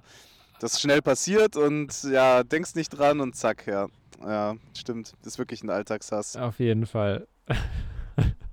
das 0.59 0.79
schnell 0.79 1.01
passiert 1.01 1.57
und 1.57 2.03
ja, 2.03 2.43
denkst 2.43 2.75
nicht 2.75 2.89
dran 2.89 3.19
und 3.19 3.35
zack, 3.35 3.67
ja. 3.67 3.87
Ja, 4.21 4.55
stimmt. 4.77 5.13
Das 5.23 5.33
ist 5.33 5.39
wirklich 5.39 5.63
ein 5.63 5.69
Alltagshass. 5.69 6.35
Auf 6.35 6.59
jeden 6.59 6.85
Fall. 6.85 7.27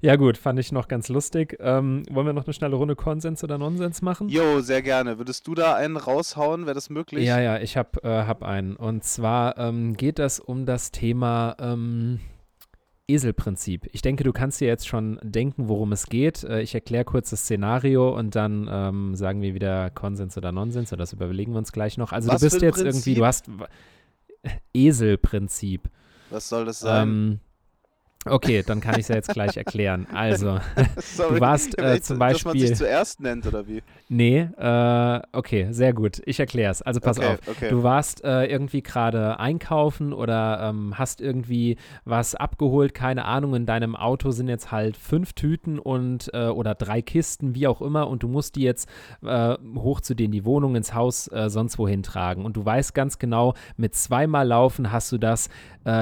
ja, 0.00 0.16
gut, 0.16 0.38
fand 0.38 0.58
ich 0.58 0.72
noch 0.72 0.88
ganz 0.88 1.08
lustig. 1.08 1.56
Ähm, 1.60 2.02
wollen 2.10 2.26
wir 2.26 2.32
noch 2.32 2.46
eine 2.46 2.54
schnelle 2.54 2.76
Runde 2.76 2.96
Konsens 2.96 3.42
oder 3.44 3.58
Nonsens 3.58 4.02
machen? 4.02 4.28
Jo, 4.28 4.60
sehr 4.60 4.82
gerne. 4.82 5.18
Würdest 5.18 5.46
du 5.46 5.54
da 5.54 5.74
einen 5.74 5.96
raushauen? 5.96 6.66
Wäre 6.66 6.74
das 6.74 6.90
möglich? 6.90 7.26
Ja, 7.26 7.40
ja, 7.40 7.58
ich 7.58 7.76
habe 7.76 8.02
äh, 8.02 8.24
hab 8.26 8.42
einen. 8.42 8.76
Und 8.76 9.04
zwar 9.04 9.58
ähm, 9.58 9.96
geht 9.96 10.18
das 10.18 10.40
um 10.40 10.66
das 10.66 10.90
Thema. 10.90 11.56
Ähm, 11.58 12.20
Eselprinzip. 13.08 13.88
Ich 13.92 14.02
denke, 14.02 14.24
du 14.24 14.32
kannst 14.32 14.60
dir 14.60 14.66
jetzt 14.66 14.88
schon 14.88 15.20
denken, 15.22 15.68
worum 15.68 15.92
es 15.92 16.06
geht. 16.06 16.42
Äh, 16.42 16.62
ich 16.62 16.74
erkläre 16.74 17.04
kurz 17.04 17.30
das 17.30 17.40
Szenario 17.40 18.16
und 18.16 18.34
dann 18.34 18.68
ähm, 18.70 19.14
sagen 19.14 19.42
wir 19.42 19.54
wieder 19.54 19.90
Konsens 19.90 20.36
oder 20.36 20.50
Nonsens 20.50 20.92
oder 20.92 21.00
das 21.00 21.12
überlegen 21.12 21.52
wir 21.52 21.58
uns 21.58 21.70
gleich 21.70 21.98
noch. 21.98 22.12
Also 22.12 22.28
Was 22.28 22.40
du 22.40 22.46
bist 22.46 22.62
jetzt 22.62 22.82
irgendwie, 22.82 23.14
du 23.14 23.24
hast 23.24 23.48
Eselprinzip. 24.74 25.88
Was 26.30 26.48
soll 26.48 26.64
das 26.64 26.80
sein? 26.80 27.08
Ähm, 27.08 27.40
okay, 28.28 28.62
dann 28.66 28.80
kann 28.80 28.94
ich 28.94 29.00
es 29.02 29.08
ja 29.08 29.16
jetzt 29.16 29.28
gleich 29.30 29.56
erklären. 29.56 30.06
Also, 30.12 30.58
Sorry, 30.96 31.34
du 31.34 31.40
warst 31.40 31.78
äh, 31.78 32.00
zum 32.00 32.18
Dass 32.18 32.44
man 32.44 32.52
sich 32.52 32.70
Beispiel. 32.70 32.76
zuerst 32.76 33.20
nennt, 33.20 33.46
oder 33.46 33.66
wie? 33.66 33.82
Nee, 34.08 34.48
äh, 34.56 35.20
okay, 35.32 35.68
sehr 35.70 35.92
gut. 35.92 36.22
Ich 36.26 36.38
erkläre 36.38 36.70
es. 36.70 36.82
Also 36.82 37.00
pass 37.00 37.18
okay, 37.18 37.26
auf. 37.26 37.38
Okay. 37.48 37.68
Du 37.70 37.82
warst 37.82 38.22
äh, 38.24 38.44
irgendwie 38.46 38.82
gerade 38.82 39.40
einkaufen 39.40 40.12
oder 40.12 40.60
ähm, 40.70 40.98
hast 40.98 41.20
irgendwie 41.20 41.76
was 42.04 42.34
abgeholt, 42.34 42.94
keine 42.94 43.24
Ahnung, 43.24 43.54
in 43.54 43.66
deinem 43.66 43.96
Auto 43.96 44.30
sind 44.30 44.48
jetzt 44.48 44.70
halt 44.70 44.96
fünf 44.96 45.32
Tüten 45.32 45.78
und 45.78 46.30
äh, 46.32 46.46
oder 46.46 46.74
drei 46.74 47.02
Kisten, 47.02 47.54
wie 47.54 47.66
auch 47.66 47.82
immer, 47.82 48.08
und 48.08 48.22
du 48.22 48.28
musst 48.28 48.56
die 48.56 48.62
jetzt 48.62 48.88
äh, 49.24 49.56
hoch 49.76 50.00
zu 50.00 50.14
in 50.14 50.30
die 50.32 50.44
Wohnung, 50.44 50.76
ins 50.76 50.94
Haus, 50.94 51.28
äh, 51.28 51.50
sonst 51.50 51.78
wohin 51.78 52.02
tragen. 52.02 52.44
Und 52.44 52.56
du 52.56 52.64
weißt 52.64 52.94
ganz 52.94 53.18
genau, 53.18 53.54
mit 53.76 53.94
zweimal 53.94 54.46
Laufen 54.46 54.92
hast 54.92 55.10
du 55.12 55.18
das 55.18 55.48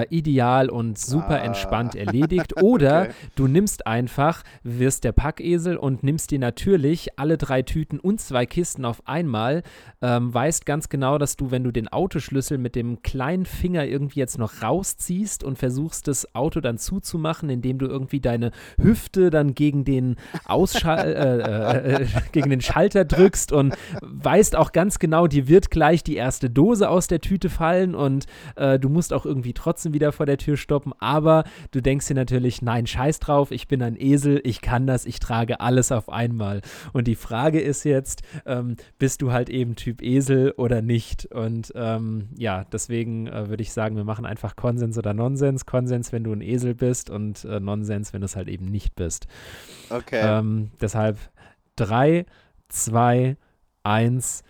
ideal 0.08 0.70
und 0.70 0.96
super 0.96 1.40
Ah. 1.42 1.44
entspannt 1.44 1.94
erledigt. 2.14 2.54
Oder 2.62 2.94
Okay. 2.94 3.12
du 3.34 3.46
nimmst 3.48 3.86
einfach, 3.86 4.42
wirst 4.62 5.04
der 5.04 5.12
Packesel 5.12 5.76
und 5.76 6.02
nimmst 6.02 6.30
dir 6.30 6.38
natürlich 6.38 7.18
alle 7.18 7.36
drei 7.36 7.62
Tüten 7.62 7.98
und 7.98 8.20
zwei 8.20 8.46
Kisten 8.46 8.84
auf 8.84 9.06
einmal. 9.06 9.62
Ähm, 10.00 10.32
weißt 10.32 10.64
ganz 10.64 10.88
genau, 10.88 11.18
dass 11.18 11.36
du, 11.36 11.50
wenn 11.50 11.64
du 11.64 11.70
den 11.72 11.88
Autoschlüssel 11.88 12.58
mit 12.58 12.76
dem 12.76 13.02
kleinen 13.02 13.46
Finger 13.46 13.84
irgendwie 13.84 14.20
jetzt 14.20 14.38
noch 14.38 14.62
rausziehst 14.62 15.42
und 15.44 15.58
versuchst, 15.58 16.08
das 16.08 16.34
Auto 16.34 16.60
dann 16.60 16.78
zuzumachen, 16.78 17.50
indem 17.50 17.78
du 17.78 17.86
irgendwie 17.86 18.20
deine 18.20 18.52
Hüfte 18.80 19.30
dann 19.30 19.54
gegen 19.54 19.84
den 19.84 20.16
Ausschal 20.44 21.12
äh, 21.14 21.98
äh, 21.98 22.02
äh, 22.02 22.06
gegen 22.32 22.50
den 22.50 22.60
Schalter 22.60 23.04
drückst 23.04 23.52
und 23.52 23.74
weißt 24.02 24.56
auch 24.56 24.72
ganz 24.72 24.98
genau, 24.98 25.26
dir 25.26 25.48
wird 25.48 25.70
gleich 25.70 26.02
die 26.04 26.16
erste 26.16 26.48
Dose 26.50 26.88
aus 26.88 27.06
der 27.08 27.20
Tüte 27.20 27.50
fallen 27.50 27.94
und 27.94 28.26
äh, 28.56 28.78
du 28.78 28.88
musst 28.88 29.12
auch 29.12 29.26
irgendwie 29.26 29.52
trotzdem 29.52 29.92
wieder 29.94 30.12
vor 30.12 30.26
der 30.26 30.38
Tür 30.38 30.56
stoppen, 30.56 30.92
aber 30.98 31.44
du 31.72 31.80
denkst 31.80 32.03
dir 32.06 32.14
natürlich, 32.14 32.62
nein, 32.62 32.86
scheiß 32.86 33.18
drauf, 33.20 33.50
ich 33.50 33.68
bin 33.68 33.82
ein 33.82 33.96
Esel, 33.98 34.40
ich 34.44 34.60
kann 34.60 34.86
das, 34.86 35.06
ich 35.06 35.18
trage 35.18 35.60
alles 35.60 35.92
auf 35.92 36.08
einmal. 36.08 36.62
Und 36.92 37.06
die 37.06 37.14
Frage 37.14 37.60
ist 37.60 37.84
jetzt, 37.84 38.22
ähm, 38.46 38.76
bist 38.98 39.22
du 39.22 39.32
halt 39.32 39.50
eben 39.50 39.76
Typ 39.76 40.02
Esel 40.02 40.52
oder 40.56 40.82
nicht? 40.82 41.26
Und 41.26 41.72
ähm, 41.74 42.28
ja, 42.36 42.64
deswegen 42.64 43.26
äh, 43.26 43.48
würde 43.48 43.62
ich 43.62 43.72
sagen, 43.72 43.96
wir 43.96 44.04
machen 44.04 44.26
einfach 44.26 44.56
Konsens 44.56 44.98
oder 44.98 45.14
Nonsens. 45.14 45.66
Konsens, 45.66 46.12
wenn 46.12 46.24
du 46.24 46.32
ein 46.32 46.40
Esel 46.40 46.74
bist 46.74 47.10
und 47.10 47.44
äh, 47.44 47.60
Nonsens, 47.60 48.12
wenn 48.12 48.20
du 48.20 48.26
es 48.26 48.36
halt 48.36 48.48
eben 48.48 48.66
nicht 48.66 48.94
bist. 48.94 49.26
Okay. 49.90 50.20
Ähm, 50.22 50.70
deshalb 50.80 51.18
3, 51.76 52.26
2, 52.68 53.36
1. 53.82 54.42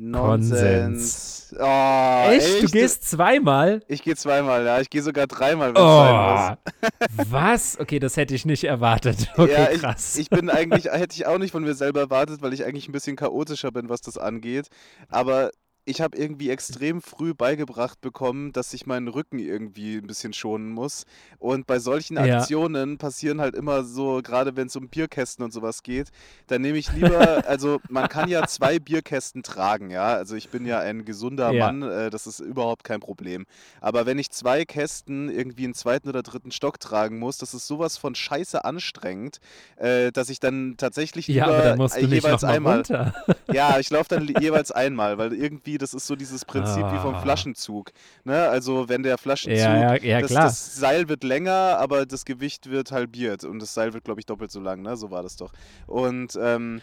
Nonsens. 0.00 1.54
Oh, 1.58 2.24
echt? 2.30 2.62
Du 2.62 2.68
gehst 2.68 3.08
zweimal? 3.08 3.82
Ich 3.86 4.02
gehe 4.02 4.16
zweimal, 4.16 4.64
ja. 4.64 4.80
Ich 4.80 4.88
gehe 4.88 5.02
sogar 5.02 5.26
dreimal, 5.26 5.74
wenn 5.74 5.82
es 5.82 5.88
sein 5.88 6.56
Oh, 6.66 7.16
muss. 7.16 7.26
was? 7.30 7.80
Okay, 7.80 7.98
das 7.98 8.16
hätte 8.16 8.34
ich 8.34 8.46
nicht 8.46 8.64
erwartet. 8.64 9.30
Okay, 9.36 9.52
ja, 9.52 9.70
ich, 9.70 9.80
krass. 9.80 10.16
ich 10.16 10.30
bin 10.30 10.48
eigentlich, 10.48 10.86
hätte 10.86 11.14
ich 11.14 11.26
auch 11.26 11.38
nicht 11.38 11.50
von 11.50 11.62
mir 11.62 11.74
selber 11.74 12.00
erwartet, 12.00 12.40
weil 12.40 12.54
ich 12.54 12.64
eigentlich 12.64 12.88
ein 12.88 12.92
bisschen 12.92 13.16
chaotischer 13.16 13.72
bin, 13.72 13.88
was 13.88 14.00
das 14.00 14.16
angeht. 14.16 14.68
Aber 15.08 15.50
ich 15.84 16.00
habe 16.00 16.16
irgendwie 16.16 16.50
extrem 16.50 17.00
früh 17.00 17.34
beigebracht 17.34 18.00
bekommen, 18.00 18.52
dass 18.52 18.72
ich 18.74 18.86
meinen 18.86 19.08
Rücken 19.08 19.38
irgendwie 19.38 19.96
ein 19.96 20.06
bisschen 20.06 20.32
schonen 20.32 20.70
muss. 20.70 21.04
Und 21.38 21.66
bei 21.66 21.78
solchen 21.78 22.16
Ja. 22.16 22.38
Aktionen 22.38 22.98
passieren 22.98 23.40
halt 23.40 23.54
immer 23.54 23.84
so, 23.84 24.20
gerade 24.22 24.56
wenn 24.56 24.66
es 24.68 24.76
um 24.76 24.88
Bierkästen 24.88 25.44
und 25.44 25.52
sowas 25.52 25.82
geht, 25.82 26.08
dann 26.48 26.62
nehme 26.62 26.78
ich 26.78 26.92
lieber, 26.92 27.44
also 27.48 27.80
man 27.88 28.08
kann 28.08 28.28
ja 28.28 28.46
zwei 28.46 28.78
Bierkästen 28.78 29.42
tragen, 29.42 29.90
ja. 29.90 30.08
Also 30.14 30.36
ich 30.36 30.50
bin 30.50 30.66
ja 30.66 30.78
ein 30.80 31.04
gesunder 31.04 31.50
Ja. 31.52 31.66
Mann, 31.66 31.82
äh, 31.82 32.10
das 32.10 32.26
ist 32.26 32.40
überhaupt 32.40 32.84
kein 32.84 33.00
Problem. 33.00 33.46
Aber 33.80 34.06
wenn 34.06 34.18
ich 34.18 34.30
zwei 34.30 34.64
Kästen 34.64 35.30
irgendwie 35.30 35.64
einen 35.64 35.74
zweiten 35.74 36.08
oder 36.08 36.22
dritten 36.22 36.50
Stock 36.50 36.78
tragen 36.78 37.18
muss, 37.18 37.38
das 37.38 37.54
ist 37.54 37.66
sowas 37.66 37.96
von 37.96 38.14
scheiße 38.14 38.64
anstrengend, 38.64 39.38
äh, 39.76 40.12
dass 40.12 40.28
ich 40.28 40.40
dann 40.40 40.74
tatsächlich 40.76 41.26
ja, 41.28 41.44
lieber 41.46 41.56
aber 41.56 41.64
dann 41.64 41.78
musst 41.78 41.96
du 41.96 42.06
jeweils 42.06 42.44
einmal. 42.44 42.76
runter. 42.76 43.14
Ja, 43.52 43.78
ich 43.80 43.90
laufe 43.90 44.08
dann 44.10 44.26
jeweils 44.40 44.70
einmal, 44.72 45.18
weil 45.18 45.32
irgendwie 45.32 45.69
das 45.78 45.94
ist 45.94 46.06
so 46.06 46.16
dieses 46.16 46.44
Prinzip 46.44 46.84
wie 46.92 46.98
vom 46.98 47.14
Ah. 47.14 47.20
Flaschenzug. 47.20 47.92
Ne? 48.24 48.48
Also 48.48 48.88
wenn 48.88 49.02
der 49.02 49.18
Flaschenzug, 49.18 49.58
Ja, 49.58 49.94
ja, 49.96 50.20
das, 50.20 50.30
klar. 50.30 50.44
das 50.44 50.76
Seil 50.76 51.08
wird 51.08 51.24
länger, 51.24 51.78
aber 51.78 52.06
das 52.06 52.24
Gewicht 52.24 52.70
wird 52.70 52.92
halbiert 52.92 53.44
und 53.44 53.58
das 53.60 53.74
Seil 53.74 53.92
wird, 53.94 54.04
glaube 54.04 54.20
ich, 54.20 54.26
doppelt 54.26 54.50
so 54.50 54.60
lang. 54.60 54.82
Ne? 54.82 54.96
So 54.96 55.10
war 55.10 55.22
das 55.22 55.36
doch. 55.36 55.52
Und 55.86 56.38
ähm, 56.40 56.80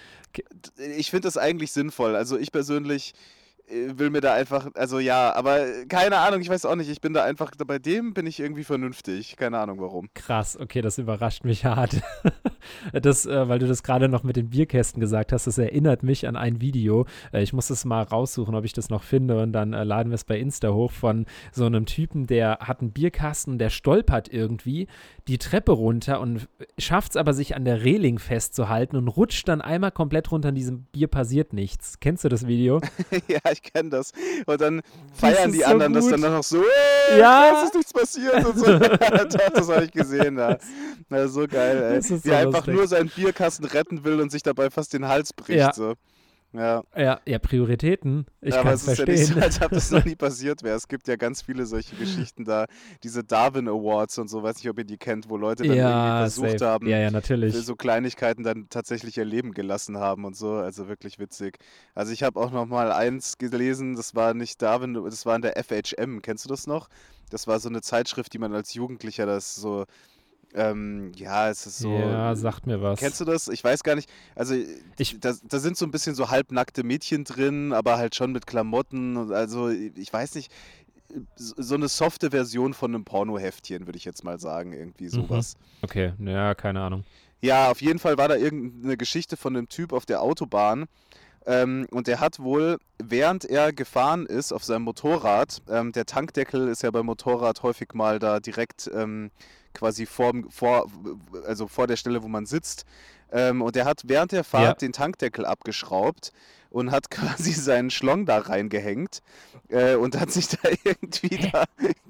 ich 0.98 1.10
finde 1.10 1.28
das 1.28 1.38
eigentlich 1.38 1.72
sinnvoll. 1.72 2.16
Also 2.16 2.38
ich 2.38 2.52
persönlich 2.52 3.14
will 3.70 4.10
mir 4.10 4.22
da 4.22 4.34
einfach, 4.34 4.70
also 4.76 5.00
ja, 5.00 5.34
aber 5.36 5.60
äh, 5.60 5.86
keine 5.88 6.18
Ahnung, 6.18 6.42
ich 6.42 6.50
weiß 6.50 6.66
auch 6.66 6.76
nicht, 6.76 6.90
ich 6.90 7.02
bin 7.02 7.14
da 7.14 7.24
einfach, 7.24 7.52
bei 7.66 7.80
dem 7.80 8.14
bin 8.14 8.26
ich 8.26 8.40
irgendwie 8.40 8.64
vernünftig. 8.64 9.36
Keine 9.36 9.60
Ahnung 9.60 9.80
warum. 9.80 10.08
Krass, 10.14 10.58
okay, 10.58 10.82
das 10.82 10.98
überrascht 10.98 11.44
mich 11.44 11.66
hart. 11.66 12.02
Das, 12.92 13.26
äh, 13.26 13.48
weil 13.48 13.60
du 13.60 13.68
das 13.68 13.82
gerade 13.82 14.10
noch 14.10 14.24
mit 14.24 14.36
den 14.36 14.50
Bierkästen 14.50 15.00
gesagt 15.00 15.32
hast, 15.32 15.48
das 15.48 15.58
erinnert 15.58 16.04
mich 16.04 16.28
an 16.28 16.36
ein 16.36 16.60
Video. 16.60 17.06
Äh, 17.32 17.42
ich 17.42 17.54
muss 17.54 17.70
es 17.70 17.86
mal 17.86 18.04
raussuchen, 18.04 18.56
ob 18.56 18.66
ich 18.66 18.74
das 18.74 18.90
noch 18.90 19.04
finde 19.04 19.42
und 19.42 19.54
dann 19.54 19.72
äh, 19.72 19.86
laden 19.86 20.10
wir 20.10 20.16
es 20.16 20.26
bei 20.26 20.38
Insta 20.38 20.74
hoch 20.74 20.92
von 20.92 21.26
so 21.54 21.66
einem 21.66 21.86
Typen, 21.86 22.28
der 22.28 22.60
hat 22.60 22.82
einen 22.82 22.92
Bierkasten, 22.92 23.58
der 23.58 23.70
stolpert 23.70 24.28
irgendwie 24.34 24.88
die 25.28 25.38
Treppe 25.38 25.74
runter 25.74 26.20
und 26.22 26.48
schafft 26.78 27.12
es 27.12 27.18
aber, 27.18 27.34
sich 27.34 27.56
an 27.56 27.66
der 27.66 27.84
Reling 27.84 28.20
festzuhalten 28.20 28.96
und 28.96 29.08
rutscht 29.08 29.48
dann 29.48 29.62
einmal 29.62 29.92
komplett 29.92 30.32
runter. 30.32 30.50
In 30.50 30.56
diesem 30.56 30.84
Bier 30.84 31.08
passiert 31.08 31.54
nichts. 31.54 32.00
Kennst 32.00 32.24
du 32.24 32.30
das 32.30 32.48
Video? 32.48 32.82
ja, 33.28 33.40
ich 33.52 33.57
kenne 33.64 33.90
das. 33.90 34.12
Und 34.46 34.62
dann 34.62 34.82
feiern 35.14 35.52
die 35.52 35.60
so 35.60 35.66
anderen 35.66 35.94
das 35.94 36.04
gut. 36.06 36.14
dann 36.14 36.22
noch 36.34 36.44
so, 36.44 36.62
äh, 37.12 37.20
Ja. 37.20 37.54
es 37.62 37.66
ist 37.70 37.76
nichts 37.76 37.94
passiert 37.94 38.46
und 38.46 38.58
so. 38.58 38.66
Doch, 38.80 39.50
das 39.54 39.70
habe 39.70 39.86
ich 39.86 39.92
gesehen, 39.92 40.38
ja. 40.38 40.58
Na, 41.10 41.28
so 41.28 41.48
geil, 41.48 41.82
ey. 41.84 41.96
Das 41.98 42.10
Wie 42.10 42.18
so 42.18 42.30
er 42.30 42.40
einfach 42.40 42.60
lustig. 42.68 42.74
nur 42.76 42.88
seinen 42.88 43.10
Bierkasten 43.10 43.66
retten 43.66 44.04
will 44.04 44.20
und 44.22 44.32
sich 44.32 44.44
dabei 44.44 44.70
fast 44.70 44.94
den 44.94 45.08
Hals 45.08 45.34
bricht, 45.34 45.60
Ja. 45.60 45.74
so. 45.74 45.94
Ja, 46.58 46.84
Ja, 46.96 47.22
ja, 47.26 47.40
Prioritäten. 47.40 48.26
Ich 48.42 48.54
aber 48.58 48.64
kann 48.64 48.74
es 48.74 48.88
ist 48.88 48.98
ja 48.98 49.06
nicht 49.06 49.26
verstehen. 49.26 49.36
so, 49.36 49.40
als 49.40 49.62
ob 49.62 49.72
das 49.72 49.92
noch 49.92 50.06
nie 50.06 50.16
passiert 50.18 50.64
wäre. 50.64 50.76
Es 50.76 50.88
gibt 50.88 51.08
ja 51.08 51.16
ganz 51.16 51.42
viele 51.42 51.66
solche 51.66 51.96
Geschichten 51.96 52.46
da, 52.46 52.66
diese 53.04 53.24
Darwin 53.24 53.68
Awards 53.68 54.18
und 54.18 54.30
so, 54.30 54.44
weiß 54.44 54.58
nicht, 54.58 54.70
ob 54.70 54.78
ihr 54.78 54.84
die 54.86 54.98
kennt, 54.98 55.30
wo 55.30 55.38
Leute 55.38 55.64
dann 55.66 55.78
irgendwie 55.78 56.00
ja, 56.00 56.20
versucht 56.20 56.60
safe. 56.60 56.66
haben, 56.66 56.88
ja, 56.88 56.98
ja, 57.00 57.12
natürlich. 57.12 57.56
so 57.56 57.76
Kleinigkeiten 57.76 58.44
dann 58.44 58.68
tatsächlich 58.70 59.18
ihr 59.18 59.26
Leben 59.26 59.54
gelassen 59.54 59.98
haben 59.98 60.26
und 60.26 60.36
so, 60.36 60.54
also 60.54 60.88
wirklich 60.88 61.20
witzig. 61.20 61.60
Also 61.94 62.12
ich 62.12 62.24
habe 62.24 62.40
auch 62.40 62.52
noch 62.52 62.66
mal 62.66 62.92
eins 62.92 63.38
gelesen, 63.38 63.96
das 63.96 64.16
war 64.16 64.34
nicht 64.34 64.62
Darwin, 64.62 64.94
das 64.94 65.26
war 65.26 65.36
in 65.36 65.42
der 65.42 65.62
FHM, 65.64 66.22
kennst 66.22 66.46
du 66.46 66.50
das 66.50 66.68
noch? 66.68 66.90
Das 67.30 67.48
war 67.48 67.60
so 67.60 67.70
eine 67.70 67.82
Zeitschrift, 67.82 68.34
die 68.34 68.40
man 68.40 68.54
als 68.54 68.74
Jugendlicher 68.74 69.26
das 69.26 69.56
so, 69.56 69.86
ähm, 70.58 71.12
ja, 71.16 71.50
es 71.50 71.66
ist 71.66 71.80
so, 71.80 71.92
ja, 71.98 72.36
sagt 72.36 72.66
mir 72.68 72.82
was. 72.82 73.00
kennst 73.00 73.22
du 73.22 73.26
das? 73.26 73.48
Ich 73.48 73.64
weiß 73.64 73.84
gar 73.84 73.96
nicht, 73.96 74.10
also 74.36 74.56
Ich- 74.98 75.20
da, 75.20 75.34
da 75.48 75.60
sind 75.60 75.78
so 75.78 75.86
ein 75.86 75.92
bisschen 75.92 76.16
so 76.16 76.30
halbnackte 76.30 76.84
Mädchen 76.84 77.24
drin, 77.24 77.72
aber 77.74 77.98
halt 77.98 78.16
schon 78.16 78.32
mit 78.32 78.48
Klamotten, 78.48 79.32
also 79.32 79.70
ich 79.70 80.12
weiß 80.12 80.36
nicht, 80.36 80.52
so 81.36 81.76
eine 81.76 81.88
softe 81.88 82.32
Version 82.32 82.74
von 82.74 82.94
einem 82.94 83.06
Pornoheftchen, 83.06 83.86
würde 83.88 83.98
ich 83.98 84.06
jetzt 84.06 84.24
mal 84.24 84.40
sagen, 84.40 84.74
irgendwie 84.74 85.06
Mhm. 85.06 85.10
sowas. 85.10 85.56
Okay, 85.82 86.14
ja, 86.20 86.54
keine 86.54 86.82
Ahnung. 86.82 87.04
Ja, 87.40 87.70
auf 87.72 87.82
jeden 87.82 88.00
Fall 88.00 88.18
war 88.18 88.28
da 88.28 88.36
irgendeine 88.36 88.98
Geschichte 88.98 89.38
von 89.38 89.56
einem 89.56 89.70
Typ 89.70 89.94
auf 89.94 90.06
der 90.06 90.22
Autobahn. 90.22 90.86
Ähm, 91.46 91.88
und 91.92 92.08
der 92.08 92.20
hat 92.20 92.40
wohl, 92.40 92.78
während 93.02 93.46
er 93.46 93.72
gefahren 93.72 94.26
ist 94.26 94.52
auf 94.52 94.66
seinem 94.66 94.82
Motorrad, 94.82 95.62
ähm, 95.70 95.94
der 95.94 96.06
Tankdeckel 96.06 96.68
ist 96.68 96.84
ja 96.84 96.92
beim 96.92 97.06
Motorrad 97.06 97.64
häufig 97.64 97.94
mal 97.94 98.20
da 98.20 98.42
direkt 98.42 98.92
ähm, 98.94 99.32
quasi 99.78 100.06
vor, 100.06 100.34
vor, 100.50 100.88
also 101.46 101.68
vor 101.68 101.88
der 101.88 101.96
Stelle, 101.96 102.24
wo 102.24 102.28
man 102.28 102.46
sitzt. 102.46 102.86
Ähm, 103.32 103.62
und 103.62 103.76
er 103.78 103.86
hat 103.86 104.04
während 104.06 104.32
der 104.32 104.44
Fahrt 104.44 104.64
Ja. 104.66 104.74
den 104.88 104.94
Tankdeckel 104.94 105.46
abgeschraubt 105.46 106.32
und 106.70 106.92
hat 106.92 107.10
quasi 107.12 107.52
seinen 107.54 107.90
Schlong 107.90 108.26
da 108.26 108.40
reingehängt 108.40 109.22
äh, 109.70 109.96
und 109.96 110.20
hat 110.20 110.32
sich 110.32 110.48
da 110.50 110.58
irgendwie 110.84 111.50
da 111.52 111.66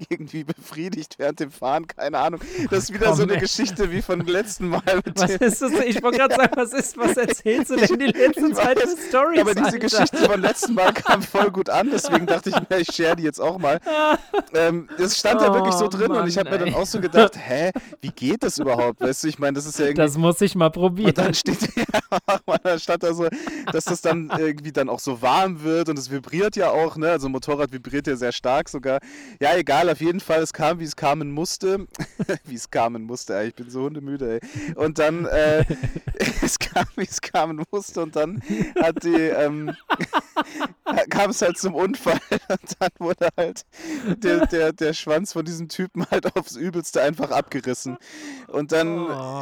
irgendwie 0.08 0.44
befriedigt 0.44 1.16
während 1.18 1.40
dem 1.40 1.50
Fahren, 1.50 1.86
keine 1.86 2.18
Ahnung. 2.18 2.40
Das 2.70 2.84
ist 2.84 2.94
wieder 2.94 3.06
komm, 3.06 3.16
so 3.16 3.22
eine 3.24 3.34
ey. 3.34 3.40
Geschichte 3.40 3.90
wie 3.90 4.02
von 4.02 4.20
letzten 4.26 4.68
Mal 4.68 4.82
Was 5.14 5.30
ist 5.30 5.62
das? 5.62 5.72
Ich 5.84 6.02
wollte 6.02 6.18
gerade 6.18 6.34
sagen, 6.36 6.52
was 6.56 6.72
ist, 6.72 6.96
was 6.96 7.16
erzählst 7.16 7.70
du 7.70 7.76
denn 7.76 7.98
die 7.98 8.06
letzte 8.06 8.46
Ich 8.48 8.54
Zeit 8.54 8.78
für 8.80 8.96
Storys? 8.96 9.40
aber 9.40 9.54
diese 9.54 9.66
Alter? 9.66 9.78
Geschichte 9.78 10.16
von 10.18 10.40
letzten 10.40 10.74
Mal 10.74 10.92
kam 10.92 11.22
voll 11.22 11.50
gut 11.50 11.68
an, 11.70 11.90
deswegen 11.92 12.26
dachte 12.26 12.50
ich 12.50 12.56
mir, 12.68 12.78
ich 12.78 12.88
share 12.94 13.16
die 13.16 13.24
jetzt 13.24 13.40
auch 13.40 13.58
mal. 13.58 13.80
Ähm, 14.54 14.88
es 14.98 15.18
stand 15.18 15.40
da 15.40 15.52
wirklich 15.52 15.74
so 15.74 15.86
Oh, 15.86 15.88
drin 15.88 16.10
und 16.12 16.28
ich 16.28 16.36
habe 16.38 16.50
mir 16.50 16.58
Mann, 16.58 16.66
dann 16.66 16.74
auch 16.74 16.86
so 16.86 17.00
gedacht, 17.00 17.34
hä, 17.36 17.70
wie 18.00 18.10
geht 18.10 18.42
das 18.42 18.58
überhaupt? 18.58 19.00
Weißt 19.00 19.24
du, 19.24 19.28
ich 19.28 19.38
meine, 19.38 19.54
das 19.54 19.66
ist 19.66 19.78
ja 19.78 19.86
irgendwie 19.86 20.02
Das 20.02 20.16
muss 20.18 20.40
ich 20.40 20.54
mal 20.54 20.66
und 20.66 20.72
probieren. 20.72 21.14
dann 21.14 21.34
steht 21.34 21.60
ja, 21.76 21.84
mach 22.26 22.40
mal, 22.46 22.58
da 22.62 22.78
stand 22.78 23.02
da 23.02 23.14
so, 23.14 23.28
dass 23.72 23.84
das 23.84 24.00
dann 24.02 24.30
irgendwie 24.48 24.72
dann 24.72 24.88
auch 24.88 25.00
so 25.00 25.22
warm 25.22 25.62
wird 25.62 25.88
und 25.88 25.98
es 25.98 26.10
vibriert 26.10 26.56
ja 26.56 26.70
auch, 26.70 26.96
ne? 26.96 27.10
Also 27.10 27.28
Motorrad 27.28 27.72
vibriert 27.72 28.06
ja 28.06 28.16
sehr 28.16 28.32
stark 28.32 28.68
sogar. 28.68 29.00
Ja, 29.40 29.54
egal, 29.56 29.88
auf 29.90 30.00
jeden 30.00 30.20
Fall, 30.20 30.42
es 30.42 30.52
kam, 30.52 30.80
wie 30.80 30.84
es 30.84 30.96
kamen 30.96 31.30
musste. 31.30 31.86
wie 32.44 32.54
es 32.54 32.70
kamen 32.70 33.04
musste, 33.04 33.36
ey. 33.36 33.48
ich 33.48 33.54
bin 33.54 33.70
so 33.70 33.82
hundemüde, 33.82 34.40
ey. 34.40 34.74
Und 34.74 34.98
dann, 34.98 35.26
äh, 35.26 35.64
es 36.42 36.58
kam, 36.58 36.86
wie 36.96 37.02
es 37.04 37.20
kamen 37.20 37.62
musste 37.70 38.02
und 38.02 38.16
dann 38.16 38.42
hat 38.80 39.02
die, 39.04 39.14
ähm, 39.14 39.74
kam 41.10 41.30
es 41.30 41.42
halt 41.42 41.58
zum 41.58 41.74
Unfall 41.74 42.20
und 42.48 42.76
dann 42.78 42.90
wurde 42.98 43.28
halt 43.36 43.64
der, 44.22 44.46
der, 44.46 44.72
der 44.72 44.92
Schwanz 44.92 45.32
von 45.32 45.44
diesem 45.44 45.68
Typen 45.68 46.06
halt 46.10 46.34
aufs 46.36 46.56
Übelste 46.56 47.02
einfach 47.02 47.30
abgerissen. 47.30 47.98
Und 48.48 48.72
dann, 48.72 48.96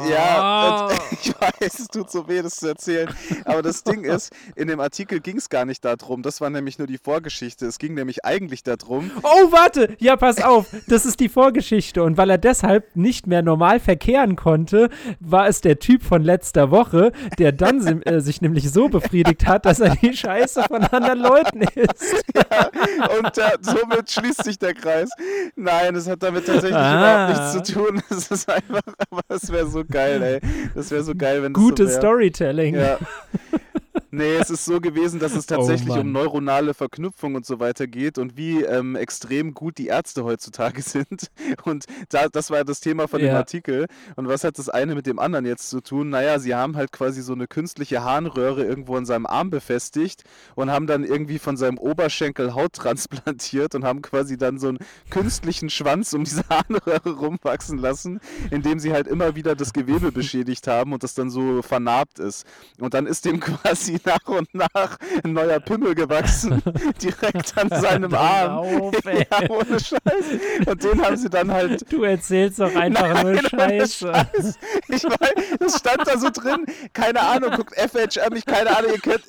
ja, 0.09 0.85
und, 0.87 0.87
Oh. 0.87 0.89
ich 1.11 1.33
weiß, 1.39 1.79
es 1.79 1.87
tut 1.87 2.11
so 2.11 2.27
weh, 2.27 2.41
das 2.41 2.55
zu 2.55 2.67
erzählen. 2.67 3.13
Aber 3.45 3.61
das 3.61 3.83
Ding 3.83 4.03
ist, 4.03 4.31
in 4.55 4.67
dem 4.67 4.79
Artikel 4.79 4.96
ging 5.05 5.37
es 5.37 5.49
gar 5.49 5.65
nicht 5.65 5.83
darum. 5.85 6.21
Das 6.23 6.41
war 6.41 6.49
nämlich 6.49 6.77
nur 6.77 6.87
die 6.87 6.97
Vorgeschichte. 6.97 7.65
Es 7.65 7.77
ging 7.77 7.93
nämlich 7.93 8.25
eigentlich 8.25 8.63
darum, 8.63 9.11
Oh, 9.23 9.51
warte! 9.51 9.95
Ja, 9.99 10.15
pass 10.15 10.41
auf! 10.43 10.67
Das 10.87 11.05
ist 11.05 11.19
die 11.19 11.29
Vorgeschichte. 11.29 12.03
Und 12.03 12.17
weil 12.17 12.29
er 12.29 12.37
deshalb 12.37 12.95
nicht 12.95 13.27
mehr 13.27 13.41
normal 13.41 13.79
verkehren 13.79 14.35
konnte, 14.35 14.89
war 15.19 15.47
es 15.47 15.61
der 15.61 15.79
Typ 15.79 16.03
von 16.03 16.23
letzter 16.23 16.71
Woche, 16.71 17.11
der 17.37 17.51
dann 17.51 17.81
si- 17.81 18.01
äh, 18.05 18.19
sich 18.21 18.41
nämlich 18.41 18.71
so 18.71 18.89
befriedigt 18.89 19.45
hat, 19.45 19.65
dass 19.65 19.79
er 19.79 19.95
die 19.95 20.15
Scheiße 20.15 20.63
von 20.63 20.83
anderen 20.83 21.19
Leuten 21.19 21.61
isst. 21.61 22.23
und 23.19 23.37
äh, 23.37 23.51
somit 23.61 24.11
schließt 24.11 24.43
sich 24.43 24.57
der 24.59 24.73
Kreis. 24.73 25.09
Nein, 25.55 25.95
es 25.95 26.07
hat 26.09 26.23
damit 26.23 26.45
tatsächlich 26.45 26.75
Ah. 26.77 27.27
überhaupt 27.29 27.53
nichts 27.55 27.67
zu 27.67 27.73
tun. 27.73 28.01
Es 28.09 28.31
ist 28.31 28.49
einfach, 28.49 28.81
aber 29.09 29.21
es 29.29 29.51
wäre 29.51 29.67
so 29.67 29.83
geil, 29.85 30.21
ey. 30.23 30.39
Das 30.73 30.89
wäre 30.91 31.03
so 31.03 31.13
geil, 31.15 31.43
wenn 31.43 31.53
das 31.53 31.61
so 31.61 31.67
Gutes 31.69 31.89
wär. 31.91 31.97
Storytelling. 31.99 32.75
Ja. 32.75 32.97
Nee, 34.09 34.35
es 34.35 34.49
ist 34.49 34.63
so 34.65 34.79
gewesen, 34.79 35.19
dass 35.19 35.35
es 35.35 35.45
tatsächlich 35.47 35.89
Mann. 35.89 35.99
um 35.99 36.11
neuronale 36.11 36.73
Verknüpfung 36.73 37.35
und 37.35 37.45
so 37.45 37.59
weiter 37.59 37.87
geht 37.87 38.17
und 38.17 38.37
wie 38.37 38.61
ähm, 38.63 38.95
extrem 38.95 39.53
gut 39.53 39.77
die 39.77 39.87
Ärzte 39.87 40.23
heutzutage 40.23 40.81
sind. 40.83 41.27
Und 41.63 41.85
da, 42.09 42.29
das 42.29 42.49
war 42.49 42.63
das 42.63 42.79
Thema 42.79 43.07
von 43.07 43.19
dem 43.19 43.27
Ja. 43.29 43.37
Artikel. 43.37 43.87
Und 44.15 44.27
was 44.27 44.43
hat 44.43 44.57
das 44.57 44.69
eine 44.69 44.95
mit 44.95 45.05
dem 45.07 45.19
anderen 45.19 45.45
jetzt 45.45 45.69
zu 45.69 45.81
tun? 45.81 46.09
Naja, 46.09 46.39
sie 46.39 46.55
haben 46.55 46.77
halt 46.77 46.91
quasi 46.91 47.21
so 47.21 47.33
eine 47.33 47.47
künstliche 47.47 48.03
Harnröhre 48.03 48.63
irgendwo 48.63 48.95
an 48.95 49.05
seinem 49.05 49.25
Arm 49.25 49.49
befestigt 49.49 50.23
und 50.55 50.71
haben 50.71 50.87
dann 50.87 51.03
irgendwie 51.03 51.39
von 51.39 51.57
seinem 51.57 51.77
Oberschenkel 51.77 52.53
Haut 52.55 52.73
transplantiert 52.73 53.75
und 53.75 53.83
haben 53.83 54.01
quasi 54.01 54.37
dann 54.37 54.57
so 54.57 54.69
einen 54.69 54.79
künstlichen 55.09 55.69
Schwanz 55.69 56.13
um 56.13 56.23
diese 56.23 56.43
Harnröhre 56.49 57.11
rumwachsen 57.11 57.77
lassen, 57.77 58.19
indem 58.51 58.79
sie 58.79 58.93
halt 58.93 59.07
immer 59.07 59.35
wieder 59.35 59.55
das 59.55 59.73
Gewebe 59.73 60.11
beschädigt 60.11 60.67
haben 60.67 60.93
und 60.93 61.03
das 61.03 61.13
dann 61.13 61.29
so 61.29 61.61
vernarbt 61.61 62.19
ist. 62.19 62.45
Und 62.79 62.93
dann 62.93 63.05
ist 63.05 63.25
dem 63.25 63.39
quasi 63.41 63.96
nach 64.05 64.25
und 64.27 64.53
nach 64.53 64.97
ein 65.23 65.33
neuer 65.33 65.59
Pimmel 65.59 65.95
gewachsen, 65.95 66.61
direkt 67.01 67.57
an 67.57 67.69
seinem 67.69 68.13
Arm. 68.13 68.51
auf. 68.57 68.95
Ja, 69.07 69.49
ohne 69.49 69.79
Scheiß. 69.79 70.65
Und 70.65 70.83
den 70.83 71.01
haben 71.03 71.17
sie 71.17 71.29
dann 71.29 71.51
halt. 71.51 71.91
Du 71.91 72.03
erzählst 72.03 72.59
doch 72.59 72.73
einfach 72.75 73.23
nur 73.23 73.33
Nein, 73.33 73.39
ohne 73.39 73.49
Scheiße. 73.49 74.13
Scheiß. 74.13 74.59
Ich 74.89 75.03
weiß, 75.03 75.57
das 75.59 75.77
stand 75.79 76.07
da 76.07 76.17
so 76.17 76.29
drin. 76.29 76.65
Keine 76.93 77.21
Ahnung, 77.21 77.51
guckt 77.55 77.73
FHM, 77.75 78.35
ich 78.35 78.45
keine 78.45 78.75
Ahnung, 78.77 78.91
ihr 78.91 78.99
könnt. 78.99 79.23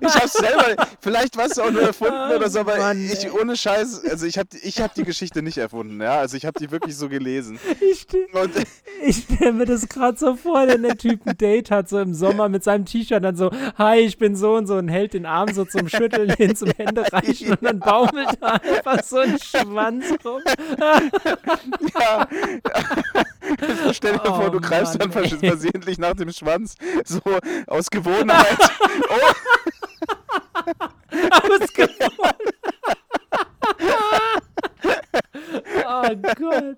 Ich 0.00 0.14
hab's 0.14 0.32
selber, 0.34 0.88
vielleicht 1.00 1.36
war 1.36 1.46
es 1.46 1.58
auch 1.58 1.70
nur 1.70 1.82
erfunden 1.82 2.32
oder 2.34 2.48
so, 2.48 2.60
aber 2.60 2.76
Mann, 2.76 3.04
ich 3.04 3.24
ey. 3.24 3.30
ohne 3.30 3.56
Scheiß, 3.56 4.04
also 4.04 4.26
ich 4.26 4.38
hab, 4.38 4.46
ich 4.62 4.80
hab 4.80 4.94
die 4.94 5.04
Geschichte 5.04 5.42
nicht 5.42 5.58
erfunden, 5.58 6.00
ja, 6.00 6.18
also 6.18 6.36
ich 6.36 6.46
hab 6.46 6.54
die 6.56 6.70
wirklich 6.70 6.96
so 6.96 7.08
gelesen. 7.08 7.58
Ich, 7.80 8.06
Und 8.32 8.52
ich 9.02 9.24
stelle 9.24 9.52
mir 9.52 9.66
das 9.66 9.88
gerade 9.88 10.18
so 10.18 10.36
vor, 10.36 10.66
wenn 10.66 10.82
der 10.82 10.96
Typ 10.96 11.26
ein 11.26 11.36
Date 11.36 11.70
hat, 11.70 11.88
so 11.88 11.98
im 11.98 12.14
Sommer 12.14 12.48
mit 12.48 12.64
seinem 12.64 12.84
T-Shirt, 12.84 13.22
dann 13.24 13.36
so, 13.36 13.50
hi, 13.78 13.98
ich 13.98 14.18
bin 14.18 14.36
so 14.36 14.54
und 14.54 14.66
so 14.66 14.76
und 14.76 14.88
hält 14.88 15.14
den 15.14 15.26
Arm 15.26 15.52
so 15.52 15.64
zum 15.64 15.88
Schütteln 15.88 16.30
hin, 16.36 16.54
zum 16.54 16.70
Hände 16.70 17.04
reichen 17.12 17.50
und 17.50 17.62
dann 17.62 17.80
baumelt 17.80 18.38
da 18.40 18.54
einfach 18.54 19.02
so 19.02 19.18
ein 19.18 19.38
Schwanz 19.38 20.04
rum. 20.24 20.42
ja, 21.98 22.28
stell 23.92 24.12
dir 24.14 24.20
Oh, 24.24 24.34
vor, 24.34 24.50
du 24.50 24.60
greifst 24.60 24.98
Mann, 24.98 25.10
dann 25.10 25.24
ey. 25.24 25.38
versehentlich 25.48 25.98
nach 25.98 26.14
dem 26.14 26.32
Schwanz, 26.32 26.74
so 27.04 27.20
aus 27.66 27.90
Gewohnheit. 27.90 28.58
Oh, 29.12 29.32
Ausgefallen. 31.30 32.50
oh 35.86 36.16
Gott. 36.36 36.76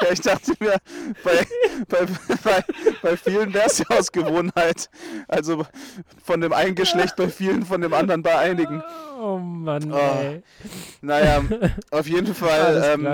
Ja, 0.00 0.10
ich 0.12 0.20
dachte 0.20 0.52
mir, 0.60 0.76
bei, 1.24 1.46
bei, 1.88 2.06
bei, 2.44 2.64
bei 3.02 3.16
vielen 3.16 3.52
wäre 3.54 3.66
es 3.66 3.78
ja 3.78 3.86
aus 3.96 4.12
Gewohnheit. 4.12 4.90
Also 5.28 5.66
von 6.24 6.40
dem 6.40 6.52
einen 6.52 6.74
Geschlecht 6.74 7.16
bei 7.16 7.28
vielen, 7.28 7.64
von 7.64 7.80
dem 7.80 7.94
anderen 7.94 8.22
bei 8.22 8.36
einigen. 8.36 8.82
Oh 9.20 9.38
Mann, 9.38 9.92
Oh. 9.92 9.96
ey. 9.96 10.42
Naja, 11.00 11.42
auf 11.90 12.06
jeden 12.06 12.34
Fall 12.34 12.82
ähm, 12.84 13.06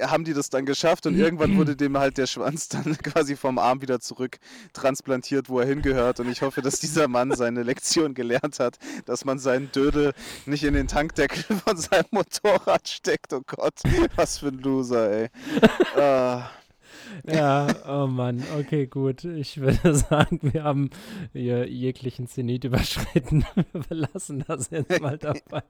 haben 0.00 0.24
die 0.24 0.32
das 0.32 0.48
dann 0.48 0.64
geschafft 0.64 1.06
und 1.06 1.16
irgendwann 1.18 1.56
wurde 1.58 1.76
dem 1.76 1.98
halt 1.98 2.16
der 2.16 2.26
Schwanz 2.26 2.68
dann 2.68 2.96
quasi 3.02 3.36
vom 3.36 3.58
Arm 3.58 3.82
wieder 3.82 4.00
zurück 4.00 4.38
transplantiert, 4.72 5.48
wo 5.50 5.60
er 5.60 5.66
hingehört. 5.66 6.20
Und 6.20 6.30
ich 6.30 6.40
hoffe, 6.42 6.62
dass 6.62 6.80
dieser 6.80 7.08
Mann 7.08 7.32
seine 7.36 7.62
Lektion 7.62 8.14
gelernt 8.14 8.58
hat, 8.58 8.78
dass 9.04 9.24
man 9.24 9.38
seinen 9.38 9.70
Dödel 9.72 10.14
nicht 10.46 10.64
in 10.64 10.72
den 10.74 10.88
Tankdeckel 10.88 11.44
von 11.66 11.76
seinem 11.76 12.06
Motorrad 12.10 12.88
steckt. 12.88 13.32
Oh 13.32 13.42
Gott, 13.46 13.74
was 14.16 14.38
für 14.38 14.48
ein 14.48 14.58
Loser, 14.58 15.10
ey. 15.10 15.28
Ah. 15.96 16.48
Ja, 17.30 17.66
oh 17.88 18.06
Mann, 18.06 18.42
okay, 18.58 18.86
gut. 18.86 19.24
Ich 19.24 19.60
würde 19.60 19.94
sagen, 19.94 20.40
wir 20.42 20.64
haben 20.64 20.90
hier 21.32 21.68
jeglichen 21.68 22.26
Zenit 22.26 22.64
überschritten. 22.64 23.44
Wir 23.72 23.96
lassen 24.12 24.44
das 24.46 24.70
jetzt 24.70 25.00
mal 25.00 25.18
dabei. 25.18 25.62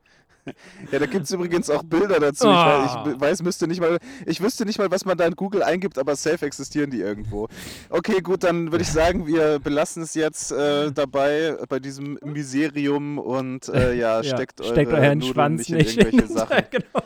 Ja, 0.93 0.99
da 0.99 1.07
gibt 1.07 1.25
es 1.25 1.31
übrigens 1.31 1.71
auch 1.71 1.83
Bilder 1.83 2.21
dazu. 2.21 2.47
Ich, 2.47 2.53
Ah. 2.53 3.05
weiß, 3.07 3.15
ich 3.15 3.21
weiß, 3.21 3.43
müsste 3.43 3.67
nicht 3.67 3.81
mal, 3.81 3.97
ich 4.27 4.43
wüsste 4.43 4.67
nicht 4.67 4.79
mal, 4.79 4.91
was 4.91 5.07
man 5.07 5.17
da 5.17 5.25
in 5.27 5.37
Google 5.37 5.63
eingibt, 5.63 5.99
aber 5.99 6.17
safe 6.17 6.45
existieren 6.45 6.91
die 6.91 7.01
irgendwo. 7.01 7.49
Okay, 7.89 8.21
gut, 8.21 8.45
dann 8.45 8.71
würde 8.71 8.83
ich 8.83 8.91
sagen, 8.93 9.27
wir 9.27 9.59
belassen 9.59 10.03
es 10.03 10.13
jetzt 10.15 10.53
äh, 10.53 10.93
dabei 10.95 11.57
bei 11.71 11.81
diesem 11.81 12.19
Miserium 12.23 13.19
und 13.19 13.69
äh, 13.71 13.95
ja, 13.95 14.21
Ja, 14.21 14.23
steckt, 14.37 14.63
steckt 14.63 14.93
eure 14.93 15.01
euren 15.01 15.19
Nudeln 15.21 15.33
Schwanz 15.35 15.69
nicht 15.71 15.97
nicht 15.97 15.97
in 15.99 16.05
irgendwelche 16.07 16.33
in- 16.33 16.39
Sachen. 16.39 16.63
genau. 16.71 17.05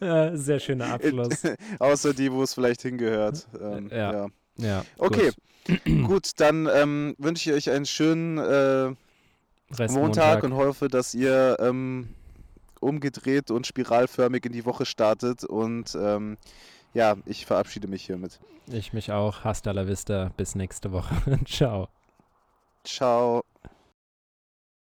Sehr 0.34 0.60
schöner 0.60 0.92
Abschluss. 0.92 1.42
Außer 1.78 2.14
die, 2.14 2.32
wo 2.32 2.42
es 2.42 2.54
vielleicht 2.54 2.82
hingehört. 2.82 3.46
Ähm, 3.60 3.88
Ja. 3.90 4.12
ja. 4.12 4.26
Ja, 4.60 4.84
Okay, 4.98 5.30
gut, 6.04 6.32
dann 6.36 6.68
ähm, 6.72 7.14
wünsche 7.18 7.50
ich 7.50 7.56
euch 7.56 7.70
einen 7.74 7.86
schönen 7.86 8.38
äh, 8.38 8.88
gut. 9.68 9.78
Rest 9.78 9.94
Montag 9.94 10.42
und 10.42 10.54
hoffe, 10.54 10.88
dass 10.88 11.14
ihr 11.14 11.56
ähm, 11.60 12.08
umgedreht 12.80 13.50
und 13.50 13.66
spiralförmig 13.66 14.44
in 14.46 14.52
die 14.52 14.64
Woche 14.64 14.86
startet. 14.86 15.44
Und 15.44 15.96
ähm, 16.00 16.38
ja, 16.94 17.16
ich 17.26 17.46
verabschiede 17.46 17.86
mich 17.88 18.04
hiermit. 18.04 18.40
Ich 18.70 18.92
mich 18.92 19.12
auch. 19.12 19.44
Hasta 19.44 19.70
la 19.70 19.86
vista. 19.86 20.32
Bis 20.36 20.54
nächste 20.54 20.92
Woche. 20.92 21.14
Ciao. 21.46 21.88
Ciao. 22.84 23.44